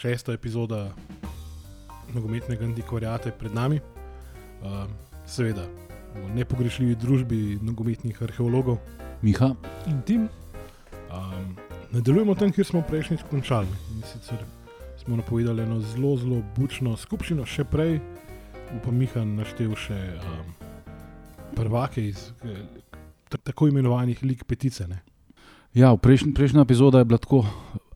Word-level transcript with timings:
šesta 0.00 0.32
epizoda 0.32 0.88
nogometnega 2.14 2.64
antikvariata 2.64 3.28
je 3.28 3.38
pred 3.38 3.54
nami. 3.54 3.80
Uh, 4.60 4.88
seveda, 5.26 5.66
v 6.14 6.30
nepogrešljivi 6.34 6.96
družbi 6.96 7.58
nogometnih 7.62 8.22
arheologov. 8.22 8.78
Miha. 9.22 9.52
In 9.86 10.00
tim. 10.02 10.28
Um, 11.12 11.52
nadaljujemo 11.92 12.34
tam, 12.34 12.52
kjer 12.52 12.66
smo 12.66 12.82
prejšnjič 12.88 13.26
končali. 13.30 13.68
In 13.92 14.02
sicer 14.08 14.40
smo 15.02 15.16
napovedali 15.20 15.62
eno 15.62 15.80
zelo, 15.80 16.16
zelo 16.16 16.40
bučno 16.56 16.96
skupščino, 16.96 17.44
še 17.44 17.64
prej, 17.68 18.00
upam, 18.78 18.96
Miha 18.96 19.24
naštel 19.24 19.76
še 19.76 19.98
um, 20.16 20.50
prvake 21.56 22.08
iz 22.08 22.30
eh, 22.44 22.64
tako 23.44 23.68
imenovanih 23.68 24.24
lik 24.24 24.48
petice. 24.48 24.88
Ne? 24.88 25.02
Ja, 25.76 25.92
prejšnj, 25.96 26.32
prejšnja 26.34 26.64
epizoda 26.64 27.04
je 27.04 27.08
bila 27.12 27.20
tako 27.20 27.44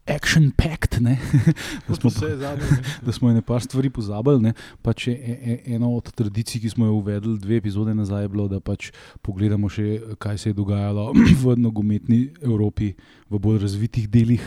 action-packed, 0.06 1.00
da, 1.88 1.94
smo, 1.94 2.10
zadnje, 2.10 2.64
da 3.06 3.12
smo 3.12 3.30
ene 3.30 3.42
par 3.42 3.62
stvari 3.62 3.90
pozabili. 3.90 4.52
Pač 4.82 5.08
je, 5.08 5.14
je, 5.14 5.60
eno 5.76 5.94
od 5.96 6.12
tradicij, 6.12 6.60
ki 6.60 6.70
smo 6.70 6.86
jo 6.86 6.92
uvedli 6.92 7.38
dve 7.38 7.56
epizode 7.56 7.94
nazaj, 7.94 8.28
bilo, 8.28 8.48
da 8.48 8.60
pač 8.60 8.90
pogledamo 9.22 9.68
še, 9.68 10.16
kaj 10.18 10.38
se 10.38 10.52
je 10.52 10.58
dogajalo 10.60 11.12
v 11.42 11.56
nogometni 11.56 12.28
Evropi, 12.42 12.94
v 13.30 13.40
bolj 13.40 13.62
razvitih 13.64 14.08
delih, 14.10 14.44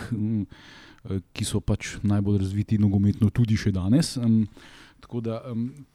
ki 1.33 1.45
so 1.47 1.61
pač 1.63 1.95
najbolj 2.03 2.41
razviti 2.43 2.77
nogometno 2.81 3.31
tudi 3.33 3.57
še 3.57 3.71
danes. 3.71 4.17
Tako 4.99 5.21
da, 5.21 5.41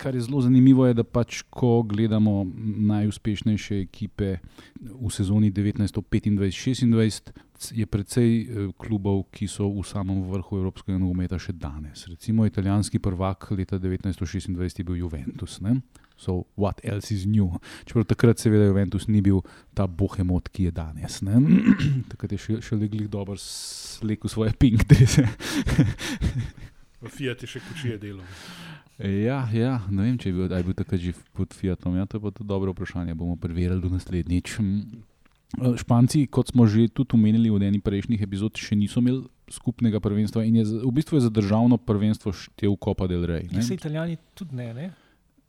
kar 0.00 0.14
je 0.14 0.20
zelo 0.24 0.40
zanimivo, 0.40 0.86
je, 0.86 0.94
da 0.94 1.04
pač, 1.04 1.42
ko 1.50 1.82
gledamo 1.82 2.46
najuspešnejše 2.88 3.80
ekipe 3.82 4.36
v 4.80 5.10
sezoni 5.10 5.50
1925-26, 5.52 7.32
je 7.70 7.86
precej 7.86 8.30
uh, 8.42 8.72
klubov, 8.74 9.28
ki 9.30 9.46
so 9.46 9.68
v 9.70 9.84
samem 9.86 10.24
vrhu 10.26 10.58
evropskega 10.58 10.98
nogometa 10.98 11.38
še 11.38 11.54
danes. 11.54 12.06
Recimo 12.10 12.46
italijanski 12.48 12.98
prvak 12.98 13.50
leta 13.54 13.78
1926 13.78 14.82
je 14.82 14.84
bil 14.84 14.98
Juventus. 14.98 15.60
Ne? 15.62 15.78
So, 16.16 16.46
what 16.56 16.82
else 16.82 17.14
is 17.14 17.26
new? 17.26 17.50
Čeprav 17.86 18.06
takrat, 18.10 18.38
seveda, 18.38 18.68
Juventus 18.70 19.08
ni 19.08 19.22
bil 19.22 19.40
ta 19.74 19.86
bohemot, 19.86 20.50
ki 20.50 20.68
je 20.70 20.74
danes. 20.74 21.22
takrat 22.12 22.34
je 22.34 22.38
še, 22.38 22.58
še 22.62 22.78
legli 22.78 23.08
dobro, 23.10 23.38
slekel 23.38 24.30
svoje 24.30 24.54
pink 24.58 24.86
drese. 24.90 25.26
Fiat 27.02 27.42
je 27.42 27.50
še 27.50 27.62
kučije 27.66 27.98
delo. 27.98 28.22
Ja, 29.02 29.48
ja, 29.50 29.80
ne 29.90 30.04
vem, 30.04 30.18
če 30.20 30.30
je 30.30 30.34
bil, 30.36 30.46
je 30.46 30.62
bil 30.62 30.76
takrat 30.78 31.00
že 31.02 31.14
pod 31.34 31.50
Fiatom. 31.56 31.96
Ja, 31.98 32.06
to 32.06 32.20
je 32.20 32.22
pa 32.22 32.30
to 32.30 32.46
dobro 32.46 32.70
vprašanje. 32.70 33.16
Bomo 33.18 33.34
preverili 33.40 33.82
do 33.82 33.90
naslednjič. 33.90 34.60
Eh, 35.60 35.76
Španci, 35.76 36.26
kot 36.32 36.48
smo 36.48 36.64
že 36.64 36.88
tudi 36.88 37.12
omenili 37.12 37.52
v 37.52 37.60
eni 37.68 37.80
prejšnjih 37.80 38.24
epizod, 38.24 38.56
še 38.56 38.72
niso 38.72 39.04
imeli 39.04 39.28
skupnega 39.52 40.00
prvenstva 40.00 40.46
in 40.48 40.62
je 40.62 40.64
v 40.80 40.92
bistvu 40.96 41.20
je 41.20 41.28
za 41.28 41.32
državno 41.32 41.76
prvenstvo 41.76 42.32
štev 42.32 42.72
Copa 42.80 43.04
del 43.04 43.28
Rey. 43.28 43.44
Ja, 43.52 43.60
se 43.60 43.76
italijani 43.76 44.16
tudi 44.32 44.56
ne. 44.56 44.72
ne? 44.72 44.86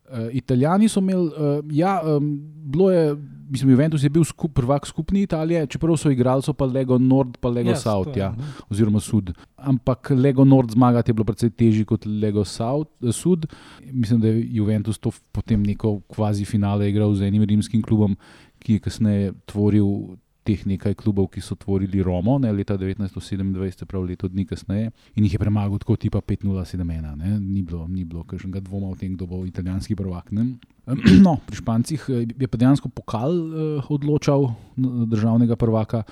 Uh, 0.04 0.28
Italijani 0.36 0.90
so 0.92 1.00
imeli, 1.00 1.32
uh, 1.32 1.64
ja, 1.72 2.02
um, 2.04 2.36
bilo 2.68 2.92
je, 2.92 3.16
mislim, 3.50 3.72
Juventus 3.72 4.04
je 4.04 4.10
bil 4.12 4.26
skup, 4.28 4.52
prvak 4.54 4.84
skupni 4.86 5.24
Italije, 5.24 5.64
čeprav 5.72 5.96
so 5.98 6.12
igrali, 6.12 6.44
so 6.44 6.52
pa 6.54 6.68
Lego 6.68 6.98
Nord, 7.00 7.38
pa 7.40 7.48
Lego 7.50 7.72
yes, 7.72 7.88
South, 7.88 8.12
ja, 8.18 8.34
oziroma 8.68 9.00
Sud. 9.00 9.32
Ampak 9.56 10.12
Lego 10.12 10.44
Nord 10.44 10.76
zmagati 10.76 11.10
je 11.10 11.16
bilo 11.16 11.24
precej 11.24 11.50
težje 11.56 11.88
kot 11.88 12.04
Lego 12.06 12.44
South, 12.44 12.92
uh, 13.00 13.16
Sud. 13.16 13.48
Mislim, 13.88 14.20
da 14.20 14.28
je 14.28 14.44
Juventus 14.60 15.00
to 15.00 15.16
potem 15.32 15.64
neko 15.64 16.02
kvazi 16.12 16.46
finale 16.46 16.92
igral 16.92 17.16
z 17.16 17.32
enim 17.32 17.48
rimskim 17.48 17.82
klubom, 17.82 18.20
ki 18.64 18.80
je 18.80 18.84
kasneje 18.84 19.34
tvoril 19.50 20.18
teh 20.44 20.60
nekaj 20.68 20.98
klubov, 21.00 21.30
ki 21.32 21.40
so 21.40 21.56
tvorili 21.56 22.04
Romo, 22.04 22.36
ne, 22.42 22.52
leta 22.52 22.76
1927, 22.76 23.88
prav 23.88 24.04
leto 24.04 24.28
dni 24.28 24.44
kasneje, 24.46 24.92
in 25.16 25.24
jih 25.24 25.38
je 25.38 25.40
premagal 25.40 25.80
tako 25.80 25.96
tipa 25.96 26.20
5-0-7-1. 26.20 27.16
Ni 27.40 27.64
bilo, 27.64 27.88
ni 27.88 28.04
bilo 28.04 28.26
kakšnega 28.28 28.60
dvoma 28.66 28.92
o 28.92 28.98
tem, 29.00 29.16
kdo 29.16 29.28
bo 29.30 29.44
italijanski 29.48 29.96
prvak. 29.96 30.32
Ne. 30.36 30.54
No, 31.26 31.38
pri 31.48 31.56
Špancih 31.62 32.10
eh, 32.12 32.26
je 32.28 32.48
pa 32.52 32.60
dejansko 32.60 32.92
pokal 32.92 33.32
eh, 33.32 33.88
odločal 33.88 34.50
državnega 34.76 35.56
prvaka, 35.56 36.04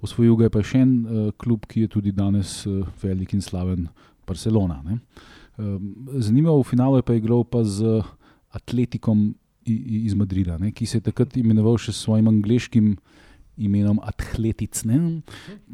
osvojil 0.00 0.38
ga 0.38 0.46
je 0.46 0.54
pa 0.54 0.62
še 0.62 0.84
en 0.84 0.94
eh, 0.94 1.28
klub, 1.34 1.66
ki 1.66 1.86
je 1.86 1.92
tudi 1.98 2.14
danes 2.14 2.60
eh, 2.70 2.80
velik 3.02 3.34
in 3.34 3.42
slaven, 3.42 3.88
Barcelona. 4.26 4.78
Ne. 4.86 5.00
Eh, 5.58 5.78
zanimivo 6.22 6.60
v 6.62 6.68
finalu 6.70 7.00
je 7.00 7.06
pa 7.10 7.18
igral 7.18 7.44
pa 7.44 7.64
z 7.66 8.00
Atletikom 8.54 9.34
iz 10.04 10.14
Madrida, 10.14 10.58
ne, 10.58 10.72
ki 10.72 10.86
se 10.86 10.98
je 10.98 11.06
takrat 11.10 11.36
imenoval 11.40 11.78
še 11.80 11.92
s 11.92 12.04
svojim 12.06 12.28
angliškim 12.30 12.94
imenom 13.60 14.00
Atletic, 14.02 14.80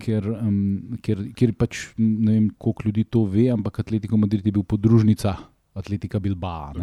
ker, 0.02 0.26
um, 0.34 0.98
ker, 1.04 1.22
ker 1.36 1.54
pač 1.58 1.86
ne 1.98 2.32
vem, 2.34 2.50
koliko 2.58 2.88
ljudi 2.88 3.06
to 3.06 3.24
ve, 3.30 3.48
ampak 3.54 3.80
Atletico 3.84 4.18
Madrid 4.18 4.46
je 4.46 4.54
bil 4.54 4.66
podružnica 4.66 5.36
Atletika 5.76 6.20
Bilbao. 6.22 6.74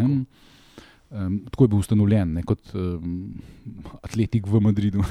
Um, 1.13 1.43
tako 1.51 1.65
je 1.65 1.69
bil 1.69 1.81
ustanovljen 1.83 2.31
ne, 2.39 2.41
kot 2.41 2.71
um, 2.73 3.35
atletik 4.01 4.47
v 4.49 4.61
Madridu. 4.65 5.03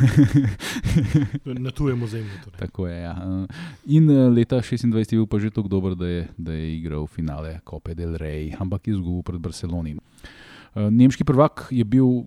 Na 1.67 1.71
tujem 1.71 2.03
ozemlju. 2.03 2.41
Torej. 2.47 2.59
Tako 2.59 2.89
je. 2.91 2.97
Ja. 3.05 3.15
In 3.87 4.11
uh, 4.11 4.27
leta 4.35 4.59
26 4.59 4.99
je 4.99 5.21
bil 5.21 5.29
pa 5.31 5.39
že 5.39 5.53
tako 5.55 5.71
dober, 5.71 5.95
da 5.95 6.09
je, 6.11 6.25
da 6.35 6.57
je 6.59 6.73
igral 6.81 7.07
finale 7.07 7.61
Copa 7.69 7.95
del 7.95 8.19
Rey, 8.19 8.51
ampak 8.59 8.89
je 8.89 8.97
izgubil 8.97 9.23
pred 9.23 9.39
Barcelonim. 9.39 10.03
Uh, 10.03 10.52
nemški 10.75 11.25
prvak 11.25 11.66
je 11.71 11.84
bil 11.84 12.22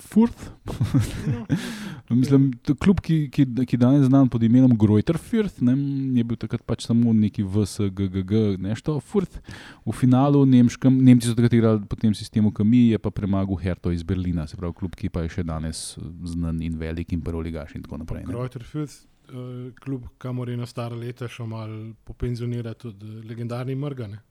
Furth. 0.00 0.50
Mislim, 2.10 2.50
klub, 2.82 2.98
ki, 3.04 3.28
ki, 3.30 3.44
ki 3.68 3.78
danes 3.78 4.08
znan 4.08 4.26
pod 4.28 4.42
imenom 4.42 4.72
Grojterfurt, 4.78 5.60
je 5.62 6.24
bil 6.26 6.38
takrat 6.40 6.64
pač 6.66 6.88
samo 6.88 7.12
neki 7.14 7.44
VSGG, 7.46 8.32
nešto 8.58 8.96
Furth. 8.98 9.38
V 9.86 9.94
finalu 9.94 10.42
Nemškem, 10.48 10.96
Nemci 11.06 11.30
so 11.30 11.36
takrat 11.38 11.54
igrali 11.54 11.84
po 11.86 11.98
tem 12.00 12.14
sistemu, 12.16 12.50
ki 12.50 12.66
mi 12.66 12.82
je 12.90 12.98
pa 12.98 13.12
premagal 13.14 13.60
Herto 13.62 13.92
iz 13.94 14.02
Berlina, 14.02 14.48
se 14.50 14.58
pravi, 14.58 14.74
klub, 14.80 14.96
ki 14.98 15.12
pa 15.12 15.22
je 15.26 15.36
še 15.36 15.46
danes 15.46 15.84
znan 16.32 16.58
in 16.66 16.74
velik 16.80 17.14
in 17.14 17.22
prvoligaš 17.22 17.76
in 17.78 17.86
tako 17.86 18.00
naprej. 18.02 18.26
Grojterfurt, 18.26 18.96
uh, 19.30 19.70
klub, 19.78 20.10
kamor 20.18 20.50
je 20.50 20.58
na 20.58 20.66
stara 20.66 20.98
leta 20.98 21.30
šel 21.30 21.46
mal 21.52 21.70
popenzionirati 22.08 22.88
tudi 22.88 23.22
legendarni 23.30 23.78
Mrgane. 23.78 24.24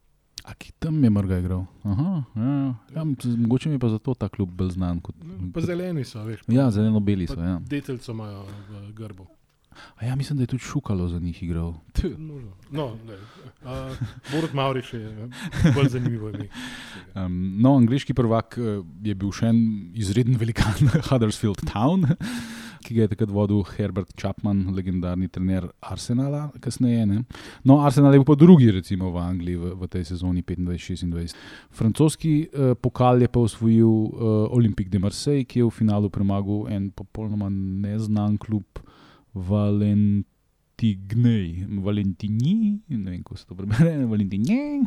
A 0.43 0.53
ki 0.55 0.71
tam 0.79 1.03
je 1.03 1.09
mrga 1.09 1.39
igral? 1.39 1.65
Aha, 1.83 2.23
ja, 2.35 2.43
ja. 2.43 2.75
Ja, 2.95 3.03
mogoče 3.37 3.69
mi 3.69 3.75
je 3.75 3.79
pa 3.79 3.89
zato 3.89 4.13
ta 4.13 4.29
klub 4.29 4.49
bolj 4.49 4.71
znan. 4.77 5.01
Kot, 5.03 5.15
no, 5.23 5.51
pa 5.53 5.61
zeleni 5.61 6.05
so, 6.07 6.23
veš. 6.23 6.45
Pa, 6.47 6.53
ja, 6.53 6.69
zeleno-beli 6.71 7.27
so. 7.27 7.39
Ja. 7.41 7.59
Deteljico 7.59 8.15
imajo 8.15 8.45
v 8.69 8.93
grbu. 8.95 9.27
A 9.95 10.05
ja, 10.05 10.15
mislim, 10.15 10.37
da 10.37 10.43
je 10.43 10.47
tudi 10.47 10.63
šukalo 10.63 11.07
za 11.07 11.19
njih 11.19 11.43
igral. 11.43 11.73
No, 12.69 12.97
Borod 14.31 14.53
Mauriš 14.53 14.93
je 14.93 15.29
bolj 15.75 15.89
zanimivo. 15.89 16.31
Um, 17.15 17.61
no, 17.61 17.75
angliški 17.77 18.13
prvak 18.13 18.57
eh, 18.57 18.81
je 19.03 19.15
bil 19.15 19.31
še 19.31 19.51
en 19.53 19.61
izreden 19.93 20.39
velikan 20.39 20.89
Huddersfield 21.09 21.63
Town 21.69 22.07
ki 22.83 22.95
ga 22.95 23.05
je 23.05 23.11
takrat 23.13 23.31
vodil 23.33 23.63
Herbert 23.75 24.13
Chapman, 24.19 24.63
legendarni 24.75 25.29
trener 25.31 25.67
Arsenala. 25.81 26.49
Kasneje, 26.63 27.05
no, 27.63 27.79
Arsenal 27.85 28.13
je 28.13 28.21
bil 28.21 28.27
pa 28.27 28.37
drugi, 28.39 28.71
recimo 28.71 29.11
v 29.13 29.21
Angliji 29.23 29.59
v, 29.59 29.73
v 29.79 29.91
tej 29.91 30.07
sezoni 30.13 30.43
25-26. 30.43 31.35
Francoski 31.75 32.33
eh, 32.47 32.73
pokal 32.79 33.21
je 33.21 33.29
pa 33.29 33.43
osvojil 33.43 33.85
eh, 33.85 34.57
Olympique 34.57 34.91
de 34.91 34.99
Marseille, 34.99 35.45
ki 35.45 35.63
je 35.63 35.69
v 35.69 35.75
finalu 35.75 36.09
premagal 36.09 36.67
en 36.71 36.89
popolnoma 36.91 37.51
neznan 37.51 38.37
klub 38.37 38.65
Valent. 39.33 40.25
Tignej, 40.79 41.67
Valentini, 41.83 42.79
ne 42.87 43.11
vem, 43.11 43.19
kako 43.19 43.35
se 43.35 43.43
to 43.43 43.55
prebere, 43.55 43.97
Valentini, 44.11 44.79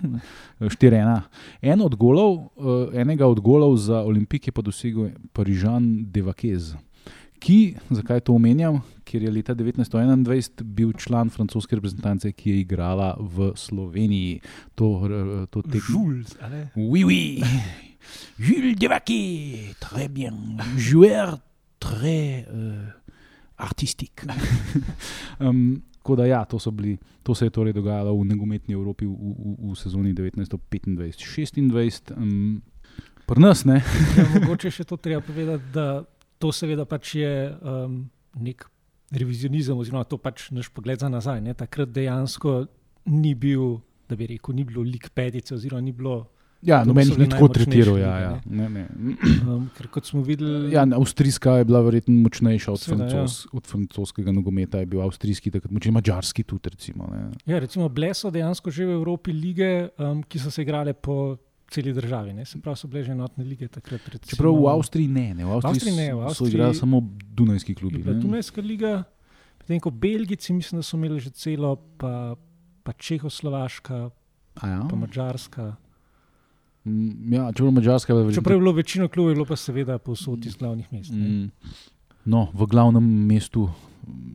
štirena. 0.73 1.19
En 1.61 1.85
od 1.85 1.93
golov, 2.01 2.49
uh, 2.57 2.89
enega 2.97 3.29
od 3.29 3.43
golov 3.45 3.77
za 3.77 4.01
Olimpike 4.01 4.49
je 4.49 4.57
pa 4.57 4.65
dosegel 4.65 5.11
Parižan 5.37 6.09
Devakez 6.09 6.73
ki, 7.43 7.75
zakaj 7.91 8.23
to 8.27 8.37
omenjam, 8.39 8.81
ker 9.07 9.23
je 9.25 9.31
leta 9.35 9.55
1921 9.59 10.63
bil 10.63 10.93
član 10.99 11.31
francoske 11.35 11.77
reprezentance, 11.77 12.31
ki 12.33 12.51
je 12.51 12.63
igrala 12.63 13.13
v 13.19 13.53
Sloveniji. 13.59 14.41
To, 14.79 14.95
to 15.51 15.65
tekmo. 15.67 16.07
Jules, 16.07 16.37
ali? 16.41 16.67
Oui, 16.77 17.05
oui. 17.05 17.23
Jules 18.39 18.77
Devaki, 18.79 19.75
très 19.81 20.09
bien. 20.09 20.59
Joueur, 20.77 21.39
très 21.79 22.47
uh, 22.47 22.91
artistik. 23.59 24.25
um, 25.41 25.83
Tako 26.03 26.17
da, 26.19 26.25
ja, 26.27 26.45
to, 26.45 26.59
bili, 26.71 26.97
to 27.23 27.35
se 27.35 27.47
je 27.47 27.51
torej 27.55 27.73
dogajalo 27.73 28.17
v 28.17 28.25
nogometni 28.25 28.75
Evropi 28.75 29.07
v, 29.07 29.15
v, 29.15 29.71
v 29.71 29.75
sezoni 29.79 30.11
1925-26. 30.15 32.11
Um, 32.17 32.63
Pri 33.27 33.41
nas 33.41 33.63
ne. 33.65 33.79
ja, 34.19 34.25
mogoče 34.35 34.71
še 34.75 34.85
to 34.85 34.99
treba 34.99 35.23
povedati, 35.23 35.63
da 35.71 36.03
to 36.43 36.51
seveda 36.51 36.87
pač 36.89 37.15
je 37.21 37.33
um, 37.63 38.03
nek 38.43 38.67
revizionizem, 39.15 39.79
oziroma 39.79 40.03
to 40.09 40.19
pač 40.19 40.49
naš 40.51 40.73
pogled 40.75 40.99
za 40.99 41.11
nazaj. 41.13 41.43
Ne? 41.45 41.55
Takrat 41.55 41.93
dejansko 41.95 42.65
ni 43.13 43.37
bil, 43.39 43.79
da 44.11 44.19
bi 44.19 44.27
rekel, 44.35 44.57
ni 44.57 44.67
bilo 44.67 44.83
lik 44.83 45.13
petice, 45.15 45.55
oziroma 45.55 45.85
ni 45.85 45.95
bilo 45.95 46.23
Ja, 46.63 46.85
To 46.85 46.93
noben 46.93 47.09
so 47.09 47.17
jih 47.17 47.25
ni 47.25 47.27
tako 47.27 47.49
tretiral. 47.51 47.97
Ja, 47.99 48.13
ja. 48.23 48.35
ne. 48.47 48.69
Ne. 48.71 48.85
Um, 49.43 49.65
ker 49.75 49.89
kot 49.91 50.07
smo 50.07 50.23
videli, 50.23 50.71
Ja, 50.71 50.85
avstrijska 50.87 51.57
je 51.59 51.67
bila 51.67 51.81
verjetno 51.83 52.15
močnejša 52.23 52.71
od, 52.71 52.79
Seveda, 52.79 53.09
ja. 53.09 53.11
francos, 53.11 53.49
od 53.51 53.67
francoskega 53.67 54.35
nogometa, 54.35 54.79
je 54.79 54.87
bil 54.93 55.03
avstrijski, 55.03 55.51
takrat 55.51 55.75
močnejši, 55.75 55.97
mačarski 55.99 56.45
tudi. 56.47 56.71
Recimo, 56.71 57.09
ne. 57.11 57.25
ja, 57.51 57.59
recimo 57.59 57.89
bile 57.91 58.13
so 58.15 58.31
dejansko 58.31 58.71
že 58.71 58.87
v 58.87 58.95
Evropi 58.95 59.35
lige, 59.35 59.73
um, 59.99 60.23
ki 60.23 60.39
so 60.39 60.55
se 60.55 60.63
igrale 60.63 60.95
po 60.95 61.35
celi 61.73 61.93
državi. 61.93 62.33
Ne? 62.33 62.45
Se 62.45 62.59
pravi, 62.59 62.77
so 62.77 62.87
bile 62.87 63.03
že 63.03 63.13
enotne 63.13 63.45
lige 63.45 63.69
takrat. 63.69 64.01
Recimo, 64.07 64.29
Čeprav 64.29 64.53
v 64.55 64.69
Avstriji 64.69 65.09
ne, 65.09 65.27
ne. 65.33 65.45
v 65.45 65.51
Avstriji, 65.51 65.71
Avstriji 65.73 65.97
ne, 65.97 66.07
v 66.07 66.11
so- 66.11 66.21
so 66.21 66.27
Avstriji 66.27 66.51
igrali 66.51 66.75
samo 66.77 67.01
Dunajski 67.33 67.75
klubi. 67.75 68.03
Dunajska 68.05 68.61
liga, 68.63 68.93
medtem 69.59 69.81
ko 69.81 69.91
Belgijci, 69.93 70.53
mislim, 70.53 70.79
da 70.79 70.83
so 70.83 70.97
imeli 70.97 71.17
že 71.19 71.31
celo, 71.33 71.73
pa, 71.97 72.37
pa 72.83 72.93
Čehoslovaška, 72.93 74.11
A 74.55 74.69
Ja? 74.69 74.81
pa 74.85 74.97
Mačarska. 74.97 75.77
Mm, 76.85 77.33
ja, 77.33 77.47
čeprav 77.49 77.73
Mačarska 77.73 78.13
je 78.13 78.17
verjetno 78.17 78.35
Čeprav 78.35 78.55
je 78.55 78.61
bilo 78.61 78.73
večino 78.73 79.09
klubov, 79.09 79.31
je 79.31 79.35
bilo 79.35 79.47
pa 79.47 79.57
seveda 79.57 79.99
povsod 79.99 80.45
iz 80.45 80.57
glavnih 80.57 80.93
mest. 80.93 81.11
ne. 81.11 81.19
Mm. 81.19 81.51
No, 82.25 82.51
v 82.53 82.67
glavnem 82.67 83.03
mestu 83.27 83.71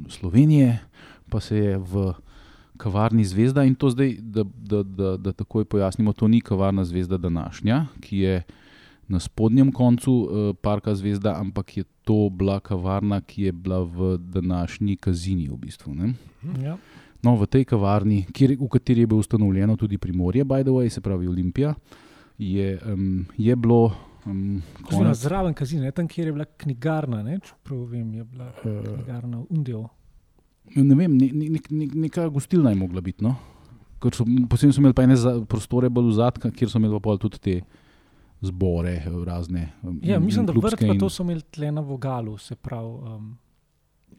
Slovenije 0.10 0.80
pa 1.28 1.40
se 1.40 1.58
je 1.58 1.78
v 1.78 2.14
kavarni 2.78 3.26
Zvezda 3.26 3.64
in 3.64 3.76
to 3.76 3.90
zdaj, 3.90 4.16
da, 4.22 4.44
da, 4.44 4.84
da, 4.84 5.18
da 5.18 5.34
takoj 5.34 5.66
pojasnimo, 5.66 6.14
to 6.14 6.28
ni 6.28 6.42
kavarna 6.42 6.86
Zvezda 6.86 7.18
današnja, 7.18 7.86
ki 8.02 8.18
je 8.18 8.44
na 9.08 9.20
spodnjem 9.20 9.72
koncu 9.72 10.14
uh, 10.14 10.56
parka 10.62 10.96
Zvezda, 10.96 11.36
ampak 11.40 11.78
je 11.78 11.84
to 12.04 12.30
bila 12.30 12.60
kavarna, 12.60 13.22
ki 13.22 13.44
je 13.44 13.52
bila 13.52 13.84
v 13.84 14.18
današnji 14.18 14.96
kazini 14.96 15.48
v 15.48 15.58
bistvu. 15.58 15.96
Ne? 15.96 16.14
Ja. 16.64 16.78
No, 17.24 17.36
v 17.36 17.48
tej 17.50 17.66
kavarni, 17.66 18.26
kjer, 18.34 18.58
v 18.60 18.70
kateri 18.70 19.02
je 19.04 19.08
bilo 19.08 19.20
ustanovljeno 19.20 19.76
tudi 19.76 19.98
Primorje, 19.98 20.46
by 20.46 20.64
the 20.64 20.72
way, 20.72 20.90
se 20.90 21.02
pravi 21.02 21.28
Olimpija, 21.28 21.74
je, 22.38 22.80
um, 22.86 23.26
je 23.38 23.56
bilo 23.56 23.92
um, 24.26 24.62
konec. 24.90 25.18
Zraven 25.18 25.54
kazine, 25.54 25.92
tam 25.92 26.08
kjer 26.08 26.28
je 26.28 26.34
bila 26.34 26.46
knjigarna, 26.46 27.24
ne, 27.24 27.40
čeprav 27.40 27.86
vem, 27.90 28.14
je 28.14 28.24
bila 28.24 28.52
Uh, 28.64 28.84
knjigarna 28.84 29.44
Undio. 29.50 29.88
Ne 30.76 30.96
vem, 30.96 31.14
ne, 31.14 31.30
ne, 31.34 31.50
ne, 31.50 31.60
ne, 31.72 31.86
neka 31.98 32.28
gostilna 32.30 32.70
je 32.70 32.76
mogla 32.76 33.02
biti. 33.02 33.24
No? 33.24 33.36
Ker 34.00 34.14
So, 34.14 34.26
posebej 34.48 34.74
so 34.74 34.80
imeli 34.80 34.94
pa 34.94 35.04
ene 35.04 35.16
za- 35.16 35.42
prostore 35.42 35.90
bolj 35.90 36.12
zadka, 36.14 36.52
kjer 36.52 36.70
so 36.70 36.78
imeli 36.78 37.00
pa 37.00 37.18
tudi 37.18 37.40
te 37.40 37.62
zbore, 38.42 38.92
eh, 38.98 39.26
razne. 39.26 39.74
um, 39.84 40.00
Ja, 40.04 40.16
in- 40.16 40.26
mislim, 40.26 40.42
in 40.42 40.46
da 40.46 40.54
vrt 40.54 40.80
pa 40.80 40.86
in- 40.86 41.00
to 41.00 41.10
so 41.10 41.24
imeli 41.24 41.42
tle 41.44 41.72
na 41.72 41.82
vogalu, 41.82 42.38
se 42.38 42.56
pravi. 42.56 42.88
Um, 43.06 43.38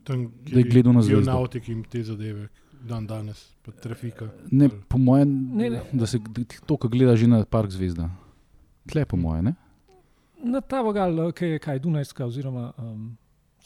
Tam, 0.05 0.33
Da 0.45 0.59
je 0.59 0.65
gledal 0.65 0.93
na 0.93 1.03
zvezdo. 1.03 1.23
Geonautik 1.23 1.69
in 1.69 1.85
te 1.85 2.03
zadeve, 2.03 2.49
dan 2.81 3.07
danes, 3.07 3.53
pa 3.63 3.73
trafika. 3.73 4.31
Ne, 4.51 4.69
po 4.89 4.99
mojem, 4.99 5.51
Ne, 5.53 5.71
ne. 5.71 5.83
da 5.93 6.07
se 6.07 6.19
to, 6.67 6.77
kar 6.77 6.91
gleda 6.91 7.17
že 7.17 7.27
na 7.27 7.45
Park 7.45 7.71
Zvezda. 7.71 8.11
Tle, 8.87 9.05
po 9.05 9.17
mojem. 9.17 9.55
na 10.41 10.61
ta 10.61 10.81
vogal, 10.81 11.33
ki 11.33 11.45
je 11.45 11.59
kaj 11.59 11.79
Dunajska 11.79 12.25
oziroma 12.25 12.73
um, 12.79 13.17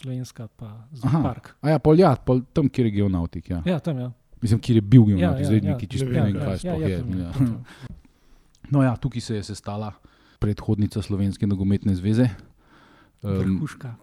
Slovenska, 0.02 0.48
pa 0.56 0.88
Aha. 1.02 1.22
park. 1.22 1.54
A 1.60 1.70
ja, 1.70 1.78
pol, 1.78 1.98
ja, 1.98 2.16
pol 2.16 2.42
tam, 2.52 2.68
kjer 2.68 2.90
je 2.90 2.92
geonautik. 2.98 3.50
Ja. 3.50 3.62
Ja, 3.66 3.78
tam 3.78 3.98
je. 3.98 4.02
Ja. 4.02 4.12
Mislim, 4.42 4.60
kjer 4.60 4.76
je 4.76 4.82
bil 4.82 5.02
Ja, 5.02 5.06
geonautik, 5.06 5.40
ja, 5.40 5.46
zdaj 5.46 5.60
ja. 5.62 5.72
neki 5.72 5.86
čisto 5.86 6.06
Ne 6.10 6.22
vem, 6.22 6.34
ja, 6.34 6.44
kaj 6.44 6.52
ja, 6.52 6.58
sploh 6.58 6.80
ja, 6.80 6.88
je. 6.88 6.98
ja. 6.98 7.32
No, 8.70 8.82
ja, 8.82 8.96
tukaj 8.96 9.20
se 9.20 9.36
je 9.36 9.42
sestala 9.42 9.92
predhodnica 10.42 11.02
Slovenske 11.02 11.46
nogometne 11.46 11.94
zveze. 11.94 12.26
Um, 13.22 13.38
Vrhuška. 13.38 13.94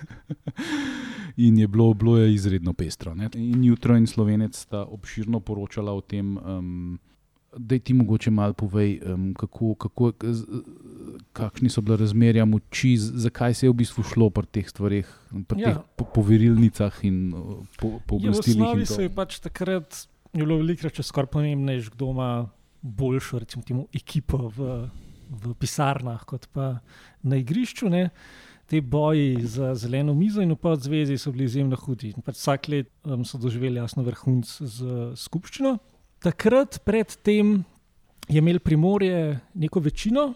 in 1.46 1.58
je 1.58 1.68
bilo, 1.68 1.94
bilo 1.94 2.18
je 2.18 2.34
izredno 2.34 2.72
pestro. 2.72 3.14
Ne? 3.14 3.30
In 3.34 3.64
jutro 3.64 3.96
in 3.96 4.06
slovenec 4.06 4.56
sta 4.56 4.84
obširno 4.84 5.40
poročala 5.40 5.92
o 5.92 6.00
tem, 6.00 6.36
um, 6.36 6.98
da 7.56 7.78
ti 7.78 7.94
mogoče 7.94 8.30
malo 8.30 8.52
povej, 8.52 9.00
um, 9.06 9.32
kako, 9.34 9.74
kako, 9.74 10.12
kakšni 11.32 11.70
so 11.70 11.80
bile 11.80 11.96
razmerja 11.96 12.44
moči, 12.44 12.94
zakaj 12.96 13.54
se 13.54 13.66
je 13.66 13.70
v 13.70 13.78
bistvu 13.82 14.02
šlo 14.04 14.30
pri 14.30 14.46
teh 14.46 14.68
stvareh, 14.68 15.08
pri 15.46 15.60
Ja. 15.60 15.74
teh 15.74 15.82
po, 15.96 16.04
poverilnicah 16.04 16.92
in 17.04 17.32
uh, 17.32 17.64
po, 17.78 17.88
Ja, 17.88 17.96
v 17.96 18.06
pooblastilih. 18.06 18.60
osnovi 18.60 18.86
se 18.86 19.02
je 19.02 19.10
pač 19.10 19.38
takrat 19.40 20.06
je 20.32 20.44
bilo 20.44 20.60
velikrat 20.60 20.94
še 20.94 21.02
skoraj 21.02 21.30
pomembnejše, 21.32 21.90
kdo 21.96 22.10
ima 22.14 22.30
boljšo 22.82 23.38
recimo, 23.42 23.62
temu, 23.66 23.88
ekipo 23.92 24.48
v, 24.48 24.86
v 25.30 25.54
pisarnah, 25.58 26.22
kot 26.24 26.46
pa 26.54 26.80
na 27.22 27.36
igrišču. 27.36 27.90
Ne. 27.90 28.10
Te 28.70 28.78
boji 28.80 29.42
za 29.42 29.74
zeleno 29.74 30.14
mizo 30.14 30.40
in 30.40 30.52
upad 30.54 30.78
zvezi 30.80 31.18
so 31.18 31.32
bili 31.34 31.44
izjemno 31.44 31.74
hudi. 31.76 32.14
Pač 32.22 32.38
vsak 32.38 32.68
let 32.70 32.88
um, 33.04 33.24
so 33.26 33.38
doživeli 33.42 33.82
jasno 33.82 34.04
vrhunc 34.06 34.46
z 34.46 35.10
skupščino. 35.18 35.74
Takrat, 36.22 36.78
predtem, 36.86 37.64
je 38.30 38.38
imel 38.38 38.60
primorje 38.62 39.40
neko 39.58 39.80
večino, 39.82 40.34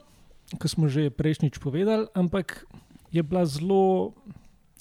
kot 0.58 0.70
smo 0.70 0.88
že 0.88 1.10
prejšnjič 1.10 1.58
povedali, 1.58 2.06
ampak 2.14 2.66
je 3.12 3.22
bila 3.22 3.44
zelo 3.46 4.12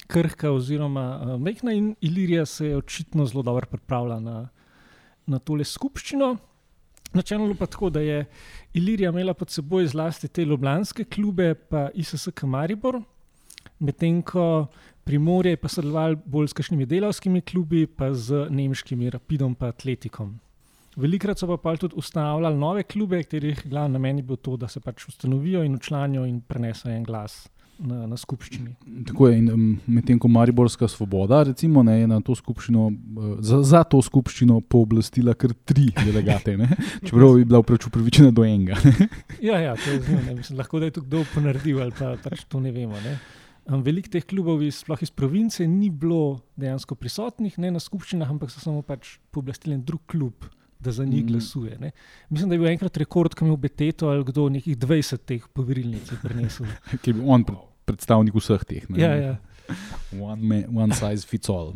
krhka 0.08 0.52
oziroma 0.52 1.06
uh, 1.18 1.42
mehna 1.42 1.74
in 1.74 1.96
Ilirija 2.02 2.46
se 2.46 2.68
je 2.68 2.78
očitno 2.78 3.26
zelo 3.26 3.44
dobro 3.44 3.66
pripravila 3.66 4.20
na, 4.20 4.50
na 5.26 5.40
tole 5.40 5.64
skupščino. 5.64 6.36
Načelno 7.14 7.54
pa 7.56 7.66
tako, 7.70 7.90
da 7.94 8.02
je 8.02 8.26
Ilirija 8.74 9.12
imela 9.14 9.34
pod 9.34 9.50
seboj 9.50 9.88
zlasti 9.88 10.28
te 10.28 10.46
ljubljanske 10.46 11.04
klube, 11.04 11.54
pa 11.56 11.90
ISSK 11.94 12.44
Maribor, 12.44 13.02
medtem 13.80 14.22
ko 14.22 14.68
Primorje 15.04 15.52
je 15.52 15.58
pa 15.60 15.68
sodeloval 15.68 16.16
bolj 16.26 16.48
s 16.48 16.56
kakšnimi 16.56 16.86
delavskimi 16.88 17.42
klubi, 17.42 17.84
pa 17.88 18.14
z 18.14 18.48
nemškimi 18.50 19.10
Rapidom 19.12 19.56
in 19.60 19.68
Atletikom. 19.68 20.40
Velikrat 21.00 21.40
so 21.40 21.50
pa 21.50 21.58
pol 21.58 21.80
tudi 21.82 21.98
ustanavljali 21.98 22.60
nove 22.60 22.84
klube, 22.84 23.24
katerih 23.24 23.64
glavni 23.66 23.98
namen 23.98 24.22
je 24.22 24.28
bil 24.30 24.38
to, 24.38 24.58
da 24.58 24.68
se 24.70 24.80
pač 24.80 25.08
ustanovijo 25.10 25.64
in 25.66 25.76
učlanijo 25.76 26.26
in 26.30 26.42
prenesejo 26.42 26.94
en 26.94 27.04
glas 27.08 27.44
na, 27.80 28.04
na 28.08 28.18
skupščini. 28.20 28.76
Tako 29.10 29.30
je, 29.30 29.40
in 29.40 29.78
medtem 29.90 30.20
ko 30.22 30.30
Mariborska 30.32 30.88
svoboda, 30.92 31.42
recimo, 31.50 31.84
ne, 31.84 32.00
je 32.02 32.10
na 32.10 32.20
to 32.26 32.36
skupščino, 32.38 32.86
uh, 32.90 33.34
za, 33.44 33.62
za 33.66 33.84
to 33.90 34.02
skupščino 34.06 34.60
pooblastila 34.70 35.36
kar 35.40 35.56
tri 35.66 35.90
delegate, 35.98 36.56
ne, 36.60 36.70
čeprav 37.06 37.40
je 37.42 37.48
bila 37.50 37.64
pač 37.66 37.90
upravičena 37.90 38.34
do 38.36 38.46
enega. 38.48 38.80
ne. 38.86 39.10
Ja, 39.50 39.58
ja, 39.60 39.74
to 39.76 39.92
je 39.92 40.00
zelo, 40.06 40.36
mislim, 40.38 40.60
lahko 40.62 40.80
da 40.80 40.88
je 40.88 40.96
to 40.96 41.02
kdo 41.04 41.26
ponaredil 41.34 41.82
ali 41.84 41.96
pa 41.98 42.14
pač 42.24 42.46
to 42.48 42.62
ne 42.64 42.72
vemo. 42.72 43.00
Ne. 43.04 43.18
Veliko 43.84 44.12
teh 44.12 44.24
klubov, 44.28 44.62
iz, 44.64 44.82
sploh 44.84 45.02
iz 45.04 45.12
province, 45.12 45.66
ni 45.68 45.90
bilo 45.90 46.44
dejansko 46.60 46.96
prisotnih 47.00 47.58
ne, 47.64 47.74
na 47.76 47.82
skupščinah, 47.84 48.30
ampak 48.32 48.52
so 48.54 48.64
samo 48.64 48.84
pač 48.86 49.18
pooblastili 49.36 49.80
drug 49.84 50.04
klub, 50.12 50.48
da 50.84 50.92
za 50.92 51.06
njih 51.06 51.24
Mm. 51.24 51.28
glasuje. 51.32 51.78
Ne. 51.80 51.92
Mislim, 52.30 52.50
da 52.50 52.56
je 52.56 52.60
bil 52.60 52.68
enkrat 52.70 52.98
rekord, 52.98 53.34
ki 53.34 53.44
je 53.44 53.48
imel 53.48 53.58
Beteto 53.58 54.10
ali 54.12 54.24
kdo 54.28 54.50
nekih 54.50 54.78
20 54.78 55.24
teh 55.26 55.48
poverilnic 55.54 56.12
prinesel. 56.22 56.68
Ki 57.02 57.10
je 57.10 57.14
bil 57.14 57.24
on 57.26 57.44
pred, 57.48 57.58
predstavnik 57.86 58.36
vseh 58.36 58.64
teh. 58.64 58.90
Ne, 58.90 59.00
Ja, 59.00 59.14
ja. 59.16 59.36
One, 60.12 60.42
man, 60.44 60.64
one 60.78 60.96
size 60.96 61.24
fits 61.28 61.50
all. 61.50 61.72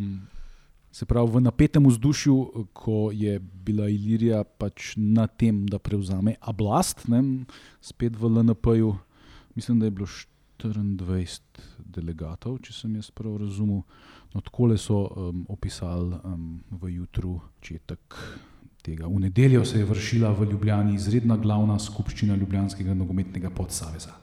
Se 0.91 1.05
pravi, 1.05 1.29
v 1.31 1.41
napetem 1.41 1.85
vzdušju, 1.85 2.35
ko 2.73 3.11
je 3.13 3.37
bila 3.39 3.85
Ilirija 3.89 4.41
pač 4.43 4.95
na 4.97 5.27
tem, 5.27 5.65
da 5.69 5.77
prevzame 5.79 6.35
oblast, 6.41 7.05
ne, 7.07 7.45
spet 7.81 8.15
v 8.17 8.31
LNP-ju, 8.31 8.95
mislim, 9.55 9.79
da 9.79 9.85
je 9.85 9.91
bilo 9.91 10.07
24 10.57 11.39
delegatov, 11.85 12.57
če 12.65 12.73
sem 12.73 12.95
jaz 12.97 13.11
prav 13.13 13.37
razumel. 13.37 13.83
No, 14.33 14.41
tako 14.41 14.73
so 14.77 14.97
um, 15.07 15.45
opisali 15.49 16.17
um, 16.23 16.59
v 16.71 16.89
jutru, 16.97 17.39
četek. 17.61 17.99
Tega. 18.87 19.07
V 19.07 19.19
nedeljo 19.19 19.65
se 19.65 19.81
je 19.81 19.85
vršila 19.85 20.29
v 20.31 20.45
Ljubljani 20.47 20.93
izredna 20.95 21.35
glavna 21.37 21.75
skupščina 21.79 22.37
Ljubljanskega 22.39 22.93
nogometnega 22.95 23.49
podsaveza. 23.51 24.13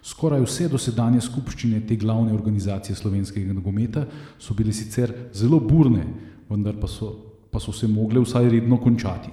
Skoraj 0.00 0.40
vse 0.46 0.68
dosedanje 0.72 1.20
skupščine 1.26 1.82
te 1.84 1.98
glavne 2.00 2.32
organizacije 2.32 2.96
slovenskega 2.96 3.52
nogometa 3.52 4.06
so 4.40 4.56
bile 4.56 4.72
sicer 4.72 5.12
zelo 5.36 5.60
burne, 5.60 6.06
vendar 6.48 6.78
pa 6.80 6.88
so, 6.88 7.10
pa 7.52 7.60
so 7.60 7.74
se 7.76 7.84
mogle 7.84 8.24
vsaj 8.24 8.48
redno 8.48 8.80
končati. 8.80 9.28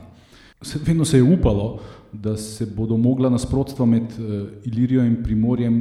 Vedno 0.84 1.08
se 1.08 1.24
je 1.24 1.24
upalo, 1.24 1.80
da 2.12 2.36
se 2.36 2.68
bodo 2.68 2.98
mogla 2.98 3.32
nasprotstva 3.32 3.86
med 3.88 4.12
uh, 4.20 4.44
Ilirijo 4.68 5.06
in 5.08 5.22
Primorjem, 5.24 5.80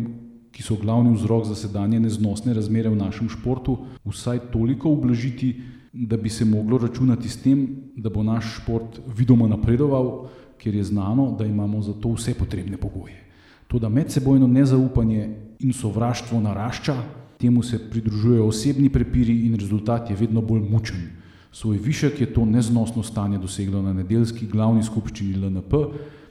ki 0.55 0.63
so 0.63 0.79
glavni 0.79 1.17
vzrok 1.17 1.49
za 1.51 1.59
sedanje 1.59 1.99
neznosne 1.99 2.55
razmere 2.55 2.95
v 2.95 3.03
našem 3.03 3.27
športu, 3.27 3.75
vsaj 4.07 4.53
toliko 4.53 4.95
ublažiti, 4.95 5.57
da 5.95 6.17
bi 6.17 6.29
se 6.29 6.45
moglo 6.45 6.79
računati 6.79 7.29
s 7.29 7.37
tem, 7.43 7.69
da 7.97 8.11
bo 8.11 8.23
naš 8.23 8.57
šport 8.57 8.99
vidoma 9.17 9.49
napredoval, 9.49 10.27
ker 10.59 10.75
je 10.75 10.85
znano, 10.85 11.37
da 11.39 11.47
imamo 11.47 11.83
za 11.83 11.93
to 11.93 12.13
vse 12.13 12.35
potrebne 12.35 12.77
pogoje. 12.77 13.21
To, 13.69 13.79
da 13.79 13.89
medsebojno 13.89 14.47
nezaupanje 14.47 15.29
in 15.59 15.73
sovraštvo 15.73 16.41
narašča, 16.41 16.97
temu 17.39 17.63
se 17.63 17.79
pridružujejo 17.91 18.47
osebni 18.47 18.89
prepiri 18.89 19.47
in 19.47 19.55
rezultat 19.55 20.11
je 20.11 20.17
vedno 20.17 20.43
bolj 20.43 20.67
mučen. 20.71 21.03
Svoj 21.53 21.79
višek 21.79 22.21
je 22.21 22.33
to 22.35 22.45
neznosno 22.45 23.03
stanje 23.03 23.39
doseglo 23.39 23.83
na 23.83 23.93
nedeljski 23.93 24.47
glavni 24.47 24.83
skupščini 24.83 25.37
LNP, 25.37 25.75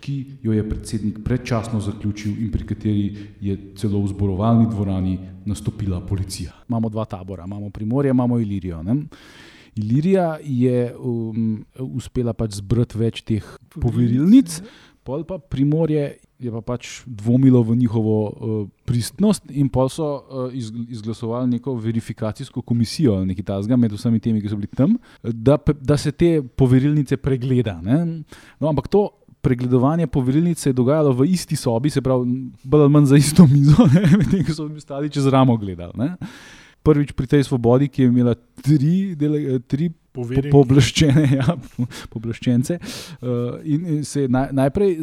ki 0.03 0.15
jo 0.43 0.51
je 0.51 0.63
predsednik 0.69 1.21
predčasno 1.23 1.79
zaključil 1.79 2.33
in 2.43 2.51
pri 2.51 2.65
kateri 2.67 3.05
je 3.41 3.55
celo 3.79 4.01
v 4.03 4.09
zborovalni 4.11 4.67
dvorani 4.69 5.17
nastopila 5.45 6.01
policija. 6.01 6.51
Imamo 6.69 6.89
dva 6.89 7.05
tabora, 7.05 7.45
imamo 7.47 7.69
Primorje, 7.69 8.11
imamo 8.11 8.39
Ilirijo. 8.39 8.83
Ne? 8.83 8.97
Ilirija 9.75 10.37
je 10.43 10.93
um, 10.97 11.63
uspela 11.79 12.33
pač 12.37 12.59
zbrati 12.59 12.97
več 12.99 13.21
teh 13.25 13.45
poverilnic, 13.73 14.59
pol 15.03 15.25
pa 15.27 15.39
primorje 15.39 16.13
je 16.43 16.51
pa 16.51 16.61
pač 16.61 17.01
dvomilo 17.07 17.63
v 17.63 17.77
njihovo 17.79 18.17
uh, 18.27 18.53
pristnost 18.85 19.47
in 19.51 19.69
pol 19.71 19.89
so 19.91 20.07
uh, 20.19 20.53
izglasovali 20.53 21.55
neko 21.55 21.75
verifikacijsko 21.79 22.61
komisijo 22.61 23.17
ali 23.17 23.31
nekaj 23.31 23.47
tasga 23.47 23.79
med 23.79 23.95
vsemi 23.95 24.19
temi, 24.19 24.41
ki 24.43 24.51
so 24.51 24.59
bili 24.59 24.69
tam, 24.75 24.97
da, 25.23 25.57
da 25.79 25.97
se 25.97 26.11
te 26.11 26.35
poverilnice 26.43 27.17
pregleda. 27.17 27.79
No, 27.81 28.69
ampak 28.69 28.91
to. 28.91 29.09
Pregledovanje 29.43 30.05
poverilnice 30.07 30.61
se 30.61 30.69
je 30.69 30.75
dogajalo 30.77 31.11
v 31.17 31.25
isti 31.35 31.57
sobi, 31.59 31.89
se 31.91 31.99
pravi, 31.99 32.29
bolj 32.63 32.85
ali 32.85 32.91
manj 32.93 33.09
za 33.11 33.17
isto 33.19 33.43
mizo, 33.43 33.83
medtem 34.21 34.45
ko 34.47 34.53
so 34.55 34.69
bili 34.69 34.79
stali 34.79 35.09
čez 35.11 35.27
ramo 35.27 35.57
gledali 35.59 36.13
prvič 36.83 37.13
pri 37.17 37.27
tej 37.27 37.43
svobodi, 37.47 37.89
ki 37.89 38.03
je 38.03 38.07
imela 38.11 38.35
tri, 38.35 39.13
dele, 39.19 39.59
tri 39.67 39.89
pooblaščene, 40.13 41.23
ja, 41.39 41.55
pooblaščence. 42.13 42.79
Uh, 43.21 43.61
in 43.65 44.03
se 44.07 44.25
je 44.25 44.31
naj, 44.31 44.51
najprej 44.55 44.97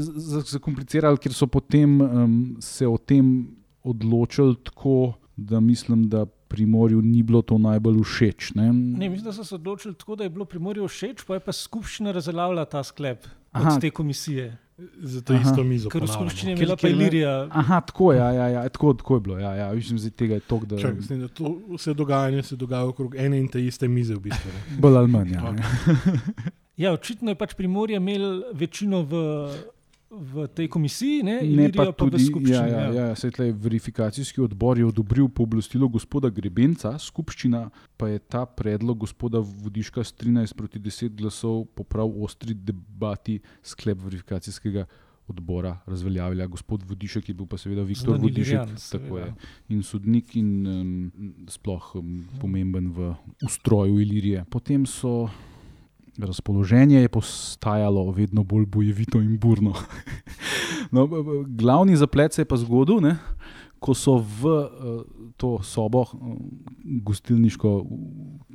zakomplicirali, 0.54 1.20
ker 1.22 1.34
so 1.34 1.48
potem 1.50 1.96
um, 2.00 2.36
se 2.62 2.86
o 2.86 2.98
tem 2.98 3.48
odločili 3.82 4.60
tako, 4.70 5.14
da 5.36 5.62
mislim, 5.62 6.08
da. 6.10 6.26
Pri 6.50 6.64
morju 6.66 6.98
ni 6.98 7.20
bilo 7.22 7.44
to 7.46 7.60
najbolj 7.62 8.00
všeč. 8.02 8.48
Ne? 8.58 8.64
Ne, 8.74 9.06
mislim, 9.06 9.28
da 9.28 9.30
so 9.30 9.44
se 9.46 9.54
odločili 9.54 9.94
tako, 9.94 10.16
da 10.18 10.26
je 10.26 10.32
bilo 10.34 10.42
pri 10.50 10.58
morju 10.58 10.88
všeč, 10.90 11.22
pa 11.22 11.36
je 11.36 11.44
pa 11.46 11.54
skupščina 11.54 12.10
razveljavila 12.10 12.64
ta 12.66 12.82
sklep 12.82 13.28
Aha. 13.54 13.76
te 13.78 13.92
komisije 13.94 14.48
za 15.02 15.20
to 15.20 15.34
isto 15.34 15.64
mizo. 15.64 15.88
Ker 15.88 16.04
v 16.04 16.08
skupščini 16.08 16.52
je 16.52 16.56
bila 16.56 16.76
pa 16.76 16.88
Ilirija. 16.88 17.34
Aha, 17.50 17.80
tako, 17.86 18.12
ja, 18.12 18.30
ja, 18.32 18.46
ja, 18.48 18.62
tako, 18.68 18.94
tako 18.94 19.18
je 19.18 19.20
bilo. 19.20 19.38
Ja, 19.38 19.54
ja, 19.54 19.70
višem, 19.76 19.98
tega 20.16 20.38
je 20.38 20.44
tok, 20.46 20.64
da... 20.70 20.78
Čak, 20.78 20.96
mislim, 20.96 21.20
da 21.24 21.28
to 21.28 21.54
vse 21.74 21.94
dogajanje 21.94 22.42
se 22.42 22.56
dogaja 22.56 22.88
okrog 22.88 23.16
ene 23.16 23.40
in 23.40 23.48
te 23.48 23.62
iste 23.64 23.88
mize. 23.88 24.14
V 24.14 24.20
bistvu, 24.28 24.50
Bolj 24.78 24.96
ali 24.96 25.08
manj. 25.08 25.34
Ja, 25.34 25.42
okay. 25.42 26.38
ja, 26.76 26.92
očitno 26.92 27.30
je 27.30 27.38
pač 27.38 27.54
Primorje 27.54 27.96
imel 27.96 28.42
večino 28.52 29.02
v 29.02 29.22
v 30.10 30.48
tej 30.50 30.66
komisiji, 30.66 31.22
ne, 31.22 31.38
ne 31.42 31.68
pa, 31.70 31.86
pa 31.86 31.94
tudi 31.94 32.18
v 32.18 32.26
skupščini. 32.26 32.56
Ja, 32.56 32.66
ja, 32.66 32.86
ja. 32.90 33.04
Ja, 33.14 33.30
tle, 33.30 33.52
verifikacijski 33.54 34.42
odbor 34.42 34.78
je 34.78 34.88
odobril 34.88 35.28
pooblastilo 35.30 35.86
gospoda 35.86 36.32
Grebenca, 36.34 36.96
skupščina 36.98 37.68
pa 37.94 38.10
je 38.10 38.18
ta 38.18 38.42
predlog 38.42 39.06
gospoda 39.06 39.38
Vodiška 39.38 40.02
s 40.02 40.14
13 40.18 40.58
proti 40.58 40.82
10 40.82 41.14
glasov 41.14 41.68
po 41.78 41.86
prav 41.86 42.10
ostri 42.10 42.58
debati 42.58 43.38
sklep 43.62 44.02
verifikacijskega 44.02 44.88
odbora 45.30 45.76
razveljavila. 45.86 46.48
Gospod 46.50 46.82
Vodišek 46.90 47.30
je 47.30 47.34
bil 47.38 47.46
pa 47.46 47.58
seveda 47.60 47.86
Viktor 47.86 48.18
Vodišek, 48.18 48.74
tako 48.90 49.20
je. 49.22 49.28
In 49.70 49.84
sodnik 49.86 50.34
in 50.34 50.50
um, 50.66 50.90
sploh 51.46 51.92
um, 52.02 52.24
pomemben 52.42 52.90
v 52.90 53.12
ustroju 53.46 54.02
Ilirije. 54.02 54.42
Potem 54.50 54.86
so 54.90 55.30
razpoloženje 56.18 57.00
je 57.00 57.08
postajalo 57.08 58.10
vedno 58.12 58.44
bolj 58.44 58.66
bojevito 58.66 59.20
in 59.20 59.38
burno. 59.38 59.74
no, 60.94 61.08
glavni 61.46 61.96
zaplet 61.96 62.32
se 62.32 62.42
je 62.42 62.48
pa 62.48 62.56
zgodil, 62.56 63.00
ne, 63.00 63.16
ko 63.78 63.94
so 63.94 64.18
v 64.20 64.44
uh, 64.44 65.02
to 65.36 65.58
sobo, 65.62 66.00
uh, 66.00 66.36
gostilniško, 66.84 67.86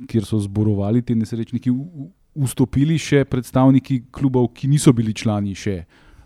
kjer 0.06 0.24
so 0.24 0.38
zborovali 0.40 1.02
ti 1.02 1.14
nesrečniki, 1.14 1.72
vstopili 2.36 2.98
še 3.00 3.24
predstavniki 3.24 4.04
klubov, 4.12 4.52
ki 4.54 4.68
niso 4.68 4.92
bili 4.92 5.14
člani 5.16 5.54
še 5.56 5.80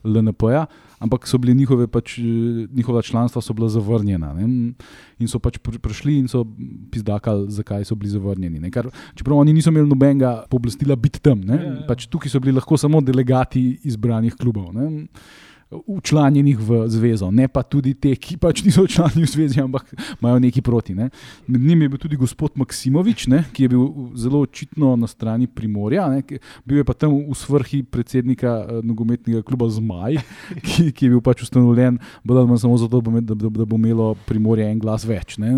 LNP-ja 0.05 0.67
ampak 1.00 1.26
so 1.28 1.38
bile 1.40 1.54
njihove, 1.57 1.87
pač, 1.88 2.19
eh, 2.19 2.69
njihova 2.76 3.02
članstva 3.02 3.42
so 3.42 3.54
bila 3.57 3.69
zavrnjena. 3.69 4.33
Ne? 4.37 4.75
In 5.19 5.28
so 5.28 5.38
pač 5.38 5.59
prišli 5.59 6.19
in 6.19 6.28
so 6.28 6.45
pizdakali, 6.92 7.50
zakaj 7.50 7.85
so 7.85 7.95
bili 7.95 8.12
zavrnjeni. 8.12 8.71
Kar, 8.71 8.90
čeprav 9.14 9.40
oni 9.40 9.52
niso 9.57 9.73
imeli 9.73 9.88
nobenega 9.88 10.45
pooblastila 10.50 10.97
biti 10.97 11.21
tam, 11.21 11.42
ja, 11.49 11.57
ja. 11.57 11.76
pač 11.88 12.07
tukaj 12.07 12.30
so 12.30 12.40
bili 12.40 12.52
lahko 12.52 12.76
samo 12.76 13.00
delegati 13.00 13.80
izbranih 13.85 14.37
klubov. 14.37 14.75
Ne? 14.76 15.07
Učlanjenih 15.71 16.59
v 16.59 16.89
zvezo, 16.91 17.31
ne 17.31 17.47
pa 17.49 17.62
tudi 17.62 17.95
te, 17.95 18.11
ki 18.19 18.37
pač 18.43 18.65
niso 18.67 18.83
člani 18.91 19.23
v 19.23 19.31
zvezi, 19.31 19.61
ampak 19.62 19.87
imajo 20.19 20.41
neki 20.43 20.62
proti. 20.67 20.97
Ne. 20.99 21.11
Med 21.47 21.62
njimi 21.62 21.87
je 21.87 21.93
bil 21.95 22.03
tudi 22.03 22.19
gospod 22.19 22.59
Maksimovič, 22.59 23.29
ne, 23.31 23.45
ki 23.55 23.67
je 23.67 23.73
bil 23.75 23.85
zelo 24.19 24.43
očitno 24.43 24.97
na 24.99 25.07
strani 25.11 25.47
Primorja, 25.47 26.09
ne, 26.11 26.25
bil 26.67 26.83
je 26.83 26.87
pa 26.87 26.95
tam 26.95 27.15
v 27.15 27.37
svrhi 27.39 27.83
predsednika 27.87 28.57
uh, 28.59 28.83
nogometnega 28.83 29.45
kluba 29.47 29.71
Zmaj, 29.71 30.19
ki, 30.67 30.91
ki 30.91 31.07
je 31.07 31.15
bil 31.15 31.23
pač 31.23 31.47
ustanovljen, 31.47 32.00
samo 32.59 32.77
zato, 32.77 33.00
da, 33.00 33.35
da, 33.35 33.49
da 33.49 33.65
bo 33.65 33.79
imelo 33.79 34.15
Primorje 34.27 34.67
en 34.67 34.83
glas 34.83 35.07
več. 35.07 35.39
Ne. 35.39 35.55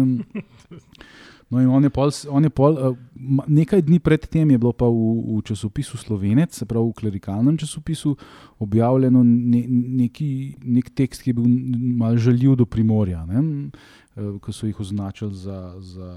No, 1.52 1.60
in 1.60 1.68
on 1.68 1.84
je 1.84 1.90
pol, 1.92 2.08
on 2.32 2.46
je 2.46 2.50
pol, 2.50 2.78
uh, 2.80 2.96
nekaj 3.44 3.82
dni 3.84 3.98
predtem 4.00 4.54
je 4.54 4.58
bilo 4.58 4.72
pa 4.72 4.88
v, 4.88 5.36
v 5.36 5.42
časopisu 5.44 6.00
Slovenec, 6.00 6.56
se 6.56 6.64
pravi 6.64 6.88
v 6.88 6.96
klerikalnem 6.96 7.58
časopisu, 7.60 8.14
objavljeno 8.64 9.20
ne, 9.20 9.60
neki, 10.00 10.28
nek 10.64 10.88
tekst, 10.96 11.20
ki 11.20 11.34
je 11.34 11.36
bil 11.36 11.50
malo 12.00 12.16
žaljiv 12.16 12.56
do 12.56 12.64
primorja, 12.64 13.20
uh, 13.28 14.40
ko 14.40 14.48
so 14.52 14.66
jih 14.66 14.80
označili 14.80 15.36
za. 15.36 15.76
za 15.78 16.16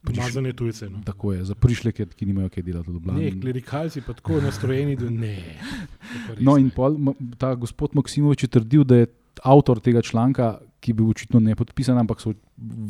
Primazane 0.00 0.54
tujce. 0.56 0.88
No. 0.88 1.02
Tako 1.04 1.34
je, 1.36 1.44
za 1.44 1.54
prišleke, 1.54 2.06
ki 2.16 2.24
nimajo 2.24 2.48
kaj 2.48 2.64
delati 2.64 2.88
v 2.88 2.94
Ljubljani. 2.94 3.24
Ne, 3.24 3.40
klerikalci 3.40 4.00
pa 4.00 4.14
tako 4.16 4.40
nastrojeni, 4.40 4.96
da 4.96 5.10
ne. 5.12 5.36
No, 6.46 6.56
in 6.56 6.70
pol, 6.72 6.96
ta 7.36 7.52
gospod 7.52 7.92
Maksimovič 8.00 8.48
je 8.48 8.48
trdil, 8.48 8.88
da 8.88 9.02
je 9.02 9.10
avtor 9.44 9.76
tega 9.84 10.00
članka, 10.00 10.54
ki 10.80 10.92
je 10.92 10.96
bil 10.98 11.10
očitno 11.12 11.40
ne 11.40 11.54
podpisan, 11.56 11.98
ampak 12.00 12.22
so 12.22 12.32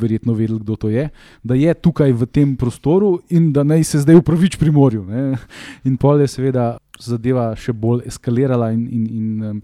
verjetno 0.01 0.35
vedeli, 0.35 0.61
kdo 0.63 0.77
to 0.79 0.91
je, 0.93 1.09
da 1.43 1.59
je 1.59 1.75
tukaj 1.75 2.13
v 2.13 2.29
tem 2.31 2.57
prostoru 2.57 3.19
in 3.29 3.51
da 3.53 3.65
naj 3.67 3.85
se 3.85 4.03
zdaj 4.05 4.21
upravič 4.23 4.57
pri 4.61 4.71
morju. 4.71 5.05
Ne. 5.09 5.39
In 5.85 5.99
pol 6.01 6.23
je 6.23 6.31
seveda 6.31 6.77
zadeva 7.01 7.51
še 7.57 7.75
bolj 7.75 8.07
eskalirala, 8.11 8.71
in, 8.77 8.87
in, 8.87 9.05
in 9.11 9.51
um, 9.51 9.61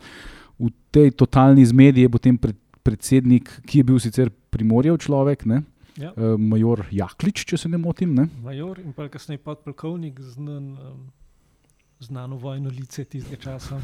v 0.59 0.73
tej 0.91 1.13
totalni 1.15 1.67
zmedi 1.69 2.07
je 2.07 2.11
potem 2.11 2.37
pred, 2.41 2.57
predsednik, 2.87 3.51
ki 3.67 3.83
je 3.83 3.89
bil 3.89 4.03
sicer 4.03 4.33
primorjev 4.51 4.99
človek. 5.07 5.47
Ne, 5.47 5.63
Ja. 5.97 6.11
Uh, 6.13 6.35
major 6.37 6.83
Jaklič, 6.93 7.47
če 7.49 7.57
se 7.57 7.71
ne 7.73 7.79
motim. 7.81 8.11
Ne? 8.13 8.27
Major 8.45 8.77
in 8.83 8.93
pa 8.93 9.07
kasneje 9.09 9.41
podpolkovnik 9.41 10.19
znan, 10.21 10.75
um, 10.77 10.99
znano 12.05 12.37
vojno 12.37 12.69
lice 12.69 13.05
tistega 13.05 13.41
časa. 13.41 13.81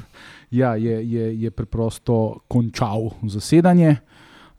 Ja, 0.51 0.75
je, 0.77 0.99
je, 1.09 1.41
je 1.41 1.51
preprosto 1.51 2.43
končal 2.53 3.15
zasedanje. 3.25 3.97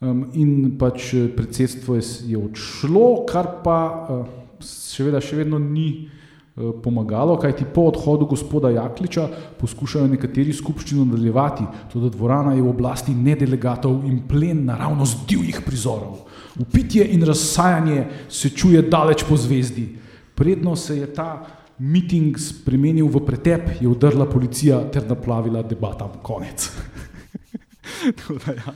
Um, 0.03 0.25
in 0.35 0.73
pač 0.75 1.13
eh, 1.15 1.29
predsedstvo 1.31 1.95
je, 1.95 2.35
odšlo, 2.35 3.23
kar 3.23 3.63
pa 3.63 3.77
uh, 3.87 4.25
seveda 4.59 5.21
še 5.23 5.37
vedno 5.37 5.55
ni 5.61 6.03
uh, 6.03 6.73
pomagalo, 6.83 7.37
kajti 7.39 7.69
po 7.71 7.85
odhodu 7.87 8.27
gospoda 8.27 8.73
Jakliča 8.73 9.29
poskušajo 9.61 10.09
nekateri 10.11 10.51
skupščino 10.51 11.05
nadaljevati, 11.07 11.69
tudi 11.93 12.11
dvorana 12.17 12.51
je 12.57 12.65
v 12.65 12.73
oblasti 12.73 13.15
nedelegatov 13.15 14.03
in 14.09 14.25
plen 14.27 14.65
naravnost 14.67 15.23
divjih 15.29 15.63
prizorov. 15.63 16.25
Upitje 16.59 17.07
in 17.15 17.23
razsajanje 17.23 18.27
se 18.27 18.51
čuje 18.51 18.83
daleč 18.83 19.23
po 19.23 19.39
zvezdi. 19.39 19.87
Predno 20.35 20.75
se 20.75 20.99
je 20.99 21.07
ta 21.15 21.29
miting 21.79 22.35
spremenil 22.35 23.07
v 23.07 23.23
pretep, 23.23 23.71
je 23.79 23.87
udrla 23.87 24.27
policija 24.27 24.83
ter 24.91 25.07
naplavila 25.07 25.63
debata. 25.63 26.11
Konec. 26.19 26.67
da, 28.45 28.51
ja, 28.51 28.73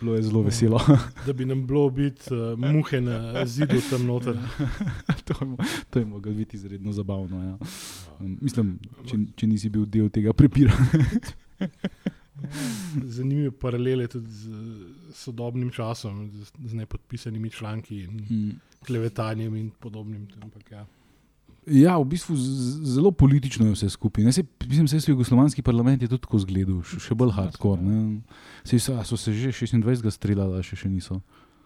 bilo 0.00 0.14
je 0.14 0.22
zelo 0.22 0.42
veselo. 0.42 0.80
da 1.26 1.32
bi 1.32 1.44
nam 1.44 1.66
bilo 1.66 1.90
biti 1.90 2.34
uh, 2.34 2.58
muhe 2.58 3.00
na 3.00 3.46
zidu 3.46 3.80
tam 3.90 4.06
noter. 4.06 4.36
to, 5.26 5.34
to 5.90 5.98
je 5.98 6.04
moglo 6.04 6.32
biti 6.32 6.56
izredno 6.56 6.92
zabavno. 6.92 7.42
Ja. 7.42 7.58
Mislim, 8.18 8.78
če, 9.06 9.18
če 9.36 9.46
nisi 9.46 9.68
bil 9.68 9.86
del 9.86 10.08
tega 10.10 10.32
prepira. 10.32 10.72
Zanimive 13.04 13.50
paralele 13.50 14.06
tudi 14.08 14.32
z 14.32 14.48
sodobnim 15.14 15.70
časom, 15.70 16.30
z, 16.32 16.52
z 16.64 16.74
nepodpisanimi 16.74 17.50
članki 17.50 18.00
in 18.04 18.24
mm. 18.30 18.50
klevetanjem 18.86 19.56
in 19.56 19.70
podobnim. 19.80 20.28
Ampak, 20.42 20.72
ja. 20.72 20.86
Ja, 21.70 21.98
v 21.98 22.04
bistvu 22.10 22.34
zelo 22.84 23.10
politično 23.14 23.66
je 23.66 23.74
vse 23.76 23.88
skupaj. 23.94 24.24
Ne, 24.24 24.32
se, 24.32 24.42
mislim, 24.66 24.86
da 24.86 25.00
se 25.00 25.10
je 25.10 25.12
jugoslovanski 25.12 25.62
parlament 25.62 26.02
tudi 26.02 26.18
tako 26.18 26.38
zgledal, 26.42 26.82
še, 26.82 27.14
bolj 27.14 27.30
hardcore. 27.36 28.00
Se, 28.64 28.80
so 28.80 29.16
se 29.16 29.32
že 29.32 29.52
26. 29.54 30.10
streljali, 30.10 30.62
še, 30.66 30.76
še 30.76 30.90
niso. 30.90 31.20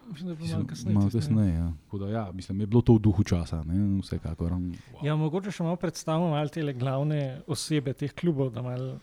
Malo 0.04 0.66
kasneje. 0.68 1.10
kasneje 1.12 1.54
ja. 1.54 1.72
Da, 1.98 2.08
ja, 2.08 2.24
mislim, 2.32 2.60
je 2.60 2.66
bilo 2.66 2.82
to 2.84 2.98
v 2.98 3.00
duhu 3.06 3.24
časa. 3.24 3.62
Ne, 3.64 4.00
vsekakor. 4.02 4.52
Wow. 4.52 5.04
Ja, 5.06 5.16
mogoče 5.16 5.52
še 5.54 5.64
malo 5.64 5.80
predstavljamo 5.80 6.36
te 6.52 6.64
glavne 6.76 7.40
osebe 7.48 7.94
teh 7.96 8.12
klubov, 8.12 8.52
da 8.52 8.62
malo 8.62 8.98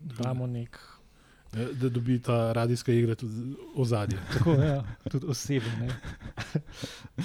damo 0.00 0.46
nek. 0.46 0.76
Da 1.54 1.88
dobi 1.88 2.18
ta 2.18 2.52
radijska 2.52 2.92
igra 2.92 3.14
tudi 3.14 3.54
ozadje. 3.78 4.18
Tako, 4.34 4.58
ja, 4.58 4.82
tudi 5.08 5.26
osebe. 5.32 5.88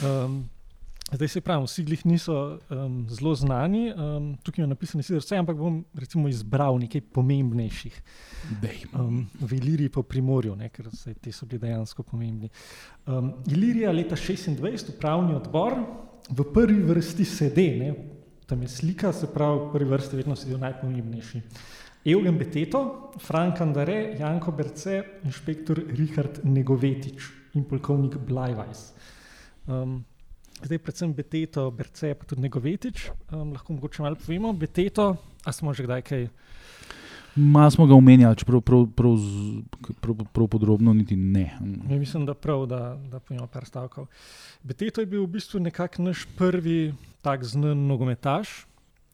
Um, 0.05 0.45
Zdaj 1.12 1.28
se 1.28 1.42
pravi, 1.42 1.66
vsi 1.66 1.84
glih 1.84 2.06
niso 2.06 2.60
um, 2.70 3.08
zelo 3.10 3.34
znani, 3.36 3.94
um, 3.94 4.38
tukaj 4.44 4.63
je 4.63 4.68
napisano 4.68 5.04
vse, 5.20 5.38
ampak 5.38 5.58
bom 5.58 5.80
recimo 5.94 6.30
izbral 6.30 6.78
nekaj 6.78 7.01
pomembnejših. 7.01 8.01
Um, 8.94 9.25
v 9.42 9.58
Iliriji 9.58 9.89
po 9.89 10.04
Primorju, 10.04 10.54
ne, 10.56 10.70
ker 10.70 10.89
te 11.22 11.32
so 11.32 11.48
bili 11.50 11.63
dejansko 11.66 12.04
pomembni. 12.04 12.50
Um, 13.08 13.34
Ilirija 13.50 13.92
leta 13.92 14.16
26, 14.16 14.94
upravni 14.94 15.34
odbor, 15.34 15.80
v 16.30 16.46
prvi 16.54 16.84
vrsti 16.86 17.25
sedi, 17.25 17.70
ne? 17.80 17.94
tam 18.46 18.62
je 18.62 18.68
slika, 18.68 19.13
se 19.13 19.28
pravi, 19.34 19.60
v 19.60 19.72
prvi 19.74 19.89
vrsti 19.89 20.18
vedno 20.18 20.36
sedijo 20.36 20.58
najpomembnejši. 20.58 21.42
Eugen 22.06 22.38
Beteto, 22.38 23.12
Frank 23.20 23.62
Andare, 23.62 24.16
Janko 24.20 24.51
Berce, 24.51 25.04
inšpektor 25.25 25.82
Richard 25.89 26.39
Negovetič 26.44 27.28
in 27.58 27.66
polkovnik 27.66 28.18
Blajvajs. 28.18 28.94
Um, 29.68 30.00
zdaj, 30.63 30.78
predvsem 30.78 31.13
Beteto, 31.13 31.72
Berce, 31.72 32.13
pa 32.16 32.25
tudi 32.25 32.42
Negovetič, 32.42 33.10
um, 33.32 33.54
lahko 33.54 33.74
mogoče 33.74 34.04
malo 34.04 34.16
povemo. 34.16 34.54
Beteto, 34.54 35.16
a 35.46 35.51
smo 35.51 35.74
že 35.74 35.84
kdaj 35.84 36.01
kaj? 36.01 36.28
Malo 37.36 37.72
smo 37.72 37.86
ga 37.88 37.96
omenjali, 37.96 38.36
čeprav 38.36 38.62
prav, 38.62 38.88
prav, 38.96 39.16
prav, 40.01 40.16
prav 40.34 40.48
podrobno 40.48 40.94
niti 40.94 41.16
ne. 41.16 41.58
Ja, 41.89 42.00
mislim, 42.00 42.25
da 42.25 42.34
prav, 42.34 42.66
da, 42.66 42.98
da 43.12 43.20
pojmo 43.20 43.48
par 43.48 43.66
stavkov. 43.66 44.08
Beteto 44.63 45.01
je 45.01 45.08
bil 45.08 45.24
v 45.24 45.28
bistvu 45.38 45.60
nekako 45.60 46.10
naš 46.10 46.25
prvi 46.38 46.94
tak 47.22 47.44
znan 47.44 47.88
nogometaš. 47.88 48.66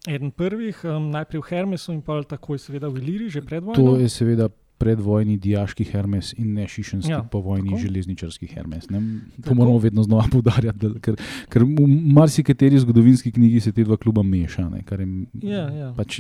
Eden 0.08 0.32
prvih, 0.32 0.84
um, 0.86 1.10
najprej 1.12 1.42
v 1.42 1.46
Hermesu 1.50 1.94
in 1.94 2.02
pa 2.02 2.22
takoj, 2.24 2.60
seveda, 2.62 2.90
v 2.90 3.02
Iliri, 3.02 3.30
že 3.30 3.42
pred 3.42 3.64
vojno. 3.64 3.78
To 3.82 3.98
je 3.98 4.10
seveda 4.10 4.50
predvojni 4.78 5.38
diaški 5.40 5.86
Hermes 5.88 6.34
in 6.38 6.54
ne 6.58 6.68
šišenski 6.68 7.12
ja, 7.12 7.22
povojni 7.32 7.72
tako? 7.72 7.82
železničarski 7.82 8.48
Hermes. 8.52 8.90
Ne? 8.90 9.02
To 9.38 9.42
tako? 9.42 9.56
moramo 9.56 9.78
vedno 9.80 10.04
znova 10.04 10.28
poudarjati, 10.34 10.92
ker, 11.02 11.16
ker 11.50 11.64
v 11.64 11.88
marsikateri 12.18 12.80
zgodovinski 12.84 13.32
knjigi 13.32 13.60
se 13.68 13.72
te 13.72 13.84
dva 13.84 13.98
kluba 13.98 14.24
meša, 14.24 14.68
je, 14.76 15.08
ja, 15.42 15.64
ja. 15.72 15.92
Pač, 15.98 16.20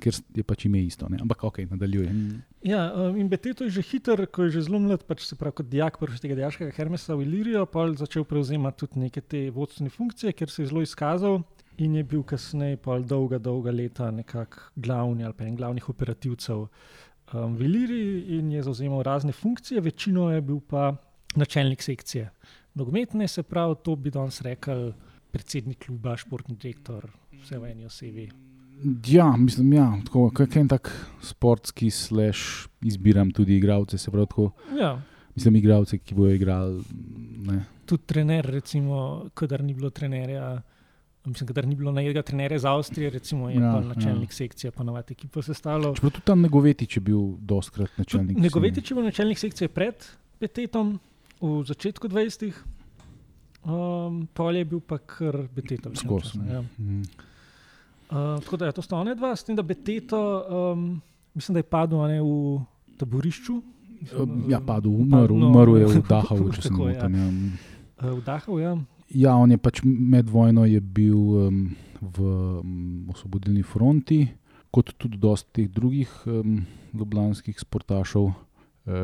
ker 0.00 0.20
je 0.36 0.44
pač 0.44 0.66
ime 0.68 0.82
isto. 0.84 1.08
Ne? 1.08 1.18
Ampak 1.22 1.44
ok, 1.44 1.64
nadaljujem. 1.70 2.20
Ja, 2.64 2.86
um, 2.96 3.16
in 3.20 3.28
Beteto 3.28 3.64
je 3.64 3.70
že 3.76 3.82
hiter, 3.84 4.26
ko 4.26 4.46
je 4.46 4.56
že 4.58 4.66
zelo 4.68 4.80
mlad, 4.80 5.04
pač 5.08 5.24
se 5.28 5.36
pravi 5.36 5.60
kot 5.60 5.68
dijak 5.68 5.98
tega 6.20 6.36
diaškega 6.38 6.72
Hermesa 6.76 7.16
v 7.16 7.26
Ilirijo, 7.26 7.66
pa 7.66 7.88
je 7.88 8.00
začel 8.04 8.24
prevzemati 8.24 8.84
tudi 8.84 9.00
neke 9.00 9.20
te 9.20 9.50
vodstvene 9.50 9.90
funkcije, 9.92 10.32
ker 10.32 10.50
se 10.50 10.62
je 10.62 10.72
zelo 10.72 10.84
izkazal. 10.84 11.42
In 11.82 11.96
je 11.98 12.04
bil 12.06 12.22
kasneje, 12.22 12.76
pa 12.78 13.00
dolga, 13.02 13.38
dolga 13.42 13.72
leta, 13.74 14.10
nekako 14.14 14.70
glavni 14.76 15.24
ali 15.26 15.34
pa 15.34 15.44
en 15.44 15.56
glavnih 15.58 15.88
operativcev 15.90 16.68
um, 17.32 17.56
v 17.56 17.64
Iliriji 17.64 18.38
in 18.38 18.52
je 18.52 18.62
zauzemal 18.62 19.02
razne 19.02 19.32
funkcije, 19.32 19.80
večino 19.80 20.30
je 20.30 20.40
bil 20.40 20.60
pa 20.60 20.94
načelnik 21.36 21.82
sekcije. 21.82 22.30
Nogometne 22.74 23.28
se 23.28 23.42
pravi, 23.42 23.74
to 23.84 23.96
bi 23.96 24.10
danes 24.10 24.40
rekel 24.42 24.92
predsednik 25.30 25.86
kluba, 25.86 26.16
športni 26.16 26.56
direktor, 26.56 27.06
vse 27.42 27.58
v 27.58 27.70
eni 27.70 27.86
osebi. 27.86 28.28
Ja, 29.06 29.36
mislim, 29.36 29.70
da 29.70 29.76
ja, 29.76 30.00
je 30.38 30.60
en 30.60 30.68
tak 30.68 30.90
sportski 31.22 31.90
slash, 31.90 32.68
izbiram 32.82 33.30
tudi 33.30 33.56
igralce. 33.56 33.96
Ja. 34.80 35.00
Mislim, 35.34 35.56
igralce, 35.56 35.98
ki 35.98 36.14
bojo 36.14 36.34
igrali. 36.34 36.82
Tudi 37.86 38.02
trener, 38.06 38.46
recimo, 38.46 39.28
kadar 39.34 39.62
ni 39.62 39.74
bilo 39.74 39.90
trenerja. 39.90 40.62
Mislim, 41.24 41.48
da 41.54 41.62
ni 41.62 41.74
bilo 41.74 41.92
najedega 41.92 42.22
trenerja 42.22 42.56
iz 42.56 42.64
Avstrije, 42.64 43.10
recimo 43.10 43.48
je 43.48 43.56
ja, 43.56 43.80
načelnik 43.80 44.30
ja. 44.30 44.34
sekcije, 44.34 44.70
pa 44.70 44.84
navadi 44.84 45.12
ekipo 45.12 45.42
sestavljal. 45.42 45.94
Čeprav 45.94 46.10
tudi 46.10 46.24
tam 46.24 46.40
Negovetič 46.40 46.96
je 46.96 47.00
bil 47.00 47.20
doskrat 47.40 47.90
načelnik. 47.98 48.38
Negovetič 48.38 48.90
je 48.90 48.94
bil 48.94 49.04
načelnik 49.04 49.38
sekcije 49.38 49.68
pred 49.68 50.04
Betetom 50.40 50.98
v 51.40 51.64
začetku 51.64 52.08
20-ih, 52.08 52.56
um, 53.64 54.26
pol 54.34 54.56
je 54.56 54.64
bil 54.64 54.80
pa 54.80 54.98
kar 54.98 55.48
Betetom. 55.54 55.96
Skozi. 55.96 56.38
Ja. 56.44 56.60
Mm. 56.78 57.00
Uh, 57.00 58.40
tako 58.44 58.56
da 58.56 58.64
je 58.64 58.68
ja, 58.68 58.72
to 58.72 58.82
stane 58.82 59.14
dva, 59.14 59.36
s 59.36 59.44
tem, 59.44 59.56
da 59.56 59.62
Beteto, 59.62 60.20
um, 60.44 61.00
mislim, 61.34 61.54
da 61.54 61.64
je 61.64 61.68
padel 61.68 62.04
ne, 62.08 62.20
v 62.22 62.60
taborišču. 63.00 63.62
Mislim, 64.00 64.44
ja, 64.52 64.60
padel, 64.60 64.92
umrl, 64.92 65.38
no, 65.38 65.48
umrl 65.48 65.78
je 65.80 65.86
v 65.86 66.02
Dahavu, 66.12 66.52
če 66.52 66.68
se 66.68 66.72
ne 66.72 66.76
motim. 66.76 67.16
Ja. 67.16 67.28
Uh, 68.04 68.18
v 68.18 68.24
Dahavu, 68.24 68.60
ja. 68.60 68.76
Ja, 69.12 69.34
on 69.36 69.50
je 69.52 69.58
pač 69.60 69.82
med 69.84 70.30
vojno 70.32 70.64
je 70.64 70.80
bil 70.80 71.18
um, 71.18 71.58
v 72.00 72.24
um, 72.24 73.10
osvobodilni 73.12 73.62
fronti, 73.62 74.24
kot 74.74 74.94
tudi 74.98 75.20
dosta 75.20 75.50
teh 75.60 75.68
drugih 75.70 76.10
um, 76.26 76.62
ljubljanskih 76.94 77.60
sportašov, 77.60 78.30
uh, 78.30 78.94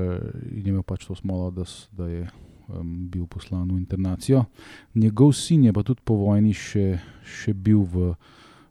in 0.51 0.65
je 0.65 0.73
imel 0.73 0.87
pač 0.87 1.07
to 1.07 1.15
smolo, 1.19 1.51
da, 1.55 1.69
da 1.97 2.09
je 2.09 2.25
um, 2.69 3.09
bil 3.13 3.29
poslan 3.31 3.69
v 3.71 3.79
internacijo. 3.79 4.47
Njegov 4.95 5.35
sin 5.37 5.69
je 5.69 5.73
pa 5.77 5.85
tudi 5.87 6.03
po 6.05 6.17
vojni 6.25 6.57
še, 6.57 6.99
še 7.23 7.55
bil 7.55 7.85
v 7.85 8.15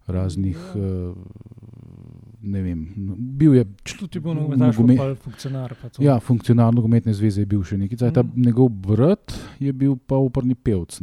raznih. 0.09 0.59
Uh, 0.75 1.13
ne 2.41 2.62
vem, 2.62 2.86
bil 3.17 3.55
je 3.55 3.65
tudi 3.98 4.19
nogometni 4.19 5.15
funkcionar. 5.24 5.75
Ja, 6.00 6.19
funkcionar 6.19 6.74
nogometne 6.74 7.13
zveze 7.13 7.44
je 7.44 7.50
bil 7.50 7.63
še 7.63 7.77
nekaj. 7.77 8.00
Mm. 8.00 8.16
Ta, 8.16 8.24
njegov 8.35 8.70
brat 8.70 9.35
je 9.59 9.74
bil 9.74 9.98
pa 10.07 10.20
uporni 10.22 10.55
pevc. 10.55 11.01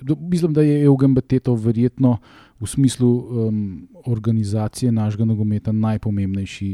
Do, 0.00 0.16
mislim, 0.16 0.52
da 0.56 0.64
je 0.64 0.82
Eugen 0.84 1.14
Beteto 1.14 1.54
verjetno 1.54 2.18
v 2.60 2.68
smislu 2.68 3.08
um, 3.08 3.88
organizacije 4.04 4.92
našega 4.92 5.24
nogometa 5.24 5.72
najpomembnejši 5.72 6.72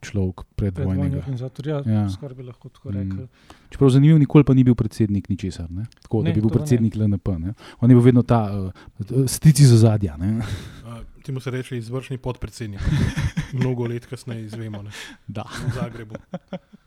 človek 0.00 0.46
predvojnega. 0.54 1.22
Ja, 1.66 1.82
ja. 1.86 2.04
Skoraj 2.10 2.36
bi 2.38 2.46
lahko 2.46 2.68
tako 2.68 2.90
rekel. 2.94 3.26
Mm. 3.26 3.56
Čeprav 3.70 3.90
zanimivo, 3.90 4.18
nikoli 4.18 4.44
pa 4.44 4.54
ni 4.54 4.64
bil 4.64 4.74
predsednik 4.78 5.28
ničesar, 5.28 5.70
ne? 5.70 5.86
tako 6.02 6.22
ne, 6.22 6.30
da 6.30 6.34
bi 6.34 6.44
bil 6.44 6.52
predsednik 6.54 6.94
ne. 6.94 7.04
LNP. 7.06 7.28
Ne? 7.38 7.54
On 7.80 7.90
je 7.90 7.96
bil 7.96 8.04
vedno 8.04 8.22
ta 8.22 8.40
uh, 8.54 9.26
stici 9.26 9.66
za 9.66 9.76
zadja. 9.76 10.16
Temu 11.28 11.40
se 11.40 11.50
reče 11.50 11.76
izvršni 11.76 12.18
podpredsednik. 12.18 12.80
Mnogo 13.52 13.86
let 13.86 14.06
kasneje 14.06 14.44
izvemo, 14.44 14.84
da 15.26 15.44
v 15.48 15.72
Zagrebu. 15.74 16.14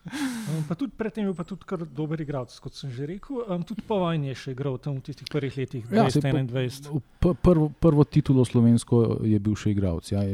Um, 0.02 0.63
pa 0.67 0.74
tudi 0.76 0.93
predtem 0.97 1.21
je 1.21 1.30
bil 1.30 1.36
pa 1.38 1.43
tudi 1.45 1.65
kar 1.65 1.84
dober 1.86 2.21
igralec, 2.21 2.54
kot 2.60 2.74
sem 2.74 2.89
že 2.89 3.06
rekel. 3.06 3.43
Um, 3.45 3.62
tudi 3.63 3.84
po 3.86 4.00
vojni 4.02 4.32
je 4.32 4.38
še 4.41 4.54
igral 4.56 4.80
tam 4.82 4.97
v 4.97 5.06
tistih 5.06 5.30
prvih 5.30 5.54
letih, 5.62 5.86
2021. 5.86 6.89
Ja, 6.89 7.34
prvo, 7.38 7.69
prvo 7.69 8.06
titulo 8.10 8.41
slovensko 8.41 9.21
je 9.21 9.38
bil 9.38 9.54
še 9.54 9.76
igralec. 9.76 10.10
Ja, 10.10 10.26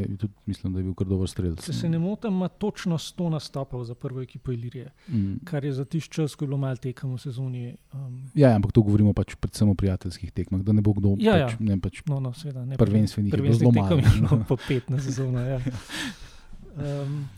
mislim, 0.48 0.72
da 0.72 0.80
je 0.80 0.88
bil 0.88 0.96
kar 0.96 1.10
dober 1.12 1.28
strelec. 1.28 1.66
Če 1.68 1.76
se 1.76 1.92
ne 1.92 2.00
motim, 2.00 2.40
ima 2.40 2.48
točno 2.48 2.96
100 2.96 3.28
nastopov 3.36 3.84
za 3.84 3.96
prvo 4.00 4.24
ekipo 4.24 4.56
Ilirije, 4.56 4.88
mm. 5.12 5.44
kar 5.48 5.68
je 5.68 5.74
za 5.76 5.84
tisti 5.84 6.16
čas, 6.16 6.38
ko 6.40 6.48
je 6.48 6.54
bilo 6.54 6.62
malo 6.64 6.80
tekem 6.80 7.12
v 7.12 7.20
sezoni. 7.20 7.66
Um, 7.92 8.22
ja, 8.40 8.54
ampak 8.56 8.72
to 8.72 8.86
govorimo 8.88 9.12
pač 9.18 9.36
predvsem 9.36 9.68
o 9.68 9.76
prijateljskih 9.76 10.32
tekmah, 10.32 10.64
da 10.64 10.72
ne 10.72 10.86
bo 10.86 10.96
kdo 10.96 11.18
ja, 11.20 11.36
pač, 11.36 11.60
ja. 11.60 11.68
ne 11.74 11.80
pač 11.84 12.02
no, 12.08 12.22
no, 12.24 12.32
sveda, 12.32 12.64
ne 12.64 12.80
prvenstvenih, 12.80 13.36
prvenstveni 13.36 13.76
tekem 13.84 14.00
je 14.00 14.16
bilo 14.24 14.40
po 14.48 14.56
15 14.64 15.12
sezona. 15.12 15.44
Ja. 15.58 15.60
Um, 16.78 17.30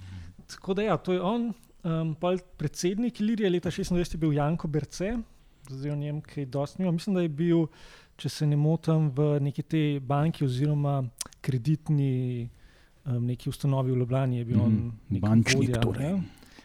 tako 0.48 0.74
da 0.74 0.82
ja, 0.82 0.98
to 0.98 1.14
je 1.14 1.22
on. 1.22 1.54
Um, 1.84 2.16
predsednik 2.58 3.20
Ilirije 3.20 3.50
leta 3.50 3.72
26 3.72 4.14
je 4.14 4.18
bil 4.18 4.34
Janko 4.34 4.68
Berce, 4.68 5.18
zdaj 5.70 5.92
o 5.92 5.96
njem 5.96 6.22
kaj 6.22 6.46
dosti 6.46 6.82
nima. 6.82 6.92
Mislim, 6.92 7.16
da 7.16 7.22
je 7.22 7.30
bil, 7.30 7.68
če 8.18 8.30
se 8.30 8.48
ne 8.48 8.58
motim, 8.60 9.10
v 9.16 9.40
neki 9.42 9.64
te 9.64 9.84
banki 10.00 10.46
oziroma 10.46 11.04
kreditni 11.42 12.50
um, 13.06 13.26
neki 13.26 13.50
ustanovi 13.50 13.92
v 13.92 14.02
Ljubljani. 14.04 14.44
Mm, 14.46 15.20
bančnik 15.20 15.58
vodja, 15.58 15.82
torej. 15.82 16.20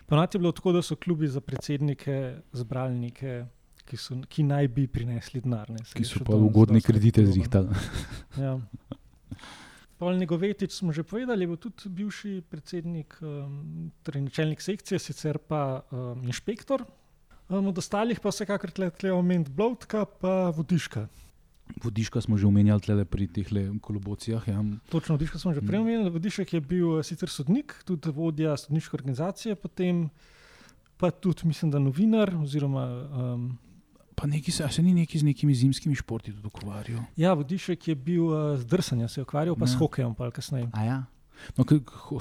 Ponati 0.07 0.37
je 0.37 0.41
bilo 0.41 0.53
tako, 0.53 0.73
da 0.73 0.83
so 0.83 0.97
klubi 0.97 1.29
za 1.29 1.41
predsednike 1.41 2.37
zbrali 2.53 2.99
neke, 2.99 3.45
ki, 3.85 3.97
so, 3.97 4.19
ki 4.29 4.43
naj 4.43 4.69
bi 4.69 4.87
prinesli 4.87 5.41
denar. 5.41 5.71
Ki 5.95 6.05
so 6.05 6.25
pa 6.27 6.37
ugodne 6.37 6.81
kredite 6.81 7.25
zrihtali. 7.27 7.69
ja. 8.45 8.59
Pavel 9.99 10.19
Negovetič 10.19 10.75
smo 10.75 10.93
že 10.93 11.07
povedali, 11.07 11.47
je 11.47 11.51
bil 11.51 11.57
tudi 11.57 11.89
bivši 11.89 12.43
predsednik, 12.51 13.15
um, 13.23 13.91
torej 14.03 14.27
načelnik 14.27 14.61
sekcije, 14.61 14.99
sicer 14.99 15.39
pa 15.39 15.87
um, 15.91 16.25
inšpektor. 16.27 16.83
Um, 17.49 17.69
od 17.71 17.79
ostalih 17.79 18.19
pa 18.21 18.33
vsekakor 18.33 18.71
tle 18.71 19.13
omeniti 19.13 19.53
Blodka, 19.53 20.05
pa 20.05 20.51
Vodiška. 20.51 21.07
Vodiška 21.81 22.21
smo 22.21 22.37
že 22.37 22.47
omenjali 22.47 23.05
pri 23.05 23.27
teh 23.27 23.49
kolobocijah. 23.81 24.43
Ja. 24.49 24.65
Točno, 24.91 25.17
Vodiška 25.17 25.39
smo 25.39 25.55
že 25.55 25.63
prej 25.63 25.81
omenjali. 25.81 26.11
Vodišek 26.11 26.53
je 26.53 26.61
bil 26.61 26.99
eh, 26.99 27.03
sicer 27.03 27.29
sodnik, 27.29 27.75
tudi 27.85 28.11
vodja 28.11 28.57
sodniške 28.57 28.97
organizacije, 28.97 29.55
potem 29.55 30.11
pa 30.97 31.11
tudi, 31.11 31.47
mislim, 31.47 31.71
da 31.71 31.79
novinar 31.79 32.35
oziroma 32.37 32.85
um, 32.87 33.59
Pa 34.15 34.27
neki, 34.27 34.53
se 34.53 34.83
ni 34.83 34.95
neki 34.95 35.19
z 35.19 35.27
nekimi 35.27 35.55
zimskimi 35.55 35.95
športi 35.95 36.33
tudi 36.33 36.47
ukvarjal. 36.47 37.03
Ja, 37.17 37.33
vodišek 37.35 37.89
je 37.89 37.95
bil 37.95 38.27
uh, 38.27 38.55
z 38.59 38.67
drsanjem, 38.67 39.09
se 39.09 39.21
je 39.21 39.23
ukvarjal 39.23 39.57
pa 39.57 39.67
ja. 39.67 39.73
s 39.73 39.79
hokejem, 39.79 40.15
pa 40.15 40.31
kasneje. 40.31 40.69
Ja. 40.75 41.05
No, 41.57 41.65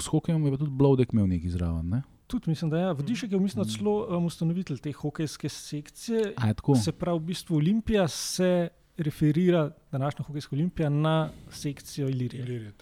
s 0.00 0.06
hokejem 0.10 0.44
je 0.44 0.50
pa 0.50 0.58
tudi 0.58 0.70
Blodek 0.70 1.12
imel 1.12 1.28
nekaj 1.30 1.50
zraven. 1.54 1.88
Ne? 1.88 2.02
Tudi 2.26 2.50
mislim, 2.50 2.70
da 2.70 2.78
je. 2.78 2.82
Ja. 2.82 2.92
Vodišek 2.92 3.32
je 3.32 3.40
mislim, 3.40 3.64
celo 3.64 3.94
um, 4.16 4.26
ustanovitelj 4.26 4.78
te 4.78 4.92
hokejske 4.92 5.48
sekcije. 5.48 6.34
Se 6.82 6.92
pravi, 6.92 7.18
v 7.18 7.26
bistvu 7.30 7.56
Olimpija 7.56 8.08
se 8.08 8.68
referira, 8.96 9.70
današnja 9.92 10.24
hokejska 10.24 10.56
olimpija, 10.56 10.88
na 10.88 11.30
sekcijo 11.50 12.08
Ilirije. 12.08 12.42
Ilirije 12.42 12.72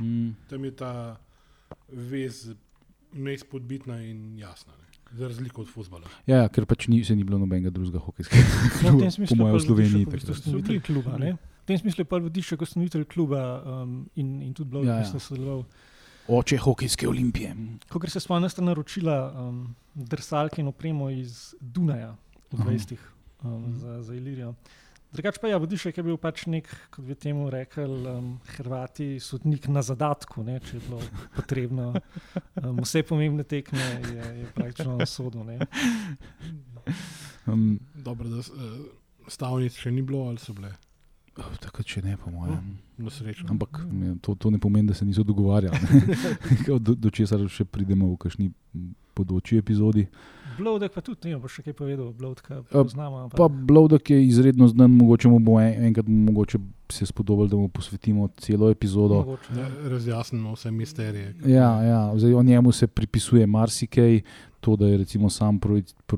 mm. 0.00 0.36
Tam 0.48 0.64
je 0.64 0.76
ta 0.76 1.16
vez 1.88 2.54
neizpodbitna 3.12 4.02
in 4.02 4.38
jasna. 4.38 4.72
Ne? 4.76 4.89
Za 5.12 5.28
razliko 5.28 5.62
od 5.62 5.68
futbola. 5.68 6.08
Ja, 6.26 6.44
ja, 6.44 6.48
ker 6.48 6.66
pač 6.70 6.86
ni, 6.88 7.00
ni 7.02 7.24
bilo 7.26 7.38
nobenega 7.38 7.70
drugega 7.74 7.98
hokejskega 7.98 8.42
kluba. 8.46 8.82
No, 8.86 8.98
v 8.98 9.00
tem 9.02 9.10
smislu 9.10 9.46
je 9.46 9.52
v 9.52 9.62
Sloveniji 9.64 10.06
tako 10.06 10.34
ustanovitelj 10.36 10.80
kluba. 10.86 11.18
Ne? 11.18 11.32
V 11.34 11.66
tem 11.66 11.78
smislu 11.78 12.04
je 12.04 12.10
pa 12.10 12.20
vodiš 12.22 12.52
kot 12.54 12.66
ustanovitelj 12.68 13.06
kluba 13.10 13.40
um, 13.58 13.96
in, 14.14 14.36
in 14.46 14.52
tudi 14.54 14.70
blog, 14.70 14.86
ja, 14.86 15.00
ja. 15.00 15.02
ki 15.02 15.10
ste 15.10 15.22
sodelovali. 15.22 15.66
Oče 16.30 16.60
hokejske 16.62 17.08
olimpije. 17.10 17.54
Ko 17.90 18.00
se 18.06 18.22
spomnim, 18.22 18.50
sta 18.50 18.62
naročila 18.62 19.16
um, 19.34 19.64
drsalke 19.94 20.62
in 20.62 20.70
opremo 20.70 21.10
iz 21.10 21.56
Dunaja 21.60 22.14
v 22.52 22.62
20. 22.62 22.94
Um, 23.42 23.74
za, 23.80 24.02
za 24.02 24.14
Ilirijo. 24.14 24.54
Drugač 25.10 25.40
pa 25.42 25.48
je 25.48 25.54
ja, 25.56 25.58
Vodišek 25.58 25.96
je 25.98 26.04
bil 26.06 26.18
pač 26.22 26.44
nek, 26.46 26.68
kot 26.94 27.02
bi 27.02 27.16
temu 27.18 27.48
rekel, 27.50 27.94
um, 28.06 28.28
Hrvati, 28.54 29.18
sodnik 29.18 29.66
na 29.66 29.82
zadatku, 29.82 30.44
ne, 30.46 30.60
če 30.62 30.76
je 30.76 30.82
bilo 30.86 31.00
potrebno. 31.34 31.88
Um, 32.62 32.78
vse 32.84 33.02
pomembne 33.06 33.42
tekme 33.42 33.82
je, 34.06 34.28
je 34.42 34.52
praktično 34.54 34.94
na 35.00 35.08
sodu. 35.10 35.42
Um, 37.50 37.80
Dobro, 37.94 38.30
da 38.30 38.38
uh, 38.38 38.78
stavnic 39.26 39.74
še 39.82 39.90
ni 39.90 40.06
bilo 40.06 40.28
ali 40.30 40.38
so 40.38 40.54
bile. 40.54 40.70
Oh, 41.40 41.50
Tako 41.62 41.82
če 41.86 42.02
ne, 42.04 42.16
po 42.20 42.30
mojem. 42.30 42.78
No, 43.00 43.10
Ampak 43.48 43.80
to, 44.20 44.34
to 44.34 44.50
ne 44.52 44.58
pomeni, 44.60 44.90
da 44.90 44.94
se 44.94 45.06
niso 45.08 45.24
dogovarjali. 45.26 45.78
do, 46.86 46.94
do 46.94 47.10
česar 47.10 47.42
še 47.48 47.64
pridemo 47.64 48.10
v 48.12 48.18
kakšni 48.20 48.50
podoči 49.20 49.60
epizodi. 49.60 50.06
Blowdek 50.58 50.92
pa 50.92 51.00
tudi, 51.04 51.30
ne 51.30 51.38
boš 51.40 51.60
še 51.60 51.68
kaj 51.68 51.76
povedal, 51.78 52.10
Blowdek 52.16 52.50
poznamo. 52.72 53.28
Pa 53.36 53.48
Blowdek 53.48 54.12
je 54.12 54.20
izredno 54.26 54.68
znan, 54.68 54.92
mogoče 54.98 55.30
mu 55.30 55.40
bo 55.40 55.60
en, 55.60 55.84
enkrat 55.90 56.08
mogoče 56.08 56.60
se 56.90 57.06
spodobilo, 57.06 57.48
da 57.48 57.56
mu 57.56 57.68
posvetimo 57.68 58.28
celo 58.42 58.70
epizodo. 58.70 59.22
Mogoče, 59.22 59.56
ja, 59.56 59.68
razjasnimo 59.88 60.54
vse 60.54 60.70
misterije. 60.70 61.34
Ja, 61.46 61.72
ja, 61.82 62.02
zdaj 62.16 62.34
o 62.34 62.42
njemu 62.42 62.72
se 62.72 62.86
pripisuje 62.86 63.46
marsikaj. 63.46 64.20
To, 64.60 64.74
da 64.76 64.90
je 64.90 64.96
recimo 65.00 65.30
sam 65.30 65.56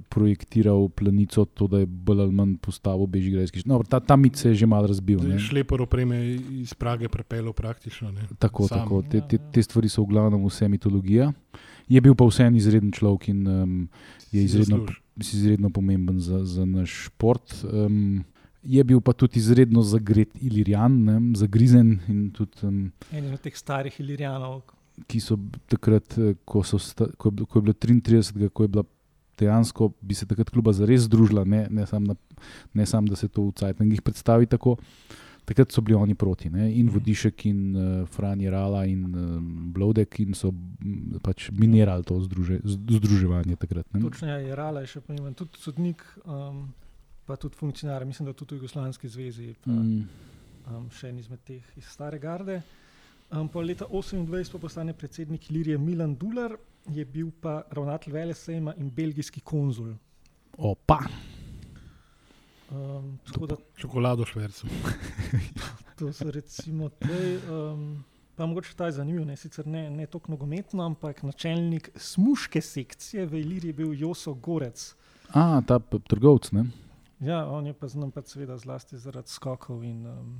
projektiral 0.08 0.88
planico, 0.88 1.44
to, 1.44 1.68
da 1.70 1.78
je 1.78 1.86
bolj 1.86 2.24
ali 2.24 2.32
manj 2.34 2.56
postavil 2.58 3.06
Bežigrajski. 3.06 3.62
No, 3.70 3.78
ta, 3.86 4.00
ta 4.00 4.16
mit 4.16 4.36
se 4.36 4.48
je 4.48 4.54
že 4.54 4.66
malo 4.66 4.90
razbil. 4.90 5.20
Šlepor 5.38 5.82
opreme 5.82 6.18
iz 6.34 6.74
Prage 6.74 7.08
prepeljal 7.08 7.52
praktično. 7.52 8.10
Ne. 8.10 8.26
Tako, 8.38 8.66
sam, 8.66 8.78
tako. 8.78 9.02
Te, 9.02 9.20
te, 9.28 9.38
te 9.38 9.62
stvari 9.62 9.88
so 9.88 10.02
v 10.02 10.10
glavnem 10.10 10.42
vse 10.42 10.68
mitologija. 10.68 11.30
Je 11.92 12.00
bil 12.00 12.14
pa 12.16 12.24
vseeno 12.28 12.57
izreden 12.57 12.92
človek 12.94 13.28
in 13.28 13.40
um, 13.48 13.72
je 14.33 14.44
izredno, 14.46 14.87
izredno 15.20 15.70
pomemben 15.70 16.20
za, 16.24 16.40
za 16.48 16.64
naš 16.64 16.94
šport. 17.09 17.59
Um, 17.68 18.22
je 18.62 18.85
bil 18.85 19.00
pa 19.00 19.12
tudi 19.12 19.40
izredno 19.42 19.83
zagret 19.83 20.31
Ilirijan, 20.40 20.96
ne, 21.05 21.18
zagrizen. 21.37 21.98
Tudi, 22.37 22.64
um, 22.66 22.78
en 23.12 23.33
od 23.35 23.42
teh 23.42 23.57
starih 23.57 24.00
Ilirijanov. 24.00 24.62
Ki 25.09 25.20
so 25.24 25.38
takrat, 25.72 26.16
eh, 26.20 26.35
ko, 26.44 26.62
so 26.64 26.78
sta, 26.81 27.09
ko, 27.18 27.33
je, 27.33 27.46
ko 27.48 27.59
je 27.59 27.66
bilo 27.68 27.74
33, 27.74 28.48
ko 28.52 28.64
je 28.64 28.72
bila 28.72 28.85
dejansko, 29.40 29.90
bi 30.00 30.14
se 30.14 30.28
takrat 30.28 30.50
kluba 30.52 30.72
zares 30.76 31.07
združila, 31.09 31.44
ne, 31.48 31.66
ne 31.70 31.87
samo, 31.87 32.14
sam, 32.87 33.09
da 33.09 33.16
se 33.16 33.28
to 33.28 33.48
v 33.48 33.57
Cajtangih 33.59 34.02
predstavi 34.02 34.46
tako. 34.46 34.76
Takrat 35.44 35.72
so 35.74 35.83
bili 35.83 35.96
oni 35.98 36.14
proti, 36.14 36.50
ne? 36.50 36.68
in 36.70 36.87
mhm. 36.87 36.94
Vodišek, 36.94 37.46
in 37.46 37.61
uh, 37.76 38.09
Franji 38.09 38.50
Rala, 38.50 38.85
in 38.87 39.02
uh, 39.05 39.40
Blodek, 39.74 40.20
in 40.22 40.37
so 40.38 40.52
m, 40.52 41.18
pač 41.22 41.48
minirali 41.50 42.07
to 42.07 42.20
združe, 42.22 42.61
združevanje 42.64 43.57
takrat. 43.57 43.88
Ne? 43.94 44.05
Točno 44.05 44.31
je, 44.31 44.55
Rala 44.57 44.85
je 44.85 44.92
še 44.94 45.02
pomemben, 45.02 45.35
tudi 45.35 45.59
sodnik, 45.59 46.05
um, 46.22 46.68
pa 47.26 47.37
tudi 47.37 47.59
funkcionar, 47.59 48.07
mislim, 48.07 48.31
da 48.31 48.37
tudi 48.38 48.55
v 48.55 48.62
Jugoslavijski 48.62 49.11
zvezi, 49.11 49.50
pa 49.64 49.74
mm. 49.74 50.07
um, 50.70 50.87
še 50.94 51.11
en 51.11 51.18
izmed 51.18 51.42
teh 51.48 51.74
iz 51.81 51.90
Stare 51.90 52.22
Garde. 52.22 52.62
Um, 53.33 53.48
po 53.48 53.64
leta 53.64 53.88
28 53.88 54.52
pa 54.52 54.62
postane 54.62 54.94
predsednik 54.94 55.50
Ilirije 55.50 55.78
Milan 55.78 56.14
Dular, 56.14 56.55
je 56.87 57.05
bil 57.05 57.35
pa 57.40 57.62
ravnatelj 57.70 58.14
Velesema 58.14 58.74
in 58.78 58.90
belgijski 58.94 59.40
konzul. 59.40 59.94
Opa! 60.59 61.02
Um, 62.72 63.18
da, 63.48 63.56
čokolado 63.76 64.24
švercu. 64.24 64.66
to 65.98 66.12
so 66.12 66.30
recimo 66.30 66.88
te. 66.88 67.38
Um, 67.52 68.04
pa 68.35 68.46
mogoče 68.46 68.74
ta 68.76 68.87
je 68.87 68.92
zanimiv, 68.92 69.26
ne 69.26 69.37
sicer 69.37 69.66
ne, 69.66 69.90
ne 69.90 70.06
toliko 70.06 70.32
nogometno, 70.32 70.85
ampak 70.85 71.22
načelnik 71.22 71.90
smuške 71.96 72.61
sekcije 72.61 73.26
v 73.26 73.40
Iliri 73.40 73.68
je 73.68 73.72
bil 73.72 73.92
Joso 74.00 74.35
Gorec. 74.35 74.94
A, 75.32 75.61
ta 75.66 75.78
trgovec, 76.08 76.52
ne? 76.52 76.64
Ja, 77.20 77.46
on 77.46 77.66
je 77.66 77.72
pa 77.72 77.88
znam, 77.88 78.11
pa 78.11 78.22
seveda 78.26 78.56
zlasti 78.58 78.98
zaradi 78.98 79.28
skokov 79.28 79.85
in 79.85 80.06
um, 80.06 80.38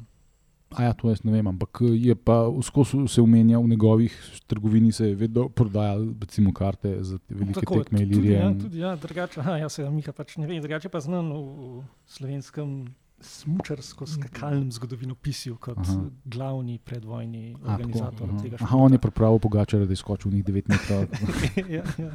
A 0.77 0.83
ja, 0.83 0.93
to 0.93 1.11
jaz 1.11 1.23
ne 1.25 1.33
vem, 1.33 1.47
ampak 1.47 1.83
je 1.83 2.15
pa 2.15 2.47
skozi 2.63 3.05
se 3.09 3.21
umenja 3.21 3.59
v 3.59 3.69
njegovih 3.69 4.15
trgovini, 4.47 4.93
se 4.93 5.09
je 5.09 5.15
vedno 5.15 5.49
prodajal, 5.49 6.07
recimo, 6.21 6.53
karte 6.53 6.97
za 7.05 7.19
te 7.19 7.35
velike 7.35 7.61
Tako, 7.61 7.83
tekme 7.83 7.99
ali 7.99 8.21
rije. 8.21 8.39
Ja, 8.39 8.51
tudi 8.59 8.79
ja, 8.79 8.97
drugače, 8.97 9.41
aha, 9.41 9.57
ja, 9.57 9.69
se 9.69 9.91
Miha 9.91 10.13
pač 10.13 10.37
ne 10.37 10.47
ve, 10.47 10.61
drugače 10.61 10.89
pa 10.89 11.01
znam 11.01 11.33
v, 11.33 11.85
slovenskem 12.07 12.95
smučarsko-skakalnem 13.23 14.73
zgodovinopisju 14.73 15.57
kot 15.63 15.79
aha. 15.79 16.09
glavni 16.25 16.79
predvojni 16.79 17.55
A, 17.55 17.73
organizator 17.73 18.29
tako, 18.29 18.43
tega. 18.43 18.57
Aha, 18.61 18.77
on 18.77 18.93
je 18.93 18.99
pripravil 18.99 19.39
pogačar, 19.39 19.87
da 19.87 19.93
je 19.93 19.97
skočil 19.97 20.31
v 20.31 20.35
njih 20.35 20.45
9 20.45 20.69
metrov. 20.69 21.07
ja, 21.77 21.85
ja. 21.99 22.11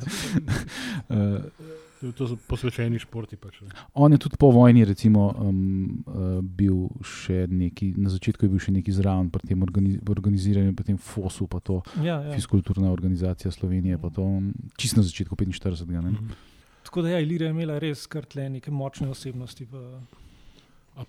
uh, 1.09 1.45
To 1.97 2.27
so 2.29 2.35
posvečeni 2.37 2.99
športi. 3.01 3.39
Pač, 3.41 3.63
On 3.97 4.11
je 4.13 4.19
tudi 4.21 4.37
po 4.37 4.51
vojni 4.53 4.85
recimo, 4.85 5.31
um, 5.41 6.03
uh, 6.05 6.37
bil 6.45 6.85
še 7.01 7.47
neki, 7.49 7.95
na 7.97 8.11
začetku 8.13 8.45
je 8.45 8.51
bil 8.53 8.61
še 8.61 8.73
neki 8.75 8.93
zraven 8.93 9.31
pri 9.33 9.49
tem 9.49 9.63
organiz, 9.65 9.97
organiziranju, 10.05 10.75
pri 10.77 10.91
tem 10.91 10.99
FOSU, 11.01 11.47
pa 11.49 11.57
to 11.57 11.79
ja, 12.05 12.19
ja. 12.21 12.35
Fiskulturna 12.37 12.91
organizacija 12.93 13.49
Slovenije, 13.53 13.97
pa 13.97 14.11
to 14.13 14.27
um, 14.37 14.51
čisto 14.77 15.01
na 15.01 15.07
začetku 15.07 15.35
45. 15.35 15.85
Mm 15.89 16.13
-hmm. 16.13 16.35
Tako 16.83 17.01
da 17.01 17.09
je 17.09 17.13
ja, 17.13 17.19
Ilirija 17.19 17.49
imela 17.49 17.79
res 17.79 18.05
krtle 18.07 18.49
neke 18.49 18.71
močne 18.71 19.09
osebnosti. 19.09 19.65
V... 19.65 20.01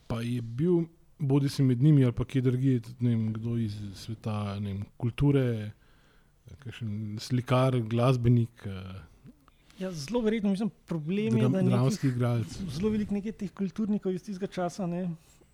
Pa 0.06 0.20
je 0.20 0.42
bil, 0.42 0.88
bodi 1.18 1.48
si 1.48 1.62
med 1.62 1.82
njimi 1.82 2.04
ali 2.04 2.12
pa 2.12 2.24
kje 2.24 2.42
drugje, 2.42 2.80
kdo 3.32 3.56
iz 3.56 3.76
sveta 3.94 4.58
vem, 4.60 4.84
kulture, 4.96 5.70
slikar, 7.18 7.80
glasbenik. 7.80 8.66
Uh, 8.66 9.07
Ja, 9.78 9.92
zelo 9.92 10.20
verjetno, 10.20 10.50
mislim, 10.50 10.70
problem 10.86 11.36
je, 11.36 11.48
da 11.48 11.62
nekih, 11.62 12.14
zelo 12.70 12.90
veliko 12.90 13.14
nekih 13.14 13.34
teh 13.34 13.50
kulturnikov 13.54 14.14
iz 14.14 14.24
tistega 14.26 14.50
časa 14.50 14.86
ne, 14.86 15.04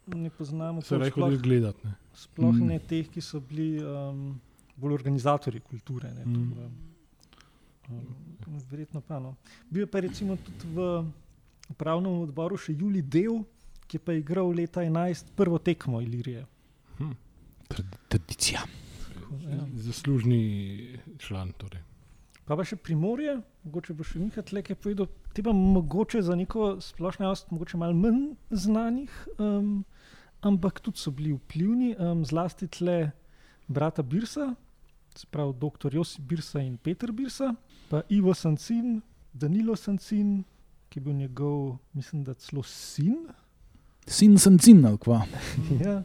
ne 0.07 0.31
poznamo. 0.31 0.83
Se 0.83 0.99
reče, 0.99 1.21
da 1.21 1.29
jih 1.29 1.43
gledati. 1.43 1.93
Sploh 2.15 2.55
mm. 2.55 2.71
ne 2.73 2.79
teh, 2.79 3.11
ki 3.13 3.21
so 3.21 3.41
bili 3.41 3.85
um, 3.85 4.41
bolj 4.81 4.97
organizatori 4.97 5.61
kulture. 5.61 6.13
Ne, 6.17 6.25
mm. 6.25 6.49
tukaj, 7.85 7.99
um, 7.99 8.63
verjetno 8.71 9.05
pa. 9.05 9.21
No. 9.21 9.35
Bil 9.71 9.85
je 9.85 9.91
pa 9.93 10.01
recimo 10.01 10.37
tudi 10.41 10.73
v 10.73 10.89
upravnem 11.75 12.23
odboru 12.25 12.57
še 12.57 12.73
Juli 12.79 13.03
Del, 13.03 13.43
ki 13.85 14.01
je 14.01 14.05
pa 14.05 14.17
igral 14.17 14.55
leta 14.57 14.85
11 14.85 15.35
prvo 15.37 15.61
tekmo 15.61 16.01
Ilirije. 16.01 16.47
Hm. 16.99 17.13
Tradicija. 18.09 18.65
Ja. 19.45 19.65
Zaslužni 19.85 20.97
član. 21.19 21.53
Torej. 21.59 21.83
Pa 22.45 22.57
pa 22.57 22.65
še 22.65 22.77
primorje, 22.77 23.39
mogoče 23.65 23.95
bo 23.97 24.05
še 24.05 24.21
nekaj 24.21 24.45
tleke 24.51 24.77
povedal, 24.77 25.09
ti 25.33 25.43
pa 25.43 25.53
mogoče 25.57 26.23
za 26.23 26.37
neko 26.37 26.77
splošno 26.85 27.27
javnost, 27.27 27.51
mogoče 27.51 27.81
malo 27.81 27.97
manj 27.97 28.35
znanih, 28.51 29.13
um, 29.39 29.85
ampak 30.45 30.81
tudi 30.85 31.01
so 31.01 31.11
bili 31.11 31.33
vplivni, 31.33 31.95
um, 31.97 32.25
zlasti 32.25 32.69
tle 32.69 32.99
brata 33.69 34.03
Birsa, 34.03 34.53
se 35.17 35.27
pravi 35.31 35.55
dr. 35.61 35.95
Josip 35.95 36.25
Birsa 36.29 36.61
in 36.61 36.77
Peter 36.77 37.13
Birsa, 37.13 37.55
pa 37.89 38.03
Ivo 38.09 38.35
Sancin, 38.35 39.01
Danilo 39.33 39.77
Sancin, 39.77 40.43
ki 40.91 41.01
je 41.01 41.05
bil 41.05 41.15
njegov, 41.15 41.77
mislim, 41.93 42.25
da 42.25 42.35
celo 42.35 42.63
sin. 42.63 43.27
Sin 44.07 44.39
Sancin, 44.39 44.85
ali 44.87 44.99
kva. 44.99 45.25
ja. 45.85 46.03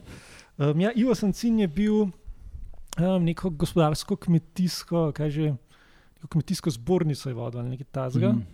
Um, 0.58 0.80
ja, 0.80 0.92
Ivo 0.96 1.14
Sancin 1.14 1.58
je 1.60 1.68
bil 1.68 1.94
um, 2.02 3.24
neko 3.24 3.50
gospodarsko, 3.50 4.16
kmetijsko, 4.16 5.10
kaj 5.16 5.30
že 5.30 5.52
kmetijsko 6.28 6.70
zbornico 6.70 7.28
je 7.28 7.34
vodil 7.34 7.60
ali 7.60 7.70
nekaj 7.70 7.86
tasga. 7.92 8.32
Mm. 8.32 8.46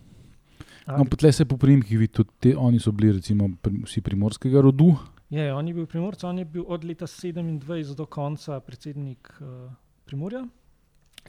No, 0.87 1.05
Potlej 1.05 1.33
se 1.33 1.45
po 1.45 1.57
primkih 1.57 1.99
vidi, 1.99 2.13
tudi 2.13 2.31
te, 2.41 2.57
oni 2.57 2.79
so 2.79 2.93
bili 2.93 3.13
recimo, 3.17 3.49
vsi 3.85 4.01
primorskega 4.01 4.61
rodu. 4.63 4.93
Je, 5.31 5.49
on 5.55 5.69
je 5.69 5.75
bil 5.75 5.87
primorc, 5.91 6.23
on 6.25 6.39
je 6.39 6.45
bil 6.45 6.65
od 6.69 6.85
leta 6.85 7.07
27 7.07 7.95
do 7.95 8.07
konca 8.07 8.61
predsednik 8.61 9.33
uh, 9.41 9.73
Primorja. 10.07 10.45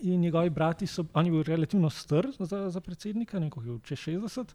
In 0.02 0.22
njegovi 0.22 0.50
brati 0.50 0.88
so, 0.88 1.06
on 1.14 1.26
je 1.26 1.32
bil 1.32 1.44
relativno 1.44 1.90
star 1.90 2.28
za, 2.40 2.70
za 2.70 2.82
predsednika, 2.82 3.40
nekaj 3.40 3.64
čez 3.84 4.00
60, 4.00 4.54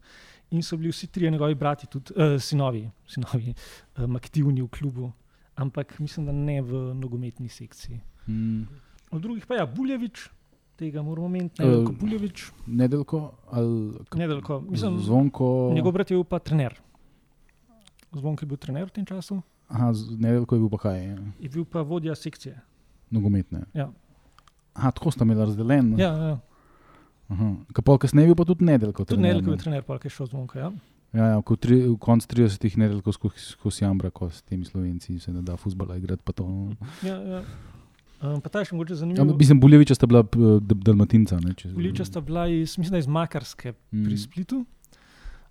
in 0.51 0.63
so 0.63 0.77
bili 0.77 0.91
vsi 0.91 1.07
trije 1.07 1.31
njegovi 1.31 1.55
brati, 1.55 1.87
tudi 1.87 2.13
uh, 2.15 2.39
sinovi, 2.41 2.89
sinovi 3.07 3.53
um, 3.97 4.15
aktivni 4.15 4.61
v 4.61 4.67
klubu, 4.67 5.11
ampak 5.55 5.99
mislim, 5.99 6.25
da 6.25 6.31
ne 6.31 6.61
v 6.61 6.93
nogometni 6.95 7.49
sekciji. 7.49 7.99
Mm. 8.27 8.63
Od 9.11 9.21
drugih 9.21 9.45
pa 9.45 9.53
je 9.53 9.59
ja, 9.59 9.65
Buljevič, 9.65 10.29
tega 10.77 11.01
moramo 11.01 11.27
imeti, 11.35 11.63
ne 11.63 11.85
kot 11.85 11.99
Buljovič. 11.99 12.45
Nedeljko 12.67 13.31
ali 13.51 13.91
Nedeljko. 14.15 14.59
Mislim, 14.69 14.99
zvonko. 14.99 15.71
Njegov 15.75 15.91
brat 15.91 16.11
je 16.11 16.17
bil 16.17 16.23
pa 16.23 16.39
trener. 16.39 16.75
Zvonko 18.13 18.45
je 18.45 18.47
bil 18.47 18.57
trener 18.57 18.87
v 18.87 18.93
tem 18.93 19.05
času. 19.05 19.41
Aha, 19.67 19.91
nedeljko 20.19 20.55
je 20.55 20.59
bil 20.59 20.69
pa 20.69 20.77
kaj? 20.77 21.05
Ja. 21.05 21.17
Je 21.39 21.49
bil 21.49 21.65
pa 21.65 21.81
vodja 21.81 22.15
sekcije. 22.15 22.59
Nogometne. 23.09 23.65
Ja. 23.73 23.91
Aha, 24.73 24.91
tako 24.91 25.11
sta 25.11 25.25
imela 25.25 25.45
razdeljen. 25.45 25.95
Ja, 25.99 26.13
ja. 26.13 26.39
Kapol, 27.73 27.97
kasneje 27.97 28.27
je 28.27 28.33
bil 28.33 28.37
pa 28.37 28.45
tudi 28.45 28.65
nedeljko. 28.65 29.05
Tudi 29.05 29.21
nedeljko 29.21 29.51
je 29.51 29.57
trener, 29.57 29.83
pa 29.83 29.97
je 30.03 30.09
šel 30.09 30.29
zvonko. 30.29 30.59
Ja. 30.59 30.71
Ja, 31.13 31.27
ja, 31.29 31.41
ko 31.45 31.55
tri, 31.55 31.75
v 31.85 31.93
koncu 32.01 32.25
30-ih 32.25 32.77
nedeljko 32.81 33.11
skozi 33.13 33.83
Jambra, 33.83 34.09
ko 34.09 34.31
s 34.33 34.41
temi 34.41 34.65
slovenci 34.65 35.19
se 35.21 35.33
ne 35.33 35.43
da 35.45 35.57
futbola 35.57 35.97
igrati. 35.97 36.23
Ja, 37.05 37.17
ja. 37.21 37.41
Um, 38.23 38.39
pa 38.39 38.47
ta 38.47 38.61
še 38.63 38.71
mogoče 38.71 38.95
zanimivo. 38.95 39.25
Ja, 39.25 39.35
mislim, 39.35 39.59
Buljeviča 39.59 39.97
sta 39.97 40.07
bila 40.07 40.23
Dalmatinca. 40.61 41.41
Buljeviča 41.73 42.05
sta 42.07 42.21
bila 42.23 42.47
iz, 42.47 42.77
mislim, 42.79 43.01
iz 43.01 43.07
Makarske 43.07 43.73
mm. 43.73 44.03
pri 44.05 44.17
Splitu. 44.17 44.61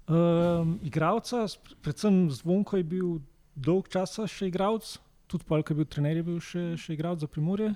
Um, 0.08 0.78
igravca, 0.82 1.44
predvsem 1.84 2.24
zvonko 2.32 2.80
je 2.80 2.86
bil 2.94 3.10
dolg 3.54 3.90
časa 3.92 4.24
še 4.26 4.48
igralec, 4.48 4.88
tudi 5.28 5.44
pol, 5.48 5.60
ki 5.60 5.74
je 5.74 5.78
bil 5.82 5.88
trener, 5.88 6.16
je 6.22 6.24
bil 6.26 6.40
še, 6.40 6.64
še 6.80 6.94
igralec 6.96 7.20
za 7.22 7.28
primorje. 7.28 7.74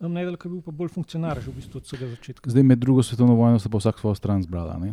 Um, 0.00 0.12
Nedel, 0.12 0.36
ki 0.36 0.50
je 0.50 0.52
bil 0.52 0.60
pa 0.68 0.74
bolj 0.76 0.92
funkcionar, 0.94 1.40
že 1.40 1.48
v 1.48 1.56
bistvu 1.56 1.80
od 1.80 1.88
vsega 1.88 2.10
začetka. 2.12 2.52
Zdaj 2.52 2.64
med 2.64 2.80
drugo 2.80 3.04
svetovno 3.04 3.38
vojno 3.40 3.60
se 3.60 3.72
pa 3.72 3.80
vsak 3.80 4.04
svojo 4.04 4.20
stran 4.20 4.44
zbrala. 4.44 4.76
Ne? 4.84 4.92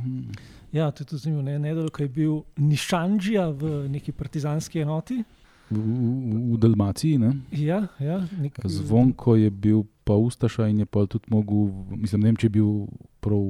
Ja, 0.72 0.88
to 0.92 1.04
je 1.04 1.12
tudi 1.12 1.26
zanimivo. 1.28 1.44
Ne? 1.48 1.60
Nedel, 1.68 1.92
ki 1.92 2.08
je 2.08 2.14
bil 2.16 2.40
nišanžija 2.64 3.50
v 3.60 3.76
neki 3.92 4.16
partizanski 4.16 4.88
enoti. 4.88 5.20
V, 5.70 5.78
v, 6.54 6.58
Dalmaciji. 6.58 7.18
Ne? 7.20 7.34
Ja, 7.52 7.88
ja, 8.00 8.22
nek, 8.40 8.60
Zvonko 8.64 9.36
je 9.36 9.50
bil 9.52 9.84
pa 10.08 10.16
ustaša 10.16 10.70
in 10.72 10.80
je 10.80 10.86
pa 10.86 11.04
tudi 11.06 11.28
mogel, 11.28 11.68
mislim, 11.92 12.24
ne 12.24 12.32
vem, 12.32 12.38
če 12.40 12.48
je 12.48 12.54
bil, 12.56 12.70
prav, 13.20 13.42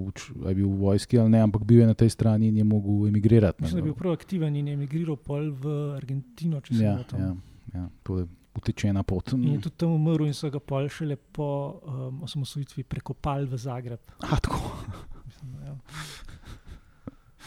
je 0.49 0.56
bil 0.58 0.65
v 0.65 0.80
vojski 0.82 1.19
ali 1.21 1.36
ne, 1.36 1.43
ampak 1.45 1.62
bil 1.69 1.84
je 1.84 1.91
na 1.91 1.93
tej 1.93 2.10
strani 2.10 2.49
in 2.49 2.58
je 2.58 2.65
mogel 2.65 3.06
emigrirati. 3.12 3.62
Mislim, 3.62 3.77
da 3.77 3.86
je 3.86 3.89
bil 3.91 3.97
prav 3.99 4.17
aktiven 4.17 4.58
in 4.58 4.71
je 4.71 4.80
emigriral 4.80 5.19
pol 5.21 5.51
v 5.53 5.77
Argentino, 5.99 6.62
če 6.65 6.73
se 6.73 6.84
Ja, 6.84 6.97
ne 7.13 7.21
ja, 7.21 7.32
ja, 7.75 7.86
to 8.01 8.17
je 8.23 8.25
utečena 8.58 9.03
pot. 9.06 9.36
In 9.38 9.53
je 9.53 9.62
tudi 9.67 9.77
tam 9.84 9.93
umrl, 9.93 10.25
in 10.25 10.34
so 10.34 10.49
ga 10.49 10.60
pol 10.60 10.89
šele 10.89 11.15
po 11.15 11.49
um, 11.77 12.23
osamosvojitvi 12.25 12.88
prekopali 12.89 13.45
v 13.45 13.62
Zagreb. 13.62 14.01
A, 14.25 14.39
tako. 14.41 14.73
Mislim, 15.27 15.53
ja. 15.62 15.77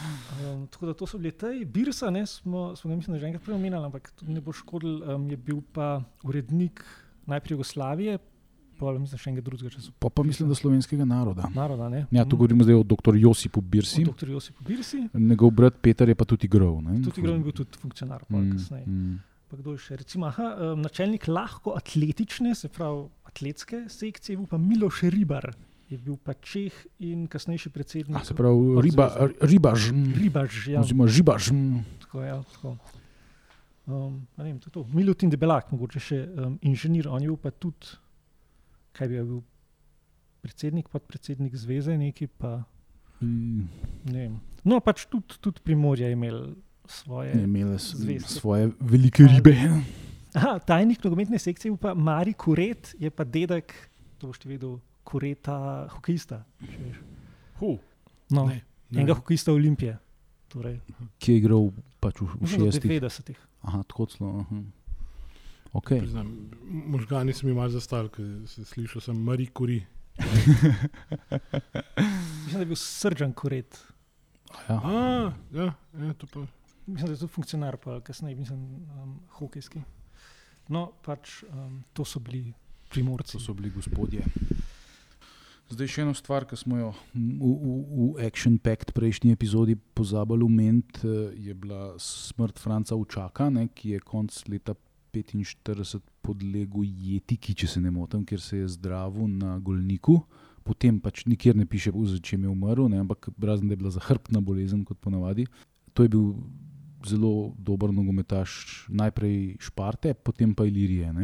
Um, 0.01 0.67
tako 0.67 0.87
da 0.87 0.95
to 0.95 1.07
so 1.07 1.19
bile 1.19 1.31
te, 1.33 1.47
Birsa, 1.67 2.11
ne, 2.11 2.27
smo, 2.27 2.77
smo 2.77 2.89
ga 2.89 2.97
mislim, 2.97 3.19
že 3.19 3.27
enkrat 3.27 3.43
prej 3.43 3.55
omenjali, 3.55 3.85
ampak 3.85 4.11
tudi 4.13 4.33
ne 4.33 4.41
bo 4.41 4.53
škodil. 4.53 5.03
Um, 5.05 5.29
je 5.29 5.37
bil 5.39 5.61
pa 5.73 5.89
urednik 6.23 6.81
najprej 7.27 7.55
Jugoslavije, 7.55 8.19
pa 8.77 8.95
mislim, 8.95 9.19
še 9.19 9.31
enega 9.31 9.43
drugega 9.43 9.71
časa. 9.71 9.93
Pa, 9.95 10.09
pa 10.09 10.23
mislim, 10.23 10.49
da 10.49 10.57
slovenskega 10.57 11.05
naroda. 11.05 11.51
Naroda, 11.53 11.89
ne? 11.89 12.07
Ja, 12.11 12.25
tu 12.25 12.37
govorimo 12.37 12.65
zdaj 12.65 12.75
o 12.75 12.85
dr. 12.85 13.15
Josipu 13.17 13.61
Birsi. 13.63 14.03
O 14.03 14.11
dr. 14.11 14.31
Josipu 14.31 14.65
Birsi. 14.65 15.03
Njegov 15.15 15.51
brat 15.53 15.77
Peter 15.79 16.09
je 16.09 16.15
pa 16.15 16.25
tudi 16.25 16.47
igral. 16.47 16.81
ne? 16.81 17.03
Tudi 17.03 17.21
igral 17.21 17.37
in 17.37 17.43
bil 17.43 17.53
tudi 17.55 17.77
funkcionar, 17.77 18.25
pol 18.25 18.41
Mm, 18.41 18.53
kasneje. 18.53 18.87
mm. 18.87 19.19
Pa 19.49 19.57
kdo 19.59 19.73
je 19.73 19.79
še? 19.81 19.97
Recimo, 19.97 20.27
aha, 20.27 20.49
um, 20.73 20.81
načelnik 20.81 21.27
lahko 21.27 21.75
atletične, 21.75 22.55
se 22.55 22.69
pravi 22.69 23.05
atletske 23.27 23.85
sekcije, 23.91 24.33
je 24.33 24.39
bil 24.39 24.47
pa 24.47 24.57
Miloš 24.57 25.03
Ribar, 25.11 25.51
je 25.91 25.99
bil 25.99 26.17
pa 26.23 26.35
Čeh 26.39 26.75
in 27.03 27.27
kasnejši 27.27 27.71
predsednik. 27.75 28.17
A, 28.17 28.25
se 28.25 28.35
pravi, 28.39 28.79
riba, 28.87 29.11
ribaž. 29.43 29.91
Ribaž, 30.17 30.63
ja. 30.71 30.81
Oziroma 30.81 31.11
žibaž. 31.11 31.51
Tako, 32.07 32.23
ja, 32.23 32.39
tako. 32.55 32.77
Um, 33.91 34.21
vem, 34.39 34.59
to 34.63 34.71
to. 34.71 34.87
Milutin 34.95 35.33
Debelak, 35.33 35.73
mogoče 35.75 35.99
še 35.99 36.19
um, 36.31 36.59
inženir, 36.63 37.11
on 37.11 37.25
je 37.25 37.33
bil 37.33 37.41
pa 37.43 37.51
tudi, 37.51 37.99
kaj 38.95 39.11
bi 39.11 39.19
bil, 39.19 39.41
predsednik, 40.41 40.87
podpredsednik 40.89 41.59
zveze, 41.59 41.99
neki 41.99 42.31
pa 42.31 42.63
Mm, 43.21 43.69
ne 44.09 44.19
vem. 44.19 44.37
No, 44.65 44.81
pač 44.81 45.05
tudi, 45.09 45.37
tudi 45.45 45.61
Primorje 45.65 46.09
je 46.09 46.17
imel 46.17 46.57
svoje. 46.89 47.37
Zvezde. 47.79 48.29
svoje 48.29 48.71
velike 48.81 49.29
ribe. 49.29 49.55
Aha, 50.35 50.59
tajnik 50.59 51.05
nogometne 51.05 51.39
sekcije 51.39 51.73
je 51.73 51.77
pa 51.77 51.95
Mari 51.95 52.33
Kuret, 52.33 52.95
je 52.99 53.11
pa 53.11 53.25
dedek, 53.25 53.75
to 54.19 54.31
boš 54.31 54.41
ti 54.41 54.49
vedel, 54.49 54.79
Kureta, 55.05 55.89
hokejista. 55.97 56.45
Huh, 57.61 57.79
No, 58.31 58.47
ne, 58.47 58.63
ne. 58.91 59.01
enega 59.01 59.15
hokejista 59.19 59.53
Olimpije. 59.53 59.99
Torej, 60.51 60.81
Ki 61.19 61.33
je 61.33 61.39
igral 61.39 61.71
pač 62.03 62.21
v, 62.21 62.27
v 62.27 62.41
mislim, 62.43 62.61
da 62.61 62.67
v 62.67 62.75
šestih. 62.75 62.91
90-ih. 62.91 63.41
Aha, 63.63 63.83
tako 63.87 64.07
aha. 64.27 64.61
Okay. 65.73 66.01
Priznam, 66.03 66.51
možgani 66.67 67.33
so 67.33 67.47
mi 67.47 67.55
malo 67.55 67.71
zastali, 67.71 68.11
ker 68.11 68.27
sem 68.51 68.67
slišal, 68.67 69.05
sem 69.05 69.19
Marie 69.23 69.51
Curie. 69.55 69.87
Mislim, 72.43 72.57
da 72.59 72.65
je 72.65 72.67
bil 72.67 72.77
Srdžan 72.77 73.33
Kuret. 73.33 73.79
Ja. 74.69 74.81
A, 74.83 75.33
ja, 75.55 75.69
ja, 75.95 76.13
to 76.19 76.27
pa. 76.27 76.43
Mislim, 76.87 77.07
da 77.07 77.13
je 77.13 77.21
tudi 77.23 77.33
funkcionar, 77.33 77.77
pa 77.79 78.01
kasneje, 78.03 78.35
mislim, 78.35 78.59
um, 78.99 79.21
hokejski. 79.39 79.83
No, 80.75 80.89
pač 81.07 81.45
um, 81.47 81.85
to 81.95 82.05
so 82.05 82.19
bili 82.19 82.51
primorci. 82.91 83.39
To 83.39 83.41
so 83.41 83.55
bili 83.55 83.71
gospodje. 83.71 84.27
Zdaj 85.71 85.87
še 85.87 86.03
ena 86.03 86.13
stvar, 86.19 86.45
ki 86.51 86.57
smo 86.59 86.81
jo 86.81 86.89
v, 87.15 87.47
v, 87.47 87.75
v 88.19 88.27
Action 88.27 88.57
Pact 88.59 88.91
prejšnji 88.91 89.31
epizodi 89.31 89.77
pozabili 89.95 90.43
omeniti, 90.43 91.07
eh, 91.07 91.31
je 91.47 91.55
bila 91.55 91.95
smrt 91.95 92.59
Franca 92.59 92.99
Učaka, 92.99 93.47
ne, 93.55 93.69
ki 93.71 93.95
je 93.95 94.01
konc 94.03 94.35
leta 94.51 94.75
1945 95.15 96.03
podlegel 96.27 96.87
jetiki, 96.87 97.55
če 97.55 97.67
se 97.71 97.83
ne 97.83 97.91
motim, 97.95 98.25
ker 98.27 98.43
se 98.43 98.61
je 98.61 98.73
zdravil 98.75 99.31
na 99.31 99.59
Golniku. 99.63 100.21
Potem 100.67 100.99
pač 101.03 101.25
nikjer 101.31 101.57
ne 101.57 101.67
piše, 101.67 101.95
v 101.95 102.19
čem 102.23 102.45
je 102.45 102.51
umrl, 102.51 102.89
ne, 102.91 103.01
ampak 103.03 103.31
razen 103.39 103.71
da 103.71 103.75
je 103.75 103.81
bila 103.81 103.95
zahrbtna 103.95 104.43
bolezen, 104.43 104.85
kot 104.85 104.99
ponavadi. 104.99 105.47
To 105.95 106.03
je 106.03 106.11
bil 106.13 106.35
zelo 107.07 107.55
dober 107.59 107.95
nogometaš, 107.95 108.87
najprej 108.91 109.57
Šparte, 109.63 110.15
potem 110.15 110.55
pa 110.55 110.67
Ilirije. 110.69 111.15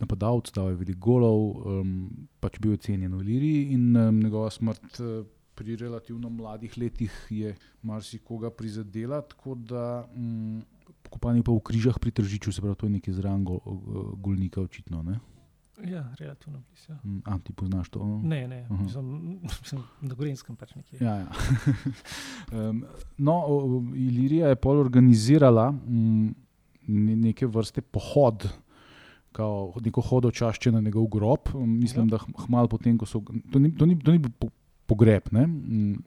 Napadalec, 0.00 0.52
dal 0.54 0.70
je 0.72 0.80
veliko 0.82 1.00
golov, 1.00 1.40
um, 1.64 1.92
pač 2.40 2.58
bil 2.60 2.76
je 2.76 2.84
cenjen 2.88 3.14
v 3.16 3.24
Liriji 3.24 3.72
in 3.76 3.96
um, 3.96 4.20
njegova 4.20 4.50
smrt 4.50 5.00
uh, 5.00 5.24
pri 5.56 5.76
relativno 5.80 6.28
mladih 6.30 6.74
letih 6.78 7.12
je 7.30 7.54
marsikoga 7.82 8.50
prizadela. 8.50 9.22
Tako 9.22 9.54
da 9.54 10.04
um, 10.12 10.60
pokopanje 11.02 11.42
pa 11.42 11.54
v 11.54 11.62
križah 11.64 11.96
pri 11.98 12.12
Tržiču, 12.12 12.52
se 12.52 12.60
pravi, 12.60 12.76
to 12.76 12.86
je 12.86 12.96
nekaj 12.98 13.16
zraven 13.16 13.44
go, 13.44 13.60
uh, 13.64 14.12
Golnika, 14.20 14.60
očitno. 14.60 15.02
Ne? 15.02 15.18
Ja, 15.84 16.14
relativno 16.20 16.60
blizu. 16.68 16.92
Ja. 16.92 16.98
Um, 17.04 17.22
A 17.24 17.38
ti 17.38 17.52
poznaš 17.52 17.88
to? 17.88 18.04
Ne, 18.22 18.48
ne, 18.48 18.66
Aha. 18.70 18.82
mislim, 18.82 19.40
mislim, 19.42 19.82
na 20.00 20.14
Gorenskem 20.14 20.56
pač 20.56 20.74
nekje. 20.74 20.98
Ja, 21.00 21.14
ja. 21.14 21.28
um, 22.70 22.84
no, 23.18 23.36
Ilirija 23.94 24.48
je 24.48 24.60
pol 24.60 24.80
organizirala 24.80 25.68
um, 25.70 26.34
neke 26.88 27.46
vrste 27.46 27.80
pohod. 27.82 28.48
Kao, 29.36 29.56
neko 29.78 30.00
hodo 30.02 30.30
čašče 30.30 30.72
na 30.72 30.80
njegov 30.80 31.06
grob, 31.06 31.38
mislim, 31.56 32.06
Ja. 32.06 32.10
da 32.10 32.18
hmalo 32.38 32.68
potem, 32.68 32.96
ko 32.96 33.06
so. 33.06 33.20
To 33.52 33.58
ni, 33.58 33.68
to 33.70 33.84
ni, 33.84 33.98
to 33.98 34.08
ni 34.10 34.18
bil 34.18 34.30
po- 34.32 34.48
pogreb, 34.86 35.28
ne? 35.30 35.46
Mm, 35.46 35.98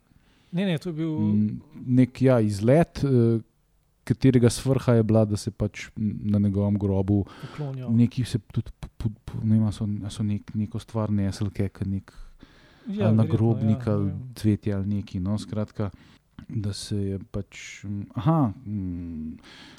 Ne, 0.51 0.65
ne, 0.65 0.77
to 0.77 0.89
je 0.89 0.93
bil. 0.95 1.11
mm, 1.11 1.61
nek 1.87 2.21
ja, 2.21 2.39
izlet, 2.41 3.03
eh, 3.03 3.37
katerega 4.03 4.49
svrha 4.49 4.93
je 4.93 5.03
bila, 5.03 5.25
da 5.25 5.37
se 5.37 5.51
pač 5.51 5.89
na 5.95 6.39
njegovem 6.39 6.73
grobu 6.75 7.25
Poklonijo. 7.43 7.89
neki 7.91 8.23
se 8.25 8.39
tudi, 8.41 8.71
po- 8.97 9.09
po- 9.25 9.43
ne 9.43 9.59
vem, 9.59 9.71
so, 9.71 9.85
so 10.09 10.23
nek, 10.23 10.49
neko 10.55 10.79
stvar 10.79 11.11
nesel, 11.11 11.51
kaj 11.51 11.69
nek 11.85 12.09
ja, 12.89 13.07
ali 13.07 13.17
nagrobnik 13.17 13.85
ja, 13.85 13.93
ali 13.93 14.09
cvetje 14.35 14.73
ali 14.73 14.87
neki. 14.87 15.19
No, 15.19 15.37
skratka, 15.37 15.89
da 16.49 16.73
se 16.73 16.97
je 16.97 17.19
pač. 17.31 17.85
Aha, 18.17 18.53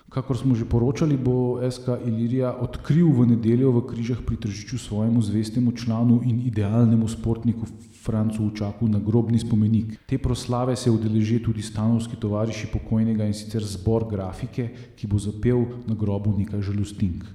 kakor 0.09 0.39
smo 0.39 0.55
že 0.55 0.65
poročali, 0.65 1.19
bo 1.19 1.59
SK 1.71 1.99
Ilirija 2.07 2.55
odkril 2.63 3.11
v 3.11 3.27
nedeljo 3.35 3.75
v 3.75 3.87
Križah 3.91 4.23
pri 4.23 4.39
Tržiču 4.39 4.79
svojemu 4.79 5.23
zvestemu 5.23 5.75
članu 5.75 6.23
in 6.23 6.41
idealnemu 6.47 7.09
sportniku 7.09 7.67
Francu 8.01 8.47
Učaku 8.47 8.89
nagrobni 8.89 9.39
spomenik. 9.39 9.99
Te 10.07 10.19
proslave 10.19 10.77
se 10.77 10.91
udeleži 10.91 11.43
tudi 11.43 11.63
stanovski 11.63 12.17
tovariši 12.17 12.71
pokojnega 12.73 13.27
in 13.27 13.35
sicer 13.35 13.67
zbor 13.67 14.07
grafike, 14.11 14.71
ki 14.97 15.07
bo 15.07 15.19
zapel 15.19 15.67
na 15.87 15.95
grobu 15.95 16.33
nekaj 16.39 16.63
žalostink. 16.63 17.27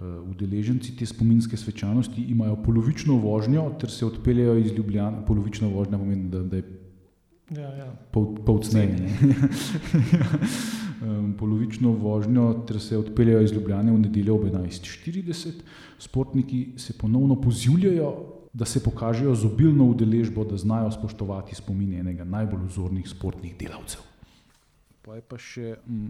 Eh, 0.00 0.02
Udeleženci 0.30 0.96
te 0.96 1.06
spominske 1.06 1.56
svečanosti 1.56 2.22
imajo 2.32 2.56
polovično 2.64 3.18
vožnjo, 3.20 3.70
ter 3.80 3.90
se 3.90 4.06
odpeljejo 4.06 4.56
iz 4.56 4.72
Ljubljana. 4.72 5.24
Polovična 5.26 5.68
vožnja 5.68 5.98
pomeni, 5.98 6.30
da, 6.30 6.42
da 6.42 6.56
je 6.56 6.79
Ja, 7.50 7.66
ja. 7.74 7.88
pol, 8.14 8.38
polcnej. 8.46 8.86
ne. 8.94 9.10
um, 11.02 11.32
polovično 11.40 11.90
vožnjo, 11.98 12.62
ter 12.66 12.78
se 12.80 12.98
odpeljejo 12.98 13.40
iz 13.42 13.52
Ljubljana 13.52 13.92
v 13.92 13.98
nedeljo 14.06 14.36
ob 14.38 14.44
11:40. 14.46 15.64
Sportniki 15.98 16.72
se 16.76 16.94
ponovno 16.98 17.40
pozivljajo, 17.40 18.12
da 18.52 18.64
se 18.64 18.82
pokažejo 18.82 19.34
z 19.34 19.46
obilno 19.46 19.90
udeležbo, 19.90 20.44
da 20.44 20.56
znajo 20.56 20.90
spoštovati 20.90 21.54
spomin 21.54 21.94
enega 21.94 22.24
najbolj 22.24 22.64
vzornih 22.68 23.08
sportnih 23.08 23.56
delavcev. 23.58 24.06
Pa 25.02 25.18
je 25.18 25.22
pa 25.26 25.38
še 25.38 25.74
mm, 25.86 26.08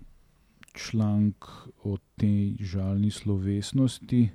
članek 0.76 1.44
o 1.85 1.96
tej 2.20 2.57
žalni 2.61 3.11
slovesnosti. 3.11 4.29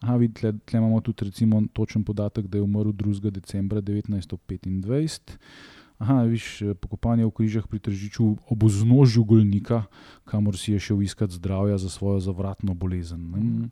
Aha, 0.00 0.16
vidite, 0.16 0.52
tle 0.64 0.78
imamo 0.78 1.00
tudi 1.00 1.26
recimo, 1.26 1.60
točen 1.72 2.04
podatek, 2.04 2.46
da 2.46 2.58
je 2.58 2.62
umrl 2.62 2.92
2. 2.92 3.30
decembra 3.30 3.80
1925. 3.82 5.36
Aha, 5.98 6.22
viš, 6.30 6.62
eh, 6.62 6.74
pokopanje 6.74 7.26
v 7.26 7.34
križah 7.34 7.66
pri 7.66 7.82
Tržiču 7.82 8.38
ob 8.46 8.62
vznožju 8.62 9.24
Golnika, 9.24 9.90
kamor 10.24 10.54
si 10.54 10.72
je 10.72 10.78
šel 10.78 11.02
iskat 11.02 11.30
zdravja 11.34 11.78
za 11.78 11.90
svojo 11.90 12.20
zavratno 12.22 12.74
bolezen. 12.74 13.18
Ne. 13.34 13.68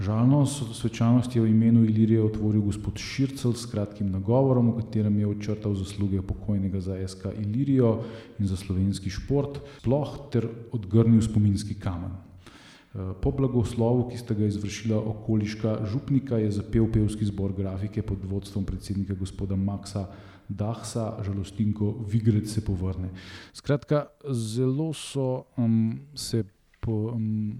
Žalno 0.00 0.46
svečanost 0.48 1.36
je 1.36 1.42
v 1.44 1.52
imenu 1.52 1.84
Ilirije 1.84 2.24
otvoril 2.24 2.64
gospod 2.64 2.96
Šircel 2.96 3.52
s 3.52 3.68
kratkim 3.68 4.08
nagovorom, 4.08 4.72
v 4.72 4.80
katerem 4.80 5.18
je 5.18 5.26
očrtal 5.26 5.76
zasluge 5.76 6.22
pokojnega 6.24 6.80
za 6.80 6.96
SK 7.08 7.36
Ilirijo 7.36 8.00
in 8.40 8.48
za 8.48 8.56
slovenski 8.56 9.12
šport, 9.12 9.60
sploh 9.84 10.32
ter 10.32 10.48
odgrnil 10.72 11.20
spominski 11.20 11.76
kamen. 11.76 12.16
Eh, 12.96 13.12
Po 13.20 13.30
blagoslovu, 13.30 14.08
ki 14.08 14.16
sta 14.16 14.34
ga 14.34 14.48
izvršila 14.48 14.96
okoliška 14.96 15.84
župnika, 15.84 16.40
je 16.40 16.50
zapel 16.50 16.88
pevski 16.88 17.28
zbor 17.28 17.52
grafike 17.52 18.02
pod 18.02 18.24
vodstvom 18.24 18.64
predsednika 18.64 19.14
gospoda 19.14 19.56
Maxa 19.56 20.08
Dahsa, 20.48 21.22
žalostinko 21.24 21.92
Vigrec 22.08 22.50
se 22.50 22.60
povrne. 22.64 23.10
Skratka, 23.52 24.06
zelo 24.30 24.92
so 24.92 25.44
um, 25.56 26.00
se 26.14 26.44
po, 26.80 26.92
um, 27.14 27.56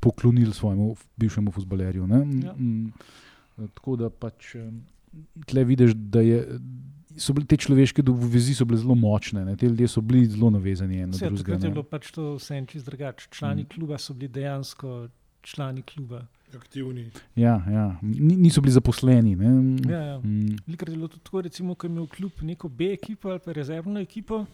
poklonili 0.00 0.52
svojemu 0.52 0.96
bivšemu 1.16 1.50
futbolerju. 1.52 2.08
Ja. 2.10 2.52
Um, 2.52 2.92
tako 3.74 3.96
da 3.96 4.10
pač 4.10 4.54
tle 5.46 5.64
vidiš, 5.64 5.94
da 5.94 6.20
je. 6.20 6.58
So 7.16 7.32
bile 7.32 7.46
te 7.48 7.56
človeške 7.56 8.02
vezi 8.04 8.52
zelo 8.52 8.94
močne, 8.94 9.44
ne? 9.44 9.56
te 9.56 9.66
ljudje 9.66 9.88
so 9.88 10.00
bili 10.00 10.26
zelo 10.26 10.50
navezani 10.50 11.06
na 11.06 11.14
Vse, 11.16 11.26
drugega. 11.26 11.44
takrat 11.44 11.64
je 11.64 11.70
bilo 11.70 11.82
pač 11.82 12.10
to 12.12 12.34
vse 12.36 12.58
čist 12.68 12.86
drugače. 12.86 13.28
Člani 13.30 13.62
Mm. 13.62 13.68
kluba 13.72 13.98
so 13.98 14.14
bili 14.14 14.28
dejansko 14.28 15.08
člani 15.42 15.82
kluba. 15.82 16.26
Aktivni. 16.56 17.10
Ja, 17.36 17.62
ja. 17.68 17.98
Ni- 18.02 18.36
Niso 18.38 18.60
bili 18.60 18.72
zaposleni. 18.72 19.36
Ne? 19.36 19.50
Ja, 19.86 20.00
ja. 20.00 20.18
Mm, 20.18 20.56
Velikrat 20.66 20.88
je 20.88 20.96
bilo 20.96 21.08
tudi 21.08 21.24
tako, 21.24 21.40
recimo, 21.40 21.74
ko 21.74 21.86
je 21.86 21.90
imel 21.90 22.06
klub 22.08 22.32
neko 22.42 22.68
B 22.68 22.92
ekipo 22.92 23.28
ali 23.28 23.40
pa 23.40 23.52
rezervno 23.52 24.00
ekipo, 24.00 24.44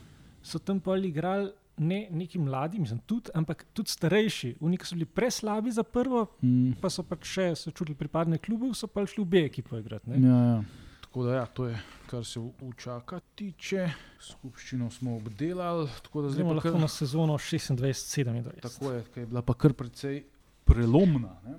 so 0.42 0.58
tam 0.58 0.80
pa 0.80 0.96
igrali 0.96 1.50
ne 1.78 2.08
neki 2.10 2.38
mladi, 2.38 2.78
mislim, 2.78 2.98
tudi, 3.00 3.30
ampak 3.34 3.64
tudi 3.72 3.90
starejši. 3.90 4.54
Oni, 4.60 4.78
so 4.78 4.94
bili 4.94 5.04
preslabi 5.06 5.72
za 5.72 5.82
prvo, 5.82 6.26
mm, 6.42 6.72
pa 6.80 6.90
so 6.90 7.02
pač 7.02 7.24
še 7.26 7.54
se 7.56 7.70
čutili 7.70 7.96
pripadne 7.96 8.38
klubu, 8.38 8.74
so 8.74 8.86
pa 8.86 9.06
šli 9.06 9.24
v 9.24 9.26
B 9.26 9.44
ekipo 9.44 9.78
igrati. 9.78 10.10
ne. 10.10 10.20
ja, 10.20 10.36
ja. 10.46 10.62
Tako 11.02 11.24
da, 11.24 11.34
ja, 11.34 11.46
to 11.46 11.66
je, 11.66 11.76
kar 12.06 12.24
se 12.24 12.40
učaka 12.62 13.20
tiče. 13.34 13.88
Skupščino 14.20 14.90
smo 14.90 15.16
obdelali, 15.16 15.88
zdaj 16.04 16.12
pa 16.40 16.52
lahko 16.52 16.70
kar, 16.70 16.80
na 16.80 16.88
sezono 16.88 17.34
26-27. 17.34 18.60
tako 18.62 18.92
je, 18.92 19.02
ker 19.04 19.22
je 19.22 19.26
bila 19.26 19.42
pa 19.42 19.54
kar 19.54 19.72
precej 19.72 20.22
prelomna. 20.64 21.36
Ne? 21.44 21.54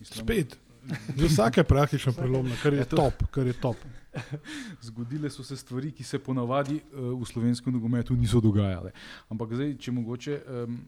Mislim, 0.00 0.24
Spet. 0.24 0.58
Za 1.16 1.26
vsake 1.26 1.64
praktično 1.64 2.12
prelomna, 2.12 2.54
kar 2.56 2.72
je 2.72 2.84
to- 2.86 2.96
top, 2.98 3.26
kar 3.30 3.46
je 3.46 3.52
top. 3.54 3.76
Zgodile 4.80 5.30
so 5.30 5.42
se 5.42 5.56
stvari, 5.56 5.90
ki 5.92 6.04
se 6.04 6.18
ponavadi 6.18 6.80
uh, 6.86 7.12
v 7.14 7.24
slovenskem 7.24 7.72
nogometu 7.72 8.14
niso 8.14 8.40
dogajale. 8.40 8.92
Ampak 9.28 9.52
zdaj, 9.52 9.74
če 9.76 9.92
mogoče. 9.92 10.38
Um, 10.64 10.78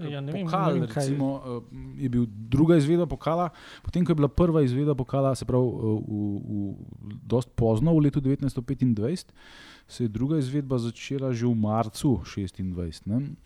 Ja, 0.00 0.22
ne 0.22 0.32
vem, 0.32 0.46
pokal, 0.46 0.72
ne 0.72 0.80
vem, 0.80 0.88
kaj- 0.88 1.04
recimo, 1.04 1.26
uh, 1.36 1.64
je 1.98 2.08
bil 2.08 2.22
druga 2.26 2.78
izvedba 2.78 3.04
pokala, 3.06 3.50
potem 3.82 4.00
ko 4.00 4.12
je 4.12 4.16
bila 4.16 4.28
prva 4.30 4.62
izvedba 4.62 4.94
pokala, 4.94 5.34
se 5.34 5.44
pravi, 5.44 5.60
uh, 5.60 6.00
v, 6.00 6.14
v, 6.40 6.76
dost 7.22 7.52
pozno, 7.52 7.92
v 7.92 8.00
letu 8.00 8.22
1925, 8.22 9.36
se 9.86 10.00
je 10.00 10.08
druga 10.08 10.38
izvedba 10.38 10.78
začela 10.78 11.28
že 11.30 11.44
v 11.44 11.52
marcu 11.54 12.24
1926. 12.24 13.04
ne. 13.04 13.36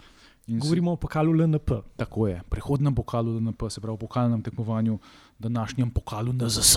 In 0.47 0.59
Govorimo 0.59 0.93
o 0.93 0.97
pokalu 0.97 1.33
LNP. 1.33 1.71
Tako 1.97 2.29
je, 2.29 2.43
prehodnem 2.51 2.95
pokalu 2.95 3.41
DNP, 3.41 3.71
se 3.71 3.81
pravi, 3.81 3.99
pokalnem 3.99 4.43
tekmovanju, 4.43 4.99
današnjem 5.39 5.91
pokalu 5.91 6.33
NZS. 6.33 6.77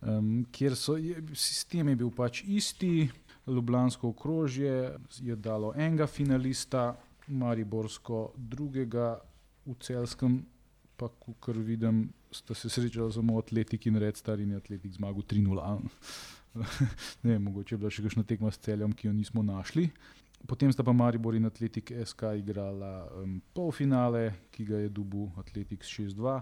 um, 0.00 0.46
kjer 0.52 0.76
so, 0.76 0.96
je, 0.96 1.22
sistem 1.34 1.88
je 1.88 1.96
bil 1.96 2.10
pač 2.10 2.44
isti, 2.46 3.10
Ljubljansko 3.46 4.08
okrožje 4.08 4.94
je 5.18 5.36
dalo 5.36 5.72
enega 5.74 6.06
finalista, 6.06 6.94
Mariborsko 7.26 8.30
drugega, 8.36 9.18
v 9.66 9.74
celskem, 9.80 10.40
pa 10.96 11.08
kar 11.40 11.58
vidim, 11.58 12.12
sta 12.30 12.54
se 12.54 12.70
srečala 12.70 13.10
samo 13.12 13.38
atletik 13.38 13.86
in 13.86 13.98
red 13.98 14.16
star 14.16 14.40
in 14.40 14.54
atletik 14.54 14.94
zmagal 14.94 15.22
3-0. 15.22 15.78
ne 17.26 17.38
mogoče 17.38 17.74
je 17.74 17.78
bila 17.78 17.90
še 17.90 18.02
kakšna 18.06 18.22
tekma 18.22 18.50
s 18.50 18.62
celjem, 18.62 18.94
ki 18.94 19.08
jo 19.08 19.12
nismo 19.16 19.42
našli. 19.42 19.88
Potem 20.46 20.72
sta 20.72 20.82
pa 20.82 20.92
Maribor 20.92 21.34
in 21.34 21.46
Atletik 21.46 21.92
SK 22.04 22.22
igrala 22.38 23.08
um, 23.22 23.40
polfinale, 23.54 24.48
ki 24.50 24.64
ga 24.64 24.80
je 24.82 24.88
dubu 24.88 25.30
Atletik 25.38 25.84
6-2. 25.86 26.40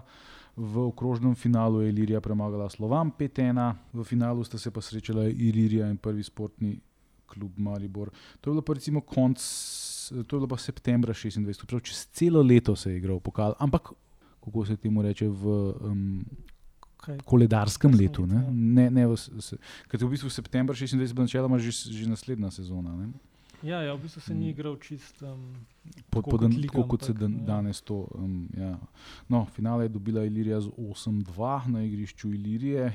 V 0.57 0.85
okrožnem 0.89 1.35
finalu 1.35 1.81
je 1.81 1.89
Ilirija 1.93 2.21
premagala 2.21 2.69
Slovan 2.69 3.11
5-1, 3.13 3.61
v 3.93 4.03
finalu 4.03 4.43
sta 4.43 4.57
se 4.57 4.71
pa 4.71 4.81
srečala 4.81 5.27
Ilirija 5.29 5.87
in 5.87 5.97
prvi 5.97 6.23
sportni 6.23 6.79
klub 7.25 7.55
Maribor. 7.57 8.09
To 8.41 8.49
je 8.49 8.53
bilo 8.53 8.61
pa 8.61 8.73
recimo 8.73 9.01
konc, 9.01 9.39
to 10.11 10.35
je 10.35 10.39
bilo 10.39 10.47
pa 10.47 10.57
septembra 10.57 11.13
26, 11.13 11.65
prav 11.65 11.79
čez 11.81 12.07
celo 12.11 12.41
leto 12.43 12.75
se 12.75 12.91
je 12.91 12.97
igral 12.97 13.19
pokal, 13.19 13.55
ampak 13.59 13.93
kako 14.43 14.65
se 14.65 14.75
temu 14.77 15.01
reče 15.01 15.27
v 15.29 15.45
um, 15.85 16.25
Kaj? 16.97 17.17
koledarskem 17.25 17.93
letu. 17.95 18.25
Ne? 18.25 18.35
ja. 18.35 18.49
Ne, 18.51 18.89
ne 18.89 19.07
v, 19.07 19.15
s- 19.15 19.55
ker 19.87 20.01
je 20.01 20.05
v 20.05 20.11
bistvu 20.11 20.29
september 20.29 20.75
26, 20.75 20.97
bila 21.13 21.23
načeloma 21.25 21.57
že, 21.57 21.71
že 21.71 22.09
naslednja 22.09 22.51
sezona. 22.51 22.91
Ne? 22.97 23.13
Ja, 23.63 23.81
ja, 23.81 23.93
v 23.93 24.01
bistvu 24.01 24.21
se 24.21 24.33
ni 24.33 24.49
igral 24.49 24.75
čist. 24.81 25.21
Um, 25.21 25.53
pod, 26.09 26.25
kot 26.25 26.41
dan, 26.41 26.55
tako 26.65 26.87
kot 26.89 27.05
se 27.05 27.13
dan, 27.13 27.37
ja. 27.39 27.45
danes 27.45 27.81
to. 27.81 28.07
Um, 28.17 28.49
ja. 28.57 28.73
no, 29.29 29.45
finale 29.45 29.85
je 29.85 29.89
dobila 29.89 30.25
Ilirija 30.25 30.61
z 30.61 30.73
8-2 30.77 31.67
na 31.67 31.83
igrišču 31.85 32.33
Ilirije. 32.33 32.89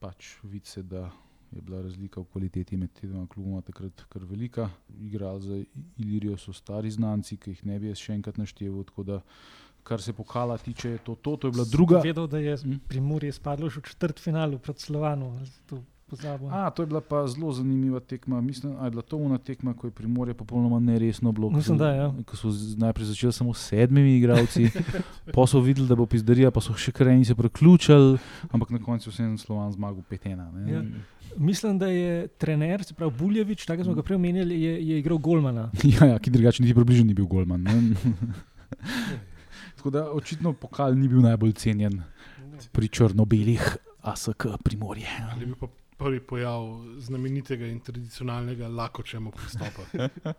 Pač 0.00 0.36
vidi 0.42 0.66
se, 0.66 0.82
da 0.82 1.10
je 1.52 1.60
bila 1.62 1.82
razlika 1.82 2.20
v 2.20 2.24
kvaliteti 2.32 2.76
med 2.76 2.92
tema 3.00 3.26
kluboma 3.26 3.60
takrat 3.60 4.04
kar 4.08 4.24
velika. 4.24 4.70
Igrali 5.00 5.42
za 5.42 5.58
Ilirijo 5.98 6.36
so 6.38 6.52
stari 6.52 6.90
znanci, 6.90 7.36
ki 7.36 7.50
jih 7.50 7.66
ne 7.66 7.78
bi 7.78 7.90
jaz 7.90 7.98
še 7.98 8.14
enkrat 8.14 8.38
našteval. 8.38 8.84
Kar 9.82 10.02
se 10.02 10.12
pokala 10.14 10.58
tiče, 10.58 10.90
je 10.90 10.98
to, 10.98 11.14
to, 11.14 11.36
to 11.36 11.48
je 11.48 11.52
bila 11.52 11.64
druga. 11.66 12.00
Vedel, 12.04 12.26
da 12.26 12.38
je 12.38 12.56
Hm? 12.56 12.78
Primorje 12.88 13.32
spadlo 13.32 13.70
že 13.70 13.80
v 13.80 13.90
četrt 13.90 14.20
finalu 14.20 14.58
pred 14.58 14.78
Slovano. 14.78 15.34
ali 15.38 15.46
si 15.46 15.62
to 15.66 15.82
pozabil? 16.12 16.48
A, 16.52 16.70
to 16.70 16.84
je 16.84 16.86
bila 16.86 17.00
pa 17.00 17.26
zelo 17.26 17.52
zanimiva 17.52 18.00
tekma. 18.00 18.40
Mislim, 18.40 18.74
da 18.76 18.84
je 18.84 18.90
bila 18.90 19.02
to 19.02 19.16
una 19.16 19.38
tekma, 19.38 19.74
ko 19.74 19.86
je 19.86 19.90
Primorje 19.90 20.34
popolnoma 20.34 20.80
neresno 20.80 21.32
bilo. 21.32 21.50
Mislim, 21.50 21.78
da, 21.78 21.88
ja. 21.88 22.12
Ko 22.26 22.36
so 22.36 22.52
najprej 22.76 23.12
začeli 23.12 23.32
samo 23.32 23.54
s 23.54 23.68
sedmimi 23.68 24.16
igralci, 24.16 24.68
pa 25.34 25.46
so 25.46 25.60
videli, 25.60 25.88
da 25.88 25.96
bo 25.96 26.06
pizdarija, 26.06 26.50
pa 26.50 26.60
so 26.60 26.76
še 26.76 26.92
kar 26.92 27.12
eni 27.12 27.24
se 27.24 27.36
preključili, 27.38 28.18
ampak 28.50 28.76
na 28.76 28.82
koncu 28.82 29.10
vseeno 29.10 29.38
Slovan 29.38 29.72
zmagal 29.72 30.04
5-1. 30.10 30.52
ne. 30.52 30.72
Ja. 30.72 30.84
Mislim, 31.36 31.78
da 31.78 31.86
je 31.88 32.28
trener, 32.28 32.84
se 32.84 32.94
pravi 32.94 33.12
Buljevič, 33.18 33.64
tako 33.66 33.84
smo 33.84 33.94
ga 33.94 34.02
prej 34.04 34.18
omenjali, 34.20 34.60
je, 34.62 34.72
je 34.88 34.98
igral 34.98 35.18
Golmana. 35.18 35.70
Ja, 35.94 36.06
ja, 36.06 36.18
ki 36.18 36.30
drugače 36.30 36.62
niti 36.62 36.74
približno 36.74 37.06
ni 37.08 37.14
bil 37.14 37.26
Golman. 37.26 37.62
ne. 37.62 37.72
Tako 39.76 39.90
da 39.90 40.04
očitno 40.12 40.52
pokal 40.52 40.94
ni 40.94 41.08
bil 41.08 41.24
najbolj 41.24 41.52
cenjen 41.58 42.02
pri 42.72 42.88
črno-belih 42.88 43.64
ASK 44.02 44.46
Primorje. 44.62 45.08
Ali 45.32 45.46
bi 45.46 45.54
pa 45.58 45.66
prvi 46.02 46.20
pojav 46.20 46.64
znamenitega 46.98 47.66
in 47.66 47.80
tradicionalnega 47.80 48.68
lakočemu 48.68 49.30
pristopa. 49.30 49.82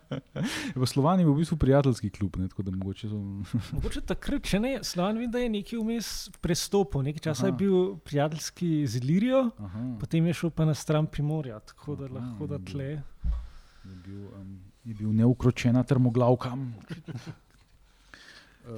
V 0.82 0.86
Sloveniji 0.86 1.22
je 1.22 1.26
bil 1.26 1.34
v 1.34 1.38
bistvu 1.38 1.56
prijateljski 1.56 2.10
klub, 2.10 2.36
ne, 2.36 2.48
tako 2.48 2.62
da 2.62 2.70
mogoče 2.70 3.08
so. 3.08 3.20
Mogoče 3.76 4.00
takrat, 4.00 4.44
če 4.44 4.60
ne, 4.60 4.72
Slovan 4.84 5.18
vem, 5.22 5.30
da 5.30 5.40
je 5.42 5.48
nekaj 5.54 5.78
vmes 5.80 6.10
prestopil. 6.44 7.02
Nekaj 7.08 7.24
časa 7.30 7.46
Aha. 7.46 7.52
je 7.52 7.58
bil 7.64 7.96
prijateljski 8.04 8.86
z 8.86 9.00
Ilirijo, 9.02 9.46
Aha, 9.58 9.84
potem 10.00 10.26
je 10.28 10.34
šel 10.42 10.50
pa 10.50 10.68
na 10.68 10.74
stran 10.74 11.06
Primorja, 11.06 11.60
tako 11.72 11.96
da 11.96 12.10
Aha, 12.10 12.14
lahko 12.18 12.46
da 12.50 12.60
je 12.60 12.64
tle. 12.72 12.90
je, 12.90 13.96
bil, 14.04 14.20
um, 14.36 14.58
je 14.84 14.94
bil 14.94 15.12
neukročena 15.12 15.82
termoglavka. 15.82 16.52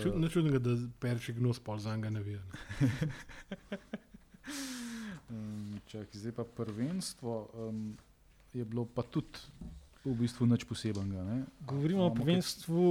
Čud, 0.03 0.17
ne 0.19 0.29
čudnega, 0.29 0.59
da 0.59 0.75
perči 0.99 1.33
gnus 1.37 1.61
pol 1.63 1.79
za 1.79 1.95
njega 1.97 2.11
ne 2.11 2.21
ve. 2.21 2.41
Um, 5.31 5.81
čak, 5.91 6.07
zdaj 6.13 6.33
pa 6.33 6.45
prvenstvo 6.45 7.49
um, 7.55 7.97
je 8.55 8.65
bilo 8.65 8.87
pa 8.87 9.03
tudi 9.03 9.43
v 10.07 10.15
bistvu 10.15 10.47
nič 10.47 10.63
posebenega. 10.63 11.23
Ne? 11.27 11.39
Govorimo 11.67 12.07
o 12.07 12.11
Imamo 12.11 12.15
prvenstvu 12.15 12.83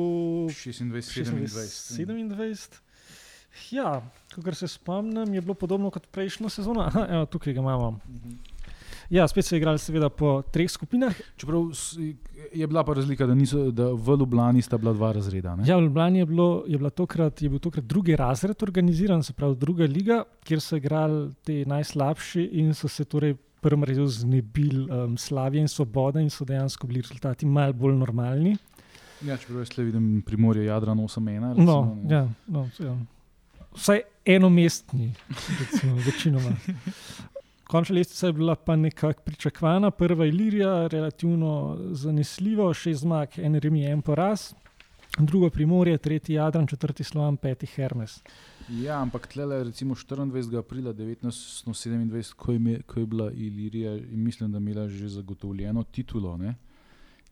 26-27. 0.51 1.95
27. 1.95 2.83
Ja, 3.71 4.03
kot 4.35 4.57
se 4.57 4.67
spomnim, 4.67 5.33
je 5.33 5.41
bilo 5.41 5.55
podobno 5.55 5.89
kot 5.89 6.07
prejšnjo 6.11 6.49
sezono. 6.49 6.83
Aha, 6.83 7.07
evo, 7.15 7.25
tukaj 7.25 7.55
ga 7.55 7.63
imamo. 7.63 7.91
Mhm. 8.03 8.35
Ja, 9.09 9.27
spet 9.27 9.45
so 9.45 9.55
igrali 9.55 9.79
seveda 9.79 10.09
po 10.09 10.41
treh 10.51 10.69
skupinah. 10.71 11.13
Čeprav 11.37 11.69
je 12.55 12.67
bila 12.67 12.83
pa 12.83 12.93
razlika, 12.93 13.25
da, 13.25 13.35
niso, 13.35 13.71
da 13.71 13.89
v 13.91 14.17
Ljubljani 14.19 14.61
sta 14.61 14.77
bila 14.77 14.93
dva 14.93 15.11
razreda. 15.11 15.55
Ne? 15.55 15.63
Ja, 15.67 15.77
v 15.77 15.83
Ljubljani 15.83 16.19
je, 16.19 16.25
bilo, 16.25 16.63
je, 16.67 16.77
bila 16.77 16.89
tokrat, 16.89 17.41
je 17.41 17.49
bil 17.49 17.59
tokrat 17.59 17.85
drugi 17.85 18.15
razred 18.15 18.63
organiziran, 18.63 19.23
se 19.23 19.33
pravi 19.33 19.55
druga 19.55 19.83
liga, 19.83 20.23
kjer 20.43 20.61
so 20.61 20.79
igrali 20.79 21.33
ti 21.43 21.65
najslabši 21.65 22.49
in 22.61 22.73
so 22.73 22.87
se 22.87 23.05
torej 23.05 23.35
prvem 23.61 23.83
redu 23.83 24.07
znebili 24.07 24.85
um, 24.91 25.17
slavje 25.17 25.61
in 25.61 25.67
svobode 25.67 26.21
in 26.21 26.29
so 26.29 26.45
dejansko 26.45 26.87
bili 26.87 27.01
rezultati 27.01 27.45
malo 27.45 27.73
bolj 27.73 27.95
normalni. 27.95 28.57
Ja, 29.25 29.37
čeprav 29.37 29.59
jaz 29.59 29.77
le 29.77 29.83
vidim 29.83 30.21
Primorje 30.25 30.65
Jadran 30.65 30.97
8-1. 30.97 31.57
No, 31.57 31.97
ne. 32.03 32.15
ja, 32.15 32.27
no, 32.47 32.69
ja. 32.79 32.97
Vsaj 33.75 34.01
enomestni, 34.25 35.13
recimo, 35.59 35.95
večinoma. 36.05 36.51
Končna 37.67 37.95
lestvica 37.95 38.27
je 38.27 38.33
bila 38.33 38.55
pa 38.55 38.75
nekako 38.75 39.21
pričakovana. 39.21 39.91
Prva 39.91 40.25
Ilirija, 40.25 40.87
relativno 40.87 41.77
zanesljivo, 41.91 42.73
šest 42.73 43.01
zmag, 43.01 43.27
en 43.37 43.55
remi, 43.55 43.85
en 43.85 44.01
poraz. 44.01 44.53
Drugo 45.17 45.49
Primorje, 45.49 45.97
tretji 45.97 46.33
Jadran, 46.33 46.67
četrti 46.67 47.03
Slovan, 47.03 47.37
peti 47.37 47.65
Hermes. 47.65 48.21
Ja, 48.69 49.01
ampak 49.01 49.27
tle, 49.27 49.63
recimo 49.63 49.95
24. 49.95 50.59
aprila 50.59 50.93
1927, 50.93 52.33
ko 52.33 52.51
je, 52.51 52.81
ko 52.81 52.99
je 52.99 53.05
bila 53.05 53.31
Ilirija 53.31 53.95
in 53.97 54.23
mislim, 54.23 54.51
da 54.51 54.57
je 54.57 54.61
imela 54.61 54.87
že 54.87 55.07
zagotovljeno 55.07 55.83
titulo, 55.83 56.37
ne, 56.37 56.55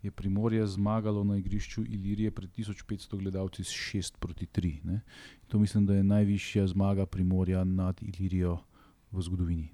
je 0.04 0.12
Primorje 0.12 0.68
zmagalo 0.68 1.24
na 1.24 1.38
igrišču 1.38 1.82
Ilirije 1.82 2.32
pred 2.32 2.50
1500 2.58 3.18
gledalci 3.18 3.64
s 3.64 3.70
6 3.70 4.14
proti 4.20 4.46
3. 4.46 4.84
Ne. 4.84 5.02
To 5.48 5.60
mislim, 5.60 5.86
da 5.86 5.94
je 5.94 6.04
najvišja 6.04 6.68
zmaga 6.68 7.06
Primorja 7.06 7.64
nad 7.64 8.00
Ilirijo 8.02 8.58
v 9.12 9.22
zgodovini. 9.22 9.70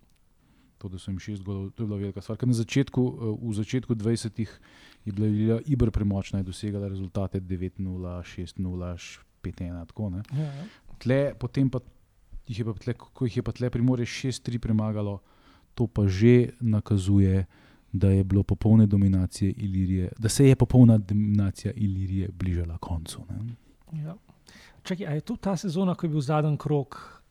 To, 0.79 0.87
da 0.87 0.99
so 0.99 1.11
jim 1.11 1.19
šest 1.19 1.43
golov, 1.43 1.73
to 1.75 1.83
je 1.83 1.87
bila 1.87 1.99
velika 1.99 2.21
stvar. 2.23 2.37
Ker 2.39 2.47
na 2.47 2.55
začetku, 2.55 3.01
uh, 3.03 3.33
v 3.35 3.53
začetku 3.57 3.95
20-ih 3.99 4.51
je 5.05 5.13
bila 5.13 5.27
Ilirija 5.27 5.59
ibr 5.67 5.91
premočna 5.91 6.39
in 6.39 6.47
dosegala 6.47 6.87
rezultate 6.87 7.41
9-0, 7.43 7.79
6-0, 8.23 9.19
5-1. 9.43 9.85
Tako, 9.91 10.09
ne. 10.09 10.23
Ja, 10.31 10.47
ja. 10.47 10.67
tle, 11.03 11.19
potem 11.39 11.69
pa 11.69 11.83
jih 12.47 12.59
je 12.59 12.65
pa 12.65 12.73
tle, 12.73 12.93
ko 12.95 13.27
jih 13.27 13.37
je 13.37 13.43
pa 13.43 13.51
tle 13.51 13.69
Primorje 13.69 14.05
6-3 14.05 14.57
premagalo, 14.57 15.19
to 15.75 15.87
pa 15.87 16.07
že 16.07 16.55
nakazuje, 16.59 17.45
da 17.91 18.09
je 18.09 18.23
bilo 18.23 18.43
popolne 18.43 18.85
dominacije 18.85 19.51
Ilirije, 19.57 20.11
da 20.17 20.29
se 20.29 20.45
je 20.47 20.55
popolna 20.55 20.97
dominacija 20.97 21.73
Ilirije 21.75 22.29
bližala 22.31 22.77
koncu. 22.77 23.21
Ne. 23.29 23.55
Ja. 24.03 24.15
Čakaj, 24.83 25.07
a 25.07 25.11
je 25.11 25.21
to 25.21 25.35
ta 25.35 25.57
sezona, 25.57 25.95
ko 25.95 26.05
je 26.05 26.09
bil 26.09 26.21
zadnji 26.21 26.57
krok 26.57 27.21